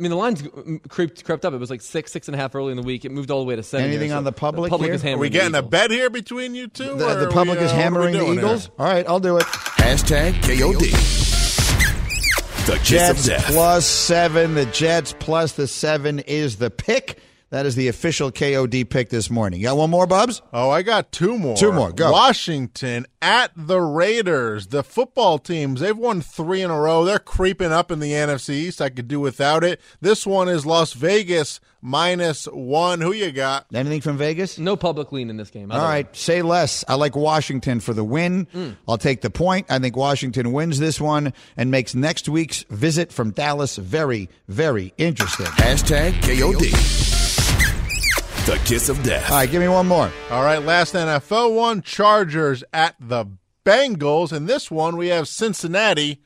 I 0.00 0.02
mean, 0.02 0.12
the 0.12 0.16
line's 0.16 0.42
crept, 0.88 1.24
crept 1.24 1.44
up. 1.44 1.52
It 1.52 1.58
was 1.58 1.68
like 1.68 1.82
six, 1.82 2.10
six 2.10 2.26
and 2.26 2.34
a 2.34 2.38
half 2.38 2.54
early 2.54 2.70
in 2.70 2.78
the 2.78 2.82
week. 2.82 3.04
It 3.04 3.12
moved 3.12 3.30
all 3.30 3.40
the 3.40 3.44
way 3.44 3.54
to 3.54 3.62
seven. 3.62 3.84
Anything 3.84 4.06
here, 4.08 4.14
so 4.14 4.16
on 4.16 4.24
the 4.24 4.32
public 4.32 4.70
The 4.70 4.70
public 4.70 4.88
here? 4.88 4.94
is 4.94 5.04
Are 5.04 5.08
hammering 5.08 5.20
we 5.20 5.28
the 5.28 5.32
getting 5.38 5.54
a 5.54 5.62
bet 5.62 5.90
here 5.90 6.08
between 6.08 6.54
you 6.54 6.68
two? 6.68 6.96
The, 6.96 7.16
the 7.16 7.30
public 7.30 7.58
we, 7.58 7.66
is 7.66 7.70
uh, 7.70 7.74
what 7.74 7.74
are 7.74 7.76
we 7.76 7.82
hammering 7.82 8.12
the 8.14 8.18
doing 8.20 8.32
here? 8.32 8.44
Eagles. 8.46 8.70
All 8.78 8.86
right, 8.86 9.06
I'll 9.06 9.20
do 9.20 9.36
it. 9.36 9.42
Hashtag 9.42 10.32
KOD. 10.40 11.20
The 12.66 12.80
Jets 12.82 13.28
plus 13.52 13.84
seven. 13.84 14.54
The 14.54 14.64
Jets 14.64 15.14
plus 15.18 15.52
the 15.52 15.68
seven 15.68 16.20
is 16.20 16.56
the 16.56 16.70
pick. 16.70 17.18
That 17.50 17.66
is 17.66 17.74
the 17.74 17.88
official 17.88 18.30
KOD 18.30 18.88
pick 18.88 19.08
this 19.08 19.28
morning. 19.28 19.58
You 19.60 19.66
got 19.66 19.76
one 19.76 19.90
more, 19.90 20.06
Bubs? 20.06 20.40
Oh, 20.52 20.70
I 20.70 20.82
got 20.82 21.10
two 21.10 21.36
more. 21.36 21.56
Two 21.56 21.72
more, 21.72 21.92
go. 21.92 22.12
Washington 22.12 23.06
at 23.20 23.50
the 23.56 23.80
Raiders. 23.80 24.68
The 24.68 24.84
football 24.84 25.40
teams, 25.40 25.80
they've 25.80 25.96
won 25.96 26.20
three 26.20 26.62
in 26.62 26.70
a 26.70 26.80
row. 26.80 27.04
They're 27.04 27.18
creeping 27.18 27.72
up 27.72 27.90
in 27.90 27.98
the 27.98 28.12
NFC 28.12 28.50
East. 28.50 28.80
I 28.80 28.88
could 28.88 29.08
do 29.08 29.18
without 29.18 29.64
it. 29.64 29.80
This 30.00 30.24
one 30.24 30.48
is 30.48 30.64
Las 30.64 30.92
Vegas 30.92 31.58
minus 31.82 32.44
one. 32.44 33.00
Who 33.00 33.10
you 33.12 33.32
got? 33.32 33.66
Anything 33.74 34.00
from 34.00 34.16
Vegas? 34.16 34.56
No 34.56 34.76
public 34.76 35.10
lean 35.10 35.28
in 35.28 35.36
this 35.36 35.50
game. 35.50 35.72
All 35.72 35.78
right, 35.78 36.14
say 36.14 36.42
less. 36.42 36.84
I 36.86 36.94
like 36.94 37.16
Washington 37.16 37.80
for 37.80 37.92
the 37.92 38.04
win. 38.04 38.46
Mm. 38.46 38.76
I'll 38.86 38.96
take 38.96 39.22
the 39.22 39.30
point. 39.30 39.66
I 39.68 39.80
think 39.80 39.96
Washington 39.96 40.52
wins 40.52 40.78
this 40.78 41.00
one 41.00 41.32
and 41.56 41.72
makes 41.72 41.96
next 41.96 42.28
week's 42.28 42.62
visit 42.70 43.12
from 43.12 43.32
Dallas 43.32 43.74
very, 43.74 44.28
very 44.46 44.94
interesting. 44.98 45.46
Hashtag 45.46 46.12
KOD. 46.22 47.09
The 48.46 48.60
kiss 48.64 48.88
of 48.88 49.00
death. 49.02 49.30
All 49.30 49.36
right, 49.36 49.50
give 49.50 49.60
me 49.60 49.68
one 49.68 49.86
more. 49.86 50.10
All 50.30 50.42
right, 50.42 50.62
last 50.62 50.94
NFL 50.94 51.54
one 51.54 51.82
Chargers 51.82 52.64
at 52.72 52.96
the 52.98 53.26
Bengals. 53.64 54.32
And 54.32 54.48
this 54.48 54.70
one, 54.70 54.96
we 54.96 55.08
have 55.08 55.28
Cincinnati 55.28 56.22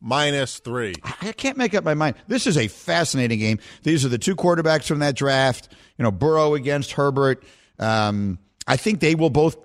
minus 0.00 0.58
three. 0.58 0.94
I 1.02 1.32
can't 1.32 1.58
make 1.58 1.74
up 1.74 1.84
my 1.84 1.94
mind. 1.94 2.16
This 2.28 2.46
is 2.46 2.56
a 2.56 2.68
fascinating 2.68 3.40
game. 3.40 3.58
These 3.82 4.04
are 4.04 4.08
the 4.08 4.16
two 4.16 4.36
quarterbacks 4.36 4.84
from 4.84 5.00
that 5.00 5.16
draft. 5.16 5.68
You 5.98 6.04
know, 6.04 6.12
Burrow 6.12 6.54
against 6.54 6.92
Herbert. 6.92 7.42
Um, 7.78 8.38
I 8.66 8.76
think 8.76 9.00
they 9.00 9.14
will 9.14 9.30
both 9.30 9.56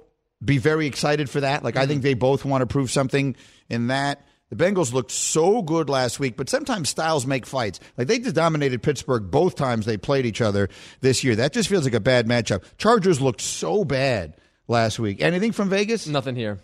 be 0.44 0.58
very 0.58 0.88
excited 0.88 1.30
for 1.30 1.42
that. 1.42 1.64
Like, 1.64 1.78
I 1.78 1.86
think 1.86 2.02
they 2.02 2.16
both 2.16 2.44
want 2.44 2.64
to 2.64 2.66
prove 2.66 2.90
something 2.90 3.36
in 3.70 3.88
that. 3.88 4.26
The 4.52 4.62
Bengals 4.62 4.92
looked 4.92 5.12
so 5.12 5.62
good 5.62 5.90
last 5.90 6.20
week, 6.20 6.36
but 6.36 6.50
sometimes 6.50 6.90
styles 6.90 7.26
make 7.26 7.46
fights. 7.46 7.80
Like 7.98 8.08
they 8.08 8.20
just 8.20 8.36
dominated 8.36 8.84
Pittsburgh 8.84 9.32
both 9.32 9.56
times 9.56 9.86
they 9.86 9.96
played 9.96 10.26
each 10.26 10.42
other 10.42 10.68
this 11.00 11.24
year. 11.24 11.38
That 11.38 11.54
just 11.54 11.70
feels 11.70 11.86
like 11.86 11.94
a 11.94 12.02
bad 12.02 12.28
matchup. 12.28 12.64
Chargers 12.78 13.22
looked 13.22 13.40
so 13.40 13.86
bad 13.86 14.36
last 14.68 15.00
week. 15.00 15.22
Anything 15.22 15.54
from 15.54 15.70
Vegas? 15.70 16.06
Nothing 16.06 16.36
here. 16.36 16.60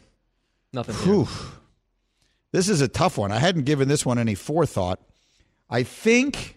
Nothing 0.73 0.95
here. 0.95 1.26
This 2.52 2.67
is 2.67 2.82
a 2.82 2.89
tough 2.89 3.17
one. 3.17 3.32
I 3.32 3.39
hadn't 3.39 3.63
given 3.63 3.88
this 3.88 4.06
one 4.06 4.19
any 4.19 4.36
forethought. 4.36 5.00
I 5.69 5.84
think 5.84 6.57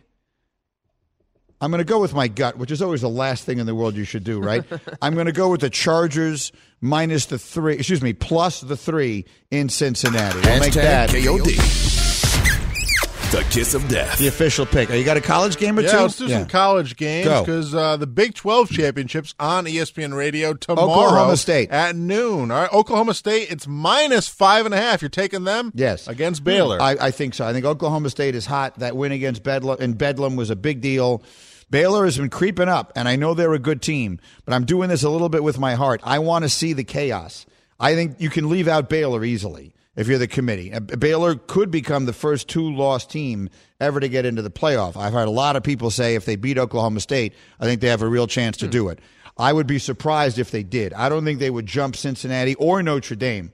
I'm 1.61 1.71
going 1.71 1.79
to 1.79 1.85
go 1.85 2.01
with 2.01 2.15
my 2.15 2.27
gut, 2.29 2.57
which 2.57 2.71
is 2.71 2.81
always 2.81 3.03
the 3.03 3.09
last 3.11 3.45
thing 3.45 3.59
in 3.59 3.67
the 3.67 3.75
world 3.75 3.95
you 3.95 4.05
should 4.05 4.25
do, 4.25 4.41
right? 4.41 4.65
I'm 5.03 5.15
going 5.15 5.27
to 5.27 5.33
go 5.33 5.51
with 5.51 5.61
the 5.61 5.69
Chargers 5.71 6.53
minus 6.81 7.27
the 7.27 7.39
three, 7.39 7.75
excuse 7.75 8.01
me, 8.03 8.13
plus 8.15 8.61
the 8.63 8.77
three 8.77 9.27
in 9.51 9.69
Cincinnati. 9.69 10.41
We'll 10.41 10.61
make 10.61 10.73
that 10.75 11.11
KOD. 11.11 11.89
The 13.31 13.45
kiss 13.45 13.75
of 13.75 13.87
death. 13.87 14.19
the 14.19 14.27
official 14.27 14.67
pick. 14.67 14.91
Oh, 14.91 14.95
you 14.95 15.05
got 15.05 15.17
a 15.17 15.21
college 15.21 15.57
game 15.57 15.79
or 15.79 15.83
two? 15.83 15.89
Yeah, 15.89 16.01
let's 16.01 16.17
do 16.17 16.29
some 16.29 16.47
college 16.47 16.97
games 16.97 17.29
because 17.29 17.73
uh, 17.73 17.97
the 17.97 18.09
Big 18.09 18.35
12 18.35 18.71
championships 18.71 19.37
on 19.39 19.67
ESPN 19.67 20.17
Radio 20.17 20.53
tomorrow 20.53 20.91
Oklahoma 20.91 21.37
State. 21.37 21.71
at 21.71 21.95
noon. 21.95 22.51
All 22.51 22.63
right, 22.63 22.73
Oklahoma 22.73 23.15
State, 23.15 23.53
it's 23.53 23.69
minus 23.69 24.27
five 24.27 24.67
and 24.67 24.75
a 24.75 24.79
half. 24.79 25.01
You're 25.01 25.11
taking 25.11 25.45
them? 25.45 25.71
Yes. 25.77 26.09
Against 26.09 26.43
Baylor. 26.43 26.83
I, 26.83 26.97
I 27.01 27.11
think 27.13 27.35
so. 27.35 27.47
I 27.47 27.53
think 27.53 27.65
Oklahoma 27.65 28.11
State 28.11 28.35
is 28.35 28.47
hot. 28.47 28.81
That 28.81 28.97
win 28.97 29.13
against 29.13 29.45
Bedlam 29.45 29.81
in 29.81 29.93
Bedlam 29.93 30.35
was 30.35 30.51
a 30.51 30.57
big 30.57 30.81
deal. 30.81 31.23
Baylor 31.71 32.05
has 32.05 32.19
been 32.19 32.31
creeping 32.31 32.69
up, 32.69 32.93
and 32.97 33.09
I 33.09 33.17
know 33.17 33.35
they're 33.35 33.55
a 33.55 33.59
good 33.59 33.81
team, 33.81 34.19
but 34.45 34.55
I'm 34.55 34.65
doing 34.65 34.89
this 34.89 35.03
a 35.03 35.11
little 35.11 35.29
bit 35.29 35.45
with 35.45 35.59
my 35.59 35.75
heart. 35.75 36.01
I 36.05 36.19
want 36.19 36.45
to 36.45 36.49
see 36.49 36.73
the 36.73 36.85
chaos. 36.85 37.47
I 37.79 37.95
think 37.95 38.17
you 38.21 38.29
can 38.29 38.49
leave 38.49 38.69
out 38.69 38.89
Baylor 38.89 39.25
easily 39.25 39.73
if 39.97 40.09
you're 40.09 40.19
the 40.19 40.29
committee. 40.29 40.73
Uh, 40.73 40.81
Baylor 40.81 41.37
could 41.37 41.71
become 41.71 42.07
the 42.07 42.13
first 42.13 42.49
two 42.49 42.73
loss 42.75 43.07
team 43.07 43.49
ever 43.81 44.01
to 44.01 44.09
get 44.09 44.27
into 44.27 44.43
the 44.43 44.51
playoff. 44.51 44.97
I've 44.97 45.13
heard 45.13 45.29
a 45.29 45.33
lot 45.33 45.57
of 45.57 45.63
people 45.63 45.91
say 45.91 46.15
if 46.15 46.25
they 46.25 46.37
beat 46.37 46.59
Oklahoma 46.59 47.01
State, 47.01 47.35
I 47.59 47.65
think 47.65 47.81
they 47.81 47.89
have 47.89 48.03
a 48.03 48.09
real 48.09 48.27
chance 48.27 48.57
to 48.59 48.69
do 48.69 48.89
it. 48.89 48.99
I 49.39 49.53
would 49.53 49.67
be 49.67 49.79
surprised 49.79 50.39
if 50.39 50.51
they 50.51 50.63
did. 50.63 50.93
I 50.93 51.09
don't 51.09 51.25
think 51.25 51.39
they 51.39 51.51
would 51.51 51.67
jump 51.67 51.97
Cincinnati 51.97 52.55
or 52.57 52.83
Notre 52.83 53.17
Dame 53.17 53.53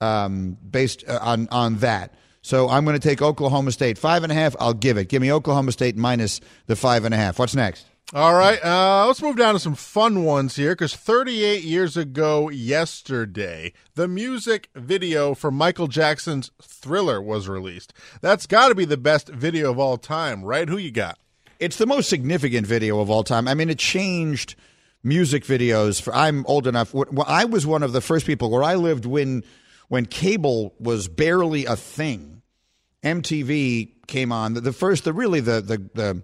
um, 0.00 0.56
based 0.68 1.04
uh, 1.06 1.18
on 1.22 1.48
on 1.50 1.76
that. 1.76 2.14
So 2.42 2.68
I'm 2.68 2.84
going 2.84 2.98
to 2.98 3.08
take 3.08 3.20
Oklahoma 3.20 3.72
State 3.72 3.98
five 3.98 4.22
and 4.22 4.32
a 4.32 4.34
half. 4.34 4.56
I'll 4.58 4.74
give 4.74 4.96
it. 4.96 5.08
Give 5.08 5.20
me 5.20 5.32
Oklahoma 5.32 5.72
State 5.72 5.96
minus 5.96 6.40
the 6.66 6.76
five 6.76 7.04
and 7.04 7.14
a 7.14 7.16
half. 7.16 7.38
What's 7.38 7.54
next? 7.54 7.86
All 8.12 8.34
right, 8.34 8.58
uh, 8.64 9.06
let's 9.06 9.22
move 9.22 9.36
down 9.36 9.54
to 9.54 9.60
some 9.60 9.76
fun 9.76 10.24
ones 10.24 10.56
here 10.56 10.72
because 10.72 10.96
38 10.96 11.62
years 11.62 11.96
ago 11.96 12.48
yesterday, 12.48 13.72
the 13.94 14.08
music 14.08 14.68
video 14.74 15.32
for 15.32 15.52
Michael 15.52 15.86
Jackson's 15.86 16.50
Thriller 16.60 17.22
was 17.22 17.48
released. 17.48 17.92
That's 18.20 18.46
got 18.46 18.70
to 18.70 18.74
be 18.74 18.84
the 18.84 18.96
best 18.96 19.28
video 19.28 19.70
of 19.70 19.78
all 19.78 19.96
time, 19.96 20.42
right? 20.42 20.68
Who 20.68 20.76
you 20.76 20.90
got? 20.90 21.20
It's 21.60 21.76
the 21.76 21.86
most 21.86 22.08
significant 22.08 22.66
video 22.66 22.98
of 22.98 23.10
all 23.10 23.22
time. 23.22 23.46
I 23.46 23.54
mean, 23.54 23.70
it 23.70 23.78
changed 23.78 24.56
music 25.04 25.44
videos. 25.44 26.02
For 26.02 26.12
I'm 26.12 26.44
old 26.46 26.66
enough. 26.66 26.92
I 27.28 27.44
was 27.44 27.64
one 27.64 27.84
of 27.84 27.92
the 27.92 28.00
first 28.00 28.26
people 28.26 28.50
where 28.50 28.64
I 28.64 28.74
lived 28.74 29.06
when 29.06 29.44
when 29.90 30.06
cable 30.06 30.72
was 30.78 31.08
barely 31.08 31.66
a 31.66 31.74
thing. 31.74 32.42
MTV 33.02 34.06
came 34.06 34.30
on. 34.30 34.54
The, 34.54 34.72
first, 34.72 35.02
the 35.02 35.12
really 35.12 35.40
the 35.40 35.60
the 35.60 35.78
the 35.94 36.22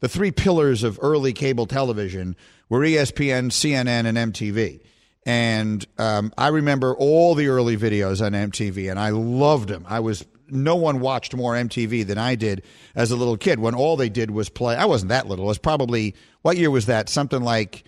the 0.00 0.08
three 0.08 0.30
pillars 0.30 0.84
of 0.84 0.98
early 1.00 1.32
cable 1.32 1.66
television 1.66 2.36
were 2.68 2.80
ESPN, 2.80 3.50
CNN, 3.50 4.04
and 4.04 4.32
MTV. 4.32 4.80
And 5.24 5.84
um, 5.96 6.30
I 6.36 6.48
remember 6.48 6.94
all 6.94 7.34
the 7.34 7.48
early 7.48 7.78
videos 7.78 8.24
on 8.24 8.32
MTV, 8.32 8.90
and 8.90 9.00
I 9.00 9.10
loved 9.10 9.70
them. 9.70 9.86
I 9.88 10.00
was 10.00 10.26
no 10.48 10.76
one 10.76 11.00
watched 11.00 11.34
more 11.34 11.54
MTV 11.54 12.06
than 12.06 12.18
I 12.18 12.34
did 12.34 12.64
as 12.94 13.10
a 13.10 13.16
little 13.16 13.38
kid. 13.38 13.58
When 13.60 13.74
all 13.74 13.96
they 13.96 14.10
did 14.10 14.30
was 14.30 14.50
play. 14.50 14.76
I 14.76 14.84
wasn't 14.84 15.08
that 15.08 15.26
little. 15.26 15.46
It 15.46 15.48
was 15.48 15.58
probably 15.58 16.14
what 16.42 16.58
year 16.58 16.70
was 16.70 16.86
that? 16.86 17.08
Something 17.08 17.42
like. 17.42 17.84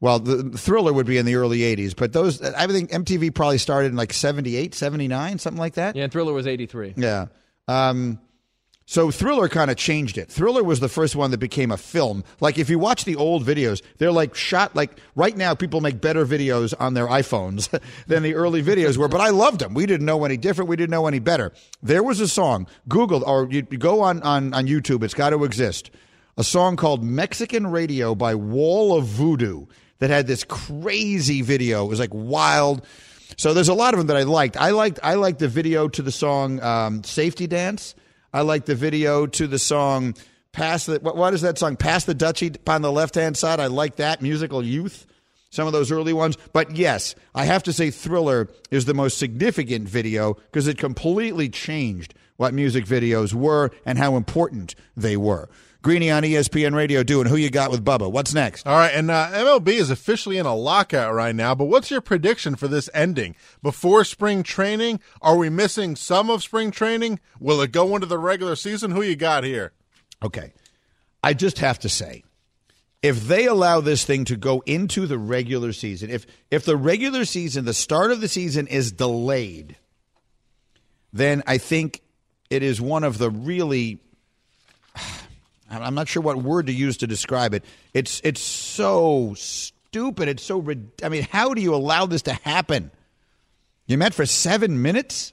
Well, 0.00 0.18
the 0.18 0.56
Thriller 0.56 0.92
would 0.92 1.06
be 1.06 1.18
in 1.18 1.26
the 1.26 1.34
early 1.34 1.58
80s, 1.58 1.94
but 1.94 2.12
those, 2.12 2.40
I 2.40 2.66
think 2.66 2.90
MTV 2.90 3.34
probably 3.34 3.58
started 3.58 3.88
in 3.88 3.96
like 3.96 4.14
78, 4.14 4.74
79, 4.74 5.38
something 5.38 5.60
like 5.60 5.74
that. 5.74 5.94
Yeah, 5.94 6.04
and 6.04 6.12
Thriller 6.12 6.32
was 6.32 6.46
83. 6.46 6.94
Yeah. 6.96 7.26
Um, 7.68 8.18
so 8.90 9.12
Thriller 9.12 9.48
kind 9.48 9.70
of 9.70 9.76
changed 9.76 10.18
it. 10.18 10.28
Thriller 10.28 10.64
was 10.64 10.80
the 10.80 10.88
first 10.88 11.14
one 11.14 11.30
that 11.30 11.38
became 11.38 11.70
a 11.70 11.76
film. 11.76 12.24
Like 12.40 12.58
if 12.58 12.68
you 12.68 12.76
watch 12.76 13.04
the 13.04 13.14
old 13.14 13.44
videos, 13.44 13.82
they're 13.98 14.10
like 14.10 14.34
shot 14.34 14.74
like 14.74 14.98
right 15.14 15.36
now 15.36 15.54
people 15.54 15.80
make 15.80 16.00
better 16.00 16.26
videos 16.26 16.74
on 16.76 16.94
their 16.94 17.06
iPhones 17.06 17.68
than 18.08 18.24
the 18.24 18.34
early 18.34 18.64
videos 18.64 18.96
were, 18.96 19.06
but 19.06 19.20
I 19.20 19.28
loved 19.28 19.60
them. 19.60 19.74
We 19.74 19.86
didn't 19.86 20.06
know 20.06 20.24
any 20.24 20.36
different, 20.36 20.68
we 20.68 20.74
didn't 20.74 20.90
know 20.90 21.06
any 21.06 21.20
better. 21.20 21.52
There 21.80 22.02
was 22.02 22.18
a 22.18 22.26
song, 22.26 22.66
Google 22.88 23.22
or 23.22 23.46
you 23.48 23.64
you 23.70 23.78
go 23.78 24.00
on 24.00 24.22
on 24.22 24.52
on 24.54 24.66
YouTube, 24.66 25.04
it's 25.04 25.14
got 25.14 25.30
to 25.30 25.44
exist. 25.44 25.92
A 26.36 26.42
song 26.42 26.74
called 26.74 27.04
Mexican 27.04 27.68
Radio 27.68 28.16
by 28.16 28.34
Wall 28.34 28.96
of 28.98 29.04
Voodoo 29.04 29.66
that 30.00 30.10
had 30.10 30.26
this 30.26 30.44
crazy 30.44 31.42
video. 31.42 31.84
It 31.84 31.88
was 31.88 32.00
like 32.00 32.12
wild. 32.12 32.84
So 33.36 33.54
there's 33.54 33.68
a 33.68 33.74
lot 33.74 33.94
of 33.94 33.98
them 33.98 34.08
that 34.08 34.16
I 34.16 34.24
liked. 34.24 34.56
I 34.56 34.70
liked 34.70 34.98
I 35.02 35.14
liked 35.14 35.38
the 35.38 35.48
video 35.48 35.88
to 35.88 36.02
the 36.02 36.12
song 36.12 36.60
um, 36.62 37.04
"Safety 37.04 37.46
Dance." 37.46 37.94
I 38.32 38.42
liked 38.42 38.66
the 38.66 38.74
video 38.74 39.26
to 39.26 39.46
the 39.46 39.58
song 39.58 40.14
"Pass 40.52 40.86
the." 40.86 40.98
What, 40.98 41.16
what 41.16 41.32
is 41.32 41.42
that 41.42 41.58
song? 41.58 41.76
"Pass 41.76 42.04
the 42.04 42.14
Dutchie" 42.14 42.56
on 42.66 42.82
the 42.82 42.92
left 42.92 43.14
hand 43.14 43.36
side. 43.36 43.60
I 43.60 43.68
like 43.68 43.96
that 43.96 44.20
musical 44.20 44.64
youth. 44.64 45.06
Some 45.52 45.66
of 45.66 45.72
those 45.72 45.90
early 45.90 46.12
ones, 46.12 46.38
but 46.52 46.76
yes, 46.76 47.16
I 47.34 47.44
have 47.44 47.64
to 47.64 47.72
say, 47.72 47.90
"Thriller" 47.90 48.48
is 48.70 48.84
the 48.84 48.94
most 48.94 49.18
significant 49.18 49.88
video 49.88 50.34
because 50.34 50.68
it 50.68 50.78
completely 50.78 51.48
changed 51.48 52.14
what 52.36 52.54
music 52.54 52.86
videos 52.86 53.34
were 53.34 53.70
and 53.84 53.98
how 53.98 54.16
important 54.16 54.74
they 54.96 55.16
were. 55.16 55.48
Greeny 55.82 56.10
on 56.10 56.22
ESPN 56.22 56.74
Radio 56.74 57.02
doing 57.02 57.26
who 57.26 57.36
you 57.36 57.48
got 57.48 57.70
with 57.70 57.82
Bubba. 57.82 58.10
What's 58.10 58.34
next? 58.34 58.66
All 58.66 58.76
right, 58.76 58.94
and 58.94 59.10
uh, 59.10 59.30
MLB 59.32 59.68
is 59.68 59.90
officially 59.90 60.36
in 60.36 60.44
a 60.44 60.54
lockout 60.54 61.14
right 61.14 61.34
now. 61.34 61.54
But 61.54 61.66
what's 61.66 61.90
your 61.90 62.02
prediction 62.02 62.54
for 62.54 62.68
this 62.68 62.90
ending 62.92 63.34
before 63.62 64.04
spring 64.04 64.42
training? 64.42 65.00
Are 65.22 65.36
we 65.36 65.48
missing 65.48 65.96
some 65.96 66.28
of 66.28 66.42
spring 66.42 66.70
training? 66.70 67.18
Will 67.38 67.62
it 67.62 67.72
go 67.72 67.94
into 67.94 68.06
the 68.06 68.18
regular 68.18 68.56
season? 68.56 68.90
Who 68.90 69.00
you 69.00 69.16
got 69.16 69.44
here? 69.44 69.72
Okay. 70.22 70.52
I 71.24 71.32
just 71.32 71.58
have 71.58 71.78
to 71.80 71.88
say, 71.88 72.24
if 73.02 73.26
they 73.26 73.46
allow 73.46 73.80
this 73.80 74.04
thing 74.04 74.26
to 74.26 74.36
go 74.36 74.62
into 74.66 75.06
the 75.06 75.18
regular 75.18 75.72
season, 75.72 76.10
if 76.10 76.26
if 76.50 76.66
the 76.66 76.76
regular 76.76 77.24
season, 77.24 77.64
the 77.64 77.72
start 77.72 78.10
of 78.10 78.20
the 78.20 78.28
season 78.28 78.66
is 78.66 78.92
delayed, 78.92 79.76
then 81.10 81.42
I 81.46 81.56
think 81.56 82.02
it 82.50 82.62
is 82.62 82.80
one 82.80 83.04
of 83.04 83.16
the 83.16 83.30
really 83.30 84.00
I'm 85.70 85.94
not 85.94 86.08
sure 86.08 86.22
what 86.22 86.36
word 86.36 86.66
to 86.66 86.72
use 86.72 86.98
to 86.98 87.06
describe 87.06 87.54
it. 87.54 87.64
It's 87.94 88.20
it's 88.24 88.40
so 88.40 89.34
stupid. 89.36 90.28
It's 90.28 90.42
so 90.42 90.64
I 91.02 91.08
mean, 91.08 91.26
how 91.30 91.54
do 91.54 91.62
you 91.62 91.74
allow 91.74 92.06
this 92.06 92.22
to 92.22 92.32
happen? 92.32 92.90
You 93.86 93.98
met 93.98 94.14
for 94.14 94.26
7 94.26 94.82
minutes? 94.82 95.32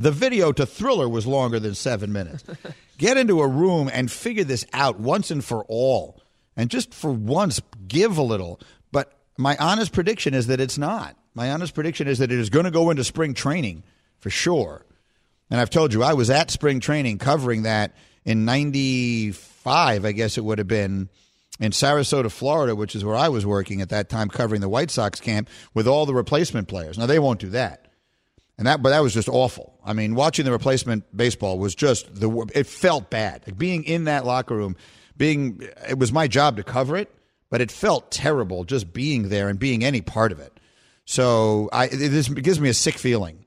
The 0.00 0.10
video 0.10 0.50
to 0.52 0.64
Thriller 0.64 1.06
was 1.06 1.26
longer 1.26 1.60
than 1.60 1.74
seven 1.74 2.10
minutes. 2.10 2.42
Get 2.98 3.18
into 3.18 3.42
a 3.42 3.46
room 3.46 3.90
and 3.92 4.10
figure 4.10 4.44
this 4.44 4.64
out 4.72 4.98
once 4.98 5.30
and 5.30 5.44
for 5.44 5.64
all. 5.64 6.22
And 6.56 6.70
just 6.70 6.94
for 6.94 7.10
once, 7.10 7.60
give 7.86 8.16
a 8.16 8.22
little. 8.22 8.60
But 8.92 9.12
my 9.36 9.58
honest 9.58 9.92
prediction 9.92 10.32
is 10.32 10.46
that 10.46 10.58
it's 10.58 10.78
not. 10.78 11.16
My 11.34 11.50
honest 11.50 11.74
prediction 11.74 12.08
is 12.08 12.18
that 12.18 12.32
it 12.32 12.38
is 12.38 12.48
going 12.48 12.64
to 12.64 12.70
go 12.70 12.88
into 12.88 13.04
spring 13.04 13.34
training 13.34 13.82
for 14.18 14.30
sure. 14.30 14.86
And 15.50 15.60
I've 15.60 15.70
told 15.70 15.92
you, 15.92 16.02
I 16.02 16.14
was 16.14 16.30
at 16.30 16.50
spring 16.50 16.80
training 16.80 17.18
covering 17.18 17.64
that 17.64 17.94
in 18.24 18.44
95, 18.44 20.04
I 20.04 20.12
guess 20.12 20.38
it 20.38 20.44
would 20.44 20.58
have 20.58 20.68
been, 20.68 21.08
in 21.58 21.72
Sarasota, 21.72 22.30
Florida, 22.30 22.74
which 22.74 22.94
is 22.96 23.04
where 23.04 23.16
I 23.16 23.28
was 23.28 23.44
working 23.44 23.80
at 23.80 23.90
that 23.90 24.08
time, 24.08 24.28
covering 24.28 24.60
the 24.60 24.68
White 24.68 24.90
Sox 24.90 25.20
camp 25.20 25.48
with 25.74 25.86
all 25.86 26.06
the 26.06 26.14
replacement 26.14 26.68
players. 26.68 26.98
Now, 26.98 27.06
they 27.06 27.18
won't 27.18 27.40
do 27.40 27.50
that. 27.50 27.86
And 28.60 28.66
that, 28.66 28.82
but 28.82 28.90
that 28.90 29.00
was 29.00 29.14
just 29.14 29.28
awful. 29.28 29.78
I 29.82 29.94
mean, 29.94 30.14
watching 30.14 30.44
the 30.44 30.52
replacement 30.52 31.16
baseball 31.16 31.58
was 31.58 31.74
just 31.74 32.14
the. 32.14 32.46
It 32.54 32.66
felt 32.66 33.08
bad. 33.08 33.42
Like 33.46 33.56
being 33.56 33.84
in 33.84 34.04
that 34.04 34.26
locker 34.26 34.54
room, 34.54 34.76
being 35.16 35.66
it 35.88 35.98
was 35.98 36.12
my 36.12 36.28
job 36.28 36.58
to 36.58 36.62
cover 36.62 36.94
it, 36.94 37.10
but 37.48 37.62
it 37.62 37.70
felt 37.70 38.10
terrible 38.10 38.64
just 38.64 38.92
being 38.92 39.30
there 39.30 39.48
and 39.48 39.58
being 39.58 39.82
any 39.82 40.02
part 40.02 40.30
of 40.30 40.40
it. 40.40 40.52
So 41.06 41.70
I, 41.72 41.86
this 41.86 42.28
gives 42.28 42.60
me 42.60 42.68
a 42.68 42.74
sick 42.74 42.98
feeling. 42.98 43.39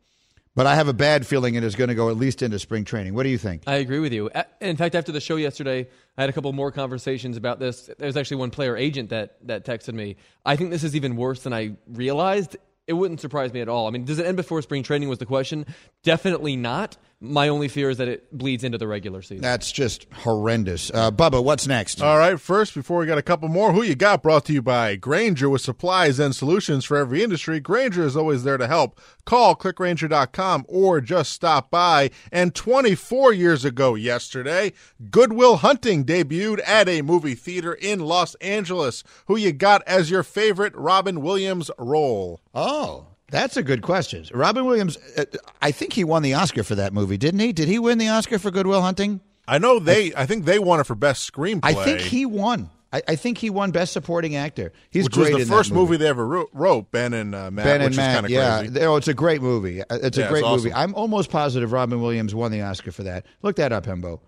But 0.56 0.68
I 0.68 0.76
have 0.76 0.88
a 0.88 0.94
bad 0.94 1.26
feeling 1.26 1.56
it 1.56 1.64
is 1.64 1.76
going 1.76 1.88
to 1.88 1.96
go 1.96 2.10
at 2.10 2.18
least 2.18 2.44
into 2.44 2.60
spring 2.60 2.86
training. 2.86 3.16
What 3.16 3.24
do 3.24 3.30
you 3.30 3.40
think? 3.40 3.64
I 3.66 3.76
agree 3.78 4.00
with 4.00 4.14
you. 4.14 4.30
In 4.62 4.78
fact, 4.78 4.94
after 4.94 5.12
the 5.12 5.20
show 5.20 5.36
yesterday, 5.36 5.88
I 6.16 6.22
had 6.22 6.30
a 6.30 6.34
couple 6.34 6.54
more 6.54 6.72
conversations 6.72 7.38
about 7.38 7.60
this. 7.60 7.90
There's 7.98 8.16
actually 8.16 8.38
one 8.38 8.52
player 8.52 8.78
agent 8.78 9.10
that 9.10 9.38
that 9.48 9.66
texted 9.66 9.96
me. 9.96 10.16
I 10.46 10.56
think 10.56 10.70
this 10.70 10.84
is 10.84 10.96
even 10.96 11.16
worse 11.16 11.42
than 11.42 11.54
I 11.54 11.76
realized. 11.88 12.56
It 12.86 12.94
wouldn't 12.94 13.20
surprise 13.22 13.52
me 13.52 13.62
at 13.62 13.70
all. 13.70 13.88
I 13.88 13.92
mean, 13.92 14.06
does 14.06 14.20
it 14.20 14.28
end 14.28 14.38
before 14.38 14.62
spring 14.62 14.84
training? 14.84 15.10
Was 15.10 15.18
the 15.18 15.26
question? 15.26 15.66
Definitely 16.04 16.56
not. 16.56 16.98
My 17.26 17.48
only 17.48 17.70
fear 17.70 17.90
is 17.90 18.00
that 18.00 18.10
it 18.10 18.38
bleeds 18.38 18.66
into 18.66 18.78
the 18.78 18.86
regular 18.86 19.22
season. 19.22 19.42
That's 19.42 19.72
just 19.72 20.08
horrendous. 20.12 20.92
Uh, 20.94 21.10
Bubba, 21.10 21.42
what's 21.42 21.66
next? 21.66 22.02
All 22.02 22.18
right, 22.18 22.38
first, 22.38 22.76
before 22.76 23.00
we 23.00 23.06
got 23.06 23.18
a 23.18 23.22
couple 23.22 23.48
more, 23.48 23.72
who 23.72 23.82
you 23.82 23.96
got 23.96 24.22
brought 24.22 24.44
to 24.46 24.54
you 24.54 24.62
by 24.62 24.98
Grainger 24.98 25.50
with 25.50 25.62
supplies 25.62 26.20
and 26.20 26.36
solutions 26.36 26.84
for 26.84 26.98
every 26.98 27.24
industry. 27.24 27.62
Grainger 27.62 28.04
is 28.06 28.18
always 28.18 28.44
there 28.44 28.58
to 28.58 28.68
help. 28.68 29.00
Call 29.24 29.56
clickgrainger.com 29.56 30.66
or 30.68 31.00
just 31.00 31.32
stop 31.32 31.72
by. 31.72 32.12
And 32.30 32.54
24 32.54 33.32
years 33.32 33.64
ago 33.64 33.96
yesterday, 33.96 34.74
Good 35.10 35.32
Will 35.32 35.56
Hunting 35.56 36.04
debuted 36.04 36.60
at 36.68 36.90
a 36.90 37.04
movie 37.04 37.36
theater 37.36 37.74
in 37.74 38.02
Los 38.02 38.36
Angeles. 38.36 39.02
Who 39.28 39.38
you 39.38 39.54
got 39.54 39.82
as 39.88 40.12
your 40.12 40.24
favorite 40.24 40.76
Robin 40.76 41.22
Williams 41.22 41.72
role? 41.80 42.42
Oh, 42.54 43.13
that's 43.30 43.58
a 43.58 43.64
good 43.64 43.82
question. 43.82 44.26
Robin 44.34 44.66
Williams, 44.66 44.98
uh, 45.18 45.26
I 45.62 45.72
think 45.72 45.94
he 45.94 46.04
won 46.04 46.22
the 46.24 46.34
Oscar 46.36 46.64
for 46.64 46.76
that 46.76 46.94
movie, 46.94 47.18
didn't 47.18 47.40
he? 47.40 47.52
Did 47.54 47.68
he 47.68 47.80
win 47.80 47.98
the 47.98 48.10
Oscar 48.10 48.38
for 48.40 48.52
Good 48.52 48.68
Will 48.68 48.82
Hunting? 48.82 49.22
I 49.48 49.58
know 49.58 49.80
they. 49.80 50.14
I 50.16 50.26
think 50.26 50.46
they 50.46 50.60
won 50.60 50.80
it 50.80 50.86
for 50.86 50.96
best 50.96 51.32
screenplay. 51.32 51.62
I 51.64 51.74
think 51.74 52.00
he 52.00 52.26
won. 52.26 52.70
I, 52.94 53.02
I 53.08 53.16
think 53.16 53.40
he 53.40 53.50
won 53.50 53.72
Best 53.72 53.92
Supporting 53.92 54.36
Actor. 54.36 54.72
He's 54.92 55.06
which 55.06 55.14
great 55.14 55.34
was 55.34 55.48
the 55.48 55.54
first 55.56 55.72
movie. 55.72 55.82
movie 55.94 55.98
they 55.98 56.08
ever 56.08 56.28
wrote, 56.28 56.50
wrote 56.54 56.92
Ben 56.92 57.12
and 57.14 57.34
uh, 57.34 57.50
Matt, 57.50 57.66
Ben 57.66 57.80
which 57.82 57.86
and 57.88 57.92
is 57.94 57.98
Matt, 57.98 58.14
kind 58.14 58.26
of 58.28 58.32
yeah, 58.32 58.60
crazy. 58.60 58.80
oh, 58.82 58.96
it's 58.98 59.08
a 59.08 59.16
great 59.16 59.42
movie. 59.42 59.82
Uh, 59.82 59.86
It's 60.04 60.16
a 60.18 60.22
Yeah, 60.22 60.30
great 60.30 60.40
it's 60.42 60.48
awesome. 60.48 60.64
movie. 60.66 60.74
I'm 60.76 60.94
almost 60.94 61.32
positive 61.32 61.72
Robin 61.72 62.00
Williams 62.02 62.36
won 62.36 62.52
the 62.52 62.62
Oscar 62.62 62.92
for 62.92 63.02
that. 63.04 63.26
Look 63.42 63.56
that 63.56 63.74
up, 63.74 63.86
Hembo. 63.88 64.20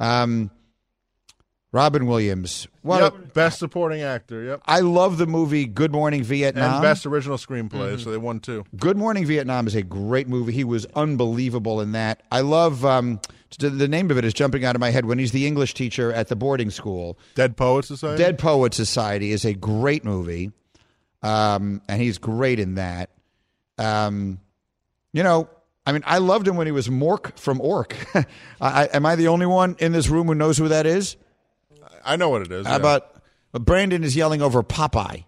Um, 0.00 0.50
Robin 1.70 2.06
Williams. 2.06 2.66
Well, 2.82 3.00
yep, 3.00 3.34
best 3.34 3.58
supporting 3.58 4.00
actor. 4.00 4.42
Yep, 4.42 4.62
I 4.66 4.80
love 4.80 5.18
the 5.18 5.26
movie 5.26 5.66
Good 5.66 5.92
Morning 5.92 6.22
Vietnam. 6.22 6.74
and 6.74 6.82
best 6.82 7.04
original 7.04 7.36
screenplay. 7.36 7.92
Mm-hmm. 7.92 8.02
So 8.02 8.10
they 8.10 8.16
won 8.16 8.40
two. 8.40 8.64
Good 8.76 8.96
Morning 8.96 9.26
Vietnam 9.26 9.66
is 9.66 9.74
a 9.74 9.82
great 9.82 10.28
movie. 10.28 10.52
He 10.52 10.64
was 10.64 10.86
unbelievable 10.94 11.80
in 11.80 11.92
that. 11.92 12.22
I 12.32 12.40
love 12.40 12.86
um, 12.86 13.20
the 13.58 13.86
name 13.88 14.10
of 14.10 14.16
it 14.16 14.24
is 14.24 14.32
jumping 14.32 14.64
out 14.64 14.76
of 14.76 14.80
my 14.80 14.90
head 14.90 15.04
when 15.04 15.18
he's 15.18 15.32
the 15.32 15.46
English 15.46 15.74
teacher 15.74 16.10
at 16.12 16.28
the 16.28 16.36
boarding 16.36 16.70
school. 16.70 17.18
Dead 17.34 17.56
Poets 17.56 17.88
Society. 17.88 18.22
Dead 18.22 18.38
Poet 18.38 18.72
Society 18.72 19.32
is 19.32 19.44
a 19.44 19.52
great 19.52 20.04
movie, 20.06 20.52
um, 21.22 21.82
and 21.88 22.00
he's 22.00 22.16
great 22.16 22.58
in 22.60 22.76
that. 22.76 23.10
Um, 23.76 24.40
you 25.12 25.22
know, 25.22 25.50
I 25.84 25.92
mean, 25.92 26.02
I 26.06 26.18
loved 26.18 26.48
him 26.48 26.56
when 26.56 26.66
he 26.66 26.72
was 26.72 26.88
Mork 26.88 27.38
from 27.38 27.60
Ork. 27.60 27.94
I, 28.14 28.24
I- 28.60 28.88
am 28.94 29.04
I 29.04 29.16
the 29.16 29.28
only 29.28 29.46
one 29.46 29.76
in 29.78 29.92
this 29.92 30.08
room 30.08 30.26
who 30.28 30.34
knows 30.34 30.56
who 30.56 30.68
that 30.68 30.86
is? 30.86 31.16
I 32.04 32.16
know 32.16 32.28
what 32.28 32.42
it 32.42 32.52
is. 32.52 32.66
How 32.66 32.72
yeah. 32.72 32.78
about 32.78 33.22
Brandon 33.52 34.04
is 34.04 34.16
yelling 34.16 34.42
over 34.42 34.62
Popeye? 34.62 35.24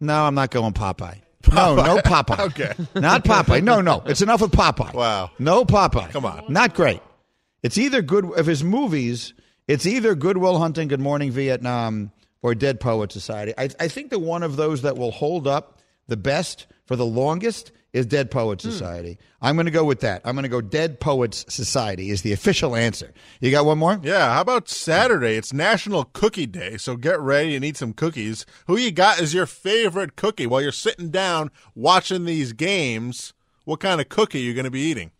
No, 0.00 0.24
I'm 0.24 0.34
not 0.34 0.50
going 0.50 0.72
Popeye. 0.72 1.20
No, 1.52 1.74
no 1.74 1.98
Popeye. 1.98 2.38
Okay. 2.52 2.72
Not 2.94 3.24
Popeye. 3.24 3.62
No, 3.62 3.80
no. 3.80 4.02
It's 4.06 4.22
enough 4.22 4.40
with 4.40 4.52
Popeye. 4.52 4.94
Wow. 4.94 5.30
No 5.38 5.64
Popeye. 5.64 6.10
Come 6.10 6.24
on. 6.24 6.44
Not 6.48 6.74
great. 6.74 7.00
It's 7.62 7.78
either 7.78 8.02
good 8.02 8.24
of 8.38 8.46
his 8.46 8.64
movies, 8.64 9.34
it's 9.68 9.86
either 9.86 10.14
Good 10.14 10.36
Will 10.36 10.58
Hunting, 10.58 10.88
Good 10.88 11.00
Morning 11.00 11.30
Vietnam, 11.30 12.10
or 12.42 12.54
Dead 12.54 12.80
Poet 12.80 13.12
Society. 13.12 13.54
I, 13.56 13.68
I 13.78 13.88
think 13.88 14.10
the 14.10 14.18
one 14.18 14.42
of 14.42 14.56
those 14.56 14.82
that 14.82 14.96
will 14.96 15.12
hold 15.12 15.46
up 15.46 15.78
the 16.12 16.16
best 16.18 16.66
for 16.84 16.94
the 16.94 17.06
longest 17.06 17.72
is 17.94 18.04
Dead 18.04 18.30
Poets 18.30 18.64
hmm. 18.64 18.70
Society. 18.70 19.16
I'm 19.40 19.56
going 19.56 19.64
to 19.64 19.72
go 19.72 19.82
with 19.82 20.00
that. 20.00 20.20
I'm 20.26 20.34
going 20.34 20.42
to 20.42 20.50
go 20.50 20.60
Dead 20.60 21.00
Poets 21.00 21.46
Society 21.48 22.10
is 22.10 22.20
the 22.20 22.34
official 22.34 22.76
answer. 22.76 23.14
You 23.40 23.50
got 23.50 23.64
one 23.64 23.78
more? 23.78 23.98
Yeah, 24.02 24.34
how 24.34 24.42
about 24.42 24.68
Saturday? 24.68 25.36
It's 25.36 25.54
National 25.54 26.04
Cookie 26.04 26.44
Day, 26.44 26.76
so 26.76 26.96
get 26.96 27.18
ready 27.18 27.56
and 27.56 27.64
eat 27.64 27.78
some 27.78 27.94
cookies. 27.94 28.44
Who 28.66 28.76
you 28.76 28.90
got 28.90 29.20
as 29.20 29.32
your 29.32 29.46
favorite 29.46 30.16
cookie 30.16 30.46
while 30.46 30.60
you're 30.60 30.70
sitting 30.70 31.08
down 31.08 31.50
watching 31.74 32.26
these 32.26 32.52
games? 32.52 33.32
What 33.64 33.80
kind 33.80 34.02
of 34.02 34.10
cookie 34.10 34.40
are 34.40 34.42
you 34.42 34.52
going 34.52 34.64
to 34.66 34.70
be 34.70 34.80
eating? 34.82 35.12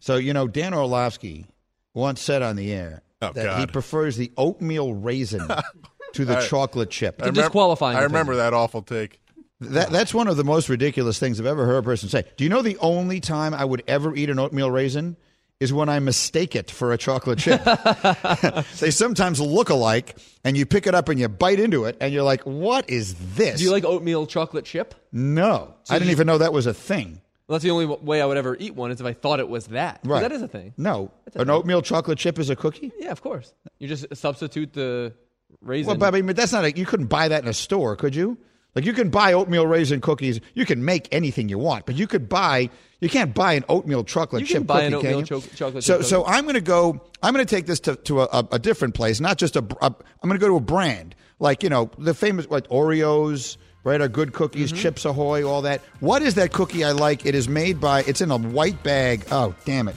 So, 0.00 0.16
you 0.16 0.34
know, 0.34 0.46
Dan 0.48 0.74
Orlovsky 0.74 1.46
once 1.94 2.20
said 2.20 2.42
on 2.42 2.56
the 2.56 2.70
air 2.70 3.02
Oh, 3.22 3.32
that 3.32 3.58
he 3.58 3.66
prefers 3.66 4.16
the 4.16 4.32
oatmeal 4.36 4.94
raisin 4.94 5.46
to 6.14 6.24
the 6.26 6.40
chocolate 6.40 6.90
chip. 6.90 7.22
I 7.22 7.28
remem- 7.28 7.34
disqualifying 7.34 7.96
I 7.96 8.02
remember 8.02 8.32
opinion. 8.32 8.50
that 8.50 8.56
awful 8.56 8.82
take. 8.82 9.20
That, 9.60 9.90
that's 9.90 10.14
one 10.14 10.26
of 10.28 10.36
the 10.36 10.44
most 10.44 10.68
ridiculous 10.68 11.18
things 11.18 11.38
I've 11.38 11.46
ever 11.46 11.66
heard 11.66 11.78
a 11.78 11.82
person 11.82 12.08
say. 12.08 12.24
Do 12.36 12.44
you 12.44 12.50
know 12.50 12.62
the 12.62 12.78
only 12.78 13.20
time 13.20 13.52
I 13.54 13.64
would 13.64 13.82
ever 13.86 14.14
eat 14.14 14.30
an 14.30 14.38
oatmeal 14.38 14.70
raisin 14.70 15.16
is 15.60 15.70
when 15.72 15.90
I 15.90 15.98
mistake 15.98 16.56
it 16.56 16.70
for 16.70 16.92
a 16.92 16.96
chocolate 16.98 17.38
chip? 17.38 17.62
they 18.80 18.90
sometimes 18.90 19.38
look 19.40 19.68
alike, 19.68 20.16
and 20.44 20.56
you 20.56 20.64
pick 20.64 20.86
it 20.86 20.94
up 20.94 21.08
and 21.10 21.20
you 21.20 21.28
bite 21.28 21.60
into 21.60 21.84
it, 21.84 21.98
and 22.00 22.12
you're 22.14 22.22
like, 22.22 22.42
what 22.44 22.88
is 22.88 23.14
this? 23.36 23.58
Do 23.58 23.64
you 23.64 23.70
like 23.70 23.84
oatmeal 23.84 24.26
chocolate 24.26 24.64
chip? 24.64 24.94
no. 25.12 25.74
I 25.90 25.98
didn't 25.98 26.12
even 26.12 26.26
know 26.26 26.38
that 26.38 26.52
was 26.52 26.66
a 26.66 26.74
thing. 26.74 27.20
Well, 27.48 27.56
that's 27.56 27.64
the 27.64 27.70
only 27.72 27.84
way 27.86 28.22
I 28.22 28.26
would 28.26 28.36
ever 28.36 28.56
eat 28.60 28.76
one 28.76 28.92
is 28.92 29.00
if 29.00 29.06
I 29.06 29.12
thought 29.12 29.40
it 29.40 29.48
was 29.48 29.66
that. 29.68 30.00
Right. 30.04 30.20
That 30.20 30.30
is 30.30 30.40
a 30.40 30.46
thing. 30.46 30.72
No. 30.76 31.10
a 31.34 31.40
An 31.40 31.46
thing. 31.48 31.50
oatmeal 31.50 31.82
chocolate 31.82 32.16
chip 32.16 32.38
is 32.38 32.48
a 32.48 32.54
cookie? 32.54 32.92
Yeah, 33.00 33.10
of 33.10 33.20
course. 33.22 33.52
You 33.80 33.88
just 33.88 34.06
substitute 34.16 34.72
the 34.72 35.12
raisin. 35.60 35.88
Well, 35.88 35.96
but 35.98 36.14
I 36.14 36.22
mean, 36.22 36.36
that's 36.36 36.52
not 36.52 36.64
a, 36.64 36.70
you 36.72 36.86
couldn't 36.86 37.08
buy 37.08 37.26
that 37.26 37.42
in 37.42 37.48
a 37.48 37.52
store, 37.52 37.96
could 37.96 38.14
you? 38.14 38.38
Like 38.74 38.84
you 38.84 38.92
can 38.92 39.10
buy 39.10 39.32
oatmeal 39.32 39.66
raisin 39.66 40.00
cookies. 40.00 40.40
You 40.54 40.64
can 40.64 40.84
make 40.84 41.08
anything 41.12 41.48
you 41.48 41.58
want, 41.58 41.86
but 41.86 41.96
you 41.96 42.06
could 42.06 42.28
buy. 42.28 42.70
You 43.00 43.08
can't 43.08 43.34
buy 43.34 43.54
an 43.54 43.64
oatmeal 43.68 44.04
chocolate 44.04 44.42
You 44.42 44.46
chip 44.46 44.56
can 44.58 44.62
buy 44.66 44.82
an 44.82 44.92
cookie, 44.92 45.08
oatmeal 45.08 45.26
can 45.26 45.36
you? 45.36 45.40
cho- 45.42 45.56
chocolate 45.56 45.84
so, 45.84 46.02
so 46.02 46.22
cookie. 46.22 46.34
I'm 46.36 46.44
going 46.44 46.54
to 46.54 46.60
go. 46.60 47.00
I'm 47.22 47.32
going 47.34 47.44
to 47.44 47.54
take 47.54 47.66
this 47.66 47.80
to, 47.80 47.96
to 47.96 48.20
a, 48.22 48.46
a 48.52 48.58
different 48.58 48.94
place, 48.94 49.20
not 49.20 49.38
just 49.38 49.56
a. 49.56 49.64
a 49.80 49.86
I'm 49.86 50.28
going 50.28 50.34
to 50.34 50.38
go 50.38 50.48
to 50.48 50.56
a 50.56 50.60
brand 50.60 51.14
like 51.38 51.62
you 51.62 51.68
know 51.70 51.90
the 51.98 52.14
famous 52.14 52.48
like 52.48 52.68
Oreos, 52.68 53.56
right? 53.82 54.00
Are 54.00 54.08
good 54.08 54.32
cookies, 54.34 54.70
Mm-hmm. 54.72 54.82
Chips 54.82 55.04
Ahoy, 55.04 55.42
all 55.48 55.62
that. 55.62 55.80
What 56.00 56.22
is 56.22 56.34
that 56.36 56.52
cookie 56.52 56.84
I 56.84 56.92
like? 56.92 57.26
It 57.26 57.34
is 57.34 57.48
made 57.48 57.80
by. 57.80 58.02
It's 58.04 58.20
in 58.20 58.30
a 58.30 58.38
white 58.38 58.82
bag. 58.84 59.24
Oh, 59.32 59.54
damn 59.64 59.88
it! 59.88 59.96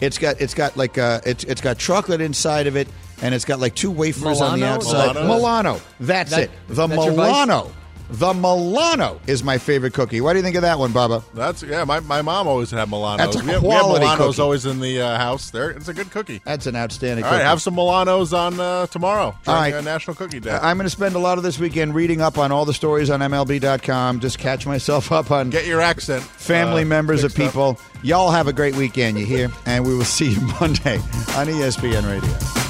It's 0.00 0.18
got 0.18 0.40
it's 0.40 0.54
got 0.54 0.76
like 0.76 0.98
uh 0.98 1.20
it's 1.26 1.44
it's 1.44 1.60
got 1.60 1.78
chocolate 1.78 2.20
inside 2.20 2.66
of 2.66 2.76
it, 2.76 2.88
and 3.22 3.34
it's 3.34 3.44
got 3.44 3.60
like 3.60 3.74
two 3.74 3.90
wafers 3.90 4.40
on 4.40 4.58
the 4.60 4.66
outside. 4.66 5.14
Milano? 5.14 5.34
Milano. 5.36 5.80
That's 6.00 6.30
That- 6.30 6.40
it. 6.44 6.50
The 6.68 6.86
that's 6.86 7.04
your? 7.04 7.12
Milano. 7.12 7.72
The 8.12 8.32
Milano 8.34 9.20
is 9.28 9.44
my 9.44 9.58
favorite 9.58 9.94
cookie. 9.94 10.20
What 10.20 10.32
do 10.32 10.40
you 10.40 10.42
think 10.42 10.56
of 10.56 10.62
that 10.62 10.80
one, 10.80 10.92
Bubba? 10.92 11.22
That's 11.32 11.62
yeah. 11.62 11.84
My, 11.84 12.00
my 12.00 12.22
mom 12.22 12.48
always 12.48 12.72
had 12.72 12.88
Milanos. 12.88 13.18
That's 13.18 13.36
a 13.36 13.44
we 13.44 13.52
have, 13.52 13.62
we 13.62 13.68
have 13.68 13.84
Milanos 13.84 14.16
cookie. 14.16 14.42
always 14.42 14.66
in 14.66 14.80
the 14.80 15.00
uh, 15.00 15.16
house. 15.16 15.50
There, 15.50 15.70
it's 15.70 15.86
a 15.86 15.94
good 15.94 16.10
cookie. 16.10 16.42
That's 16.44 16.66
an 16.66 16.74
outstanding 16.74 17.24
All 17.24 17.30
cookie. 17.30 17.42
right, 17.42 17.48
have 17.48 17.62
some 17.62 17.76
Milanos 17.76 18.36
on 18.36 18.58
uh, 18.58 18.86
tomorrow. 18.88 19.36
during, 19.44 19.60
right. 19.60 19.74
uh, 19.74 19.80
National 19.82 20.16
Cookie 20.16 20.40
Day. 20.40 20.50
I'm 20.50 20.76
going 20.76 20.86
to 20.86 20.90
spend 20.90 21.14
a 21.14 21.20
lot 21.20 21.38
of 21.38 21.44
this 21.44 21.60
weekend 21.60 21.94
reading 21.94 22.20
up 22.20 22.36
on 22.36 22.50
all 22.50 22.64
the 22.64 22.74
stories 22.74 23.10
on 23.10 23.20
MLB.com. 23.20 24.18
Just 24.18 24.40
catch 24.40 24.66
myself 24.66 25.12
up 25.12 25.30
on 25.30 25.50
Get 25.50 25.66
your 25.68 25.80
accent. 25.80 26.24
family 26.24 26.82
uh, 26.82 26.86
members 26.86 27.22
of 27.22 27.32
fixed 27.32 27.56
up. 27.56 27.76
people. 27.76 27.80
Y'all 28.02 28.32
have 28.32 28.48
a 28.48 28.52
great 28.52 28.74
weekend, 28.74 29.20
you 29.20 29.24
hear? 29.26 29.52
And 29.66 29.86
we 29.86 29.94
will 29.94 30.04
see 30.04 30.32
you 30.32 30.40
Monday 30.60 30.96
on 30.96 31.46
ESPN 31.46 32.08
Radio. 32.10 32.69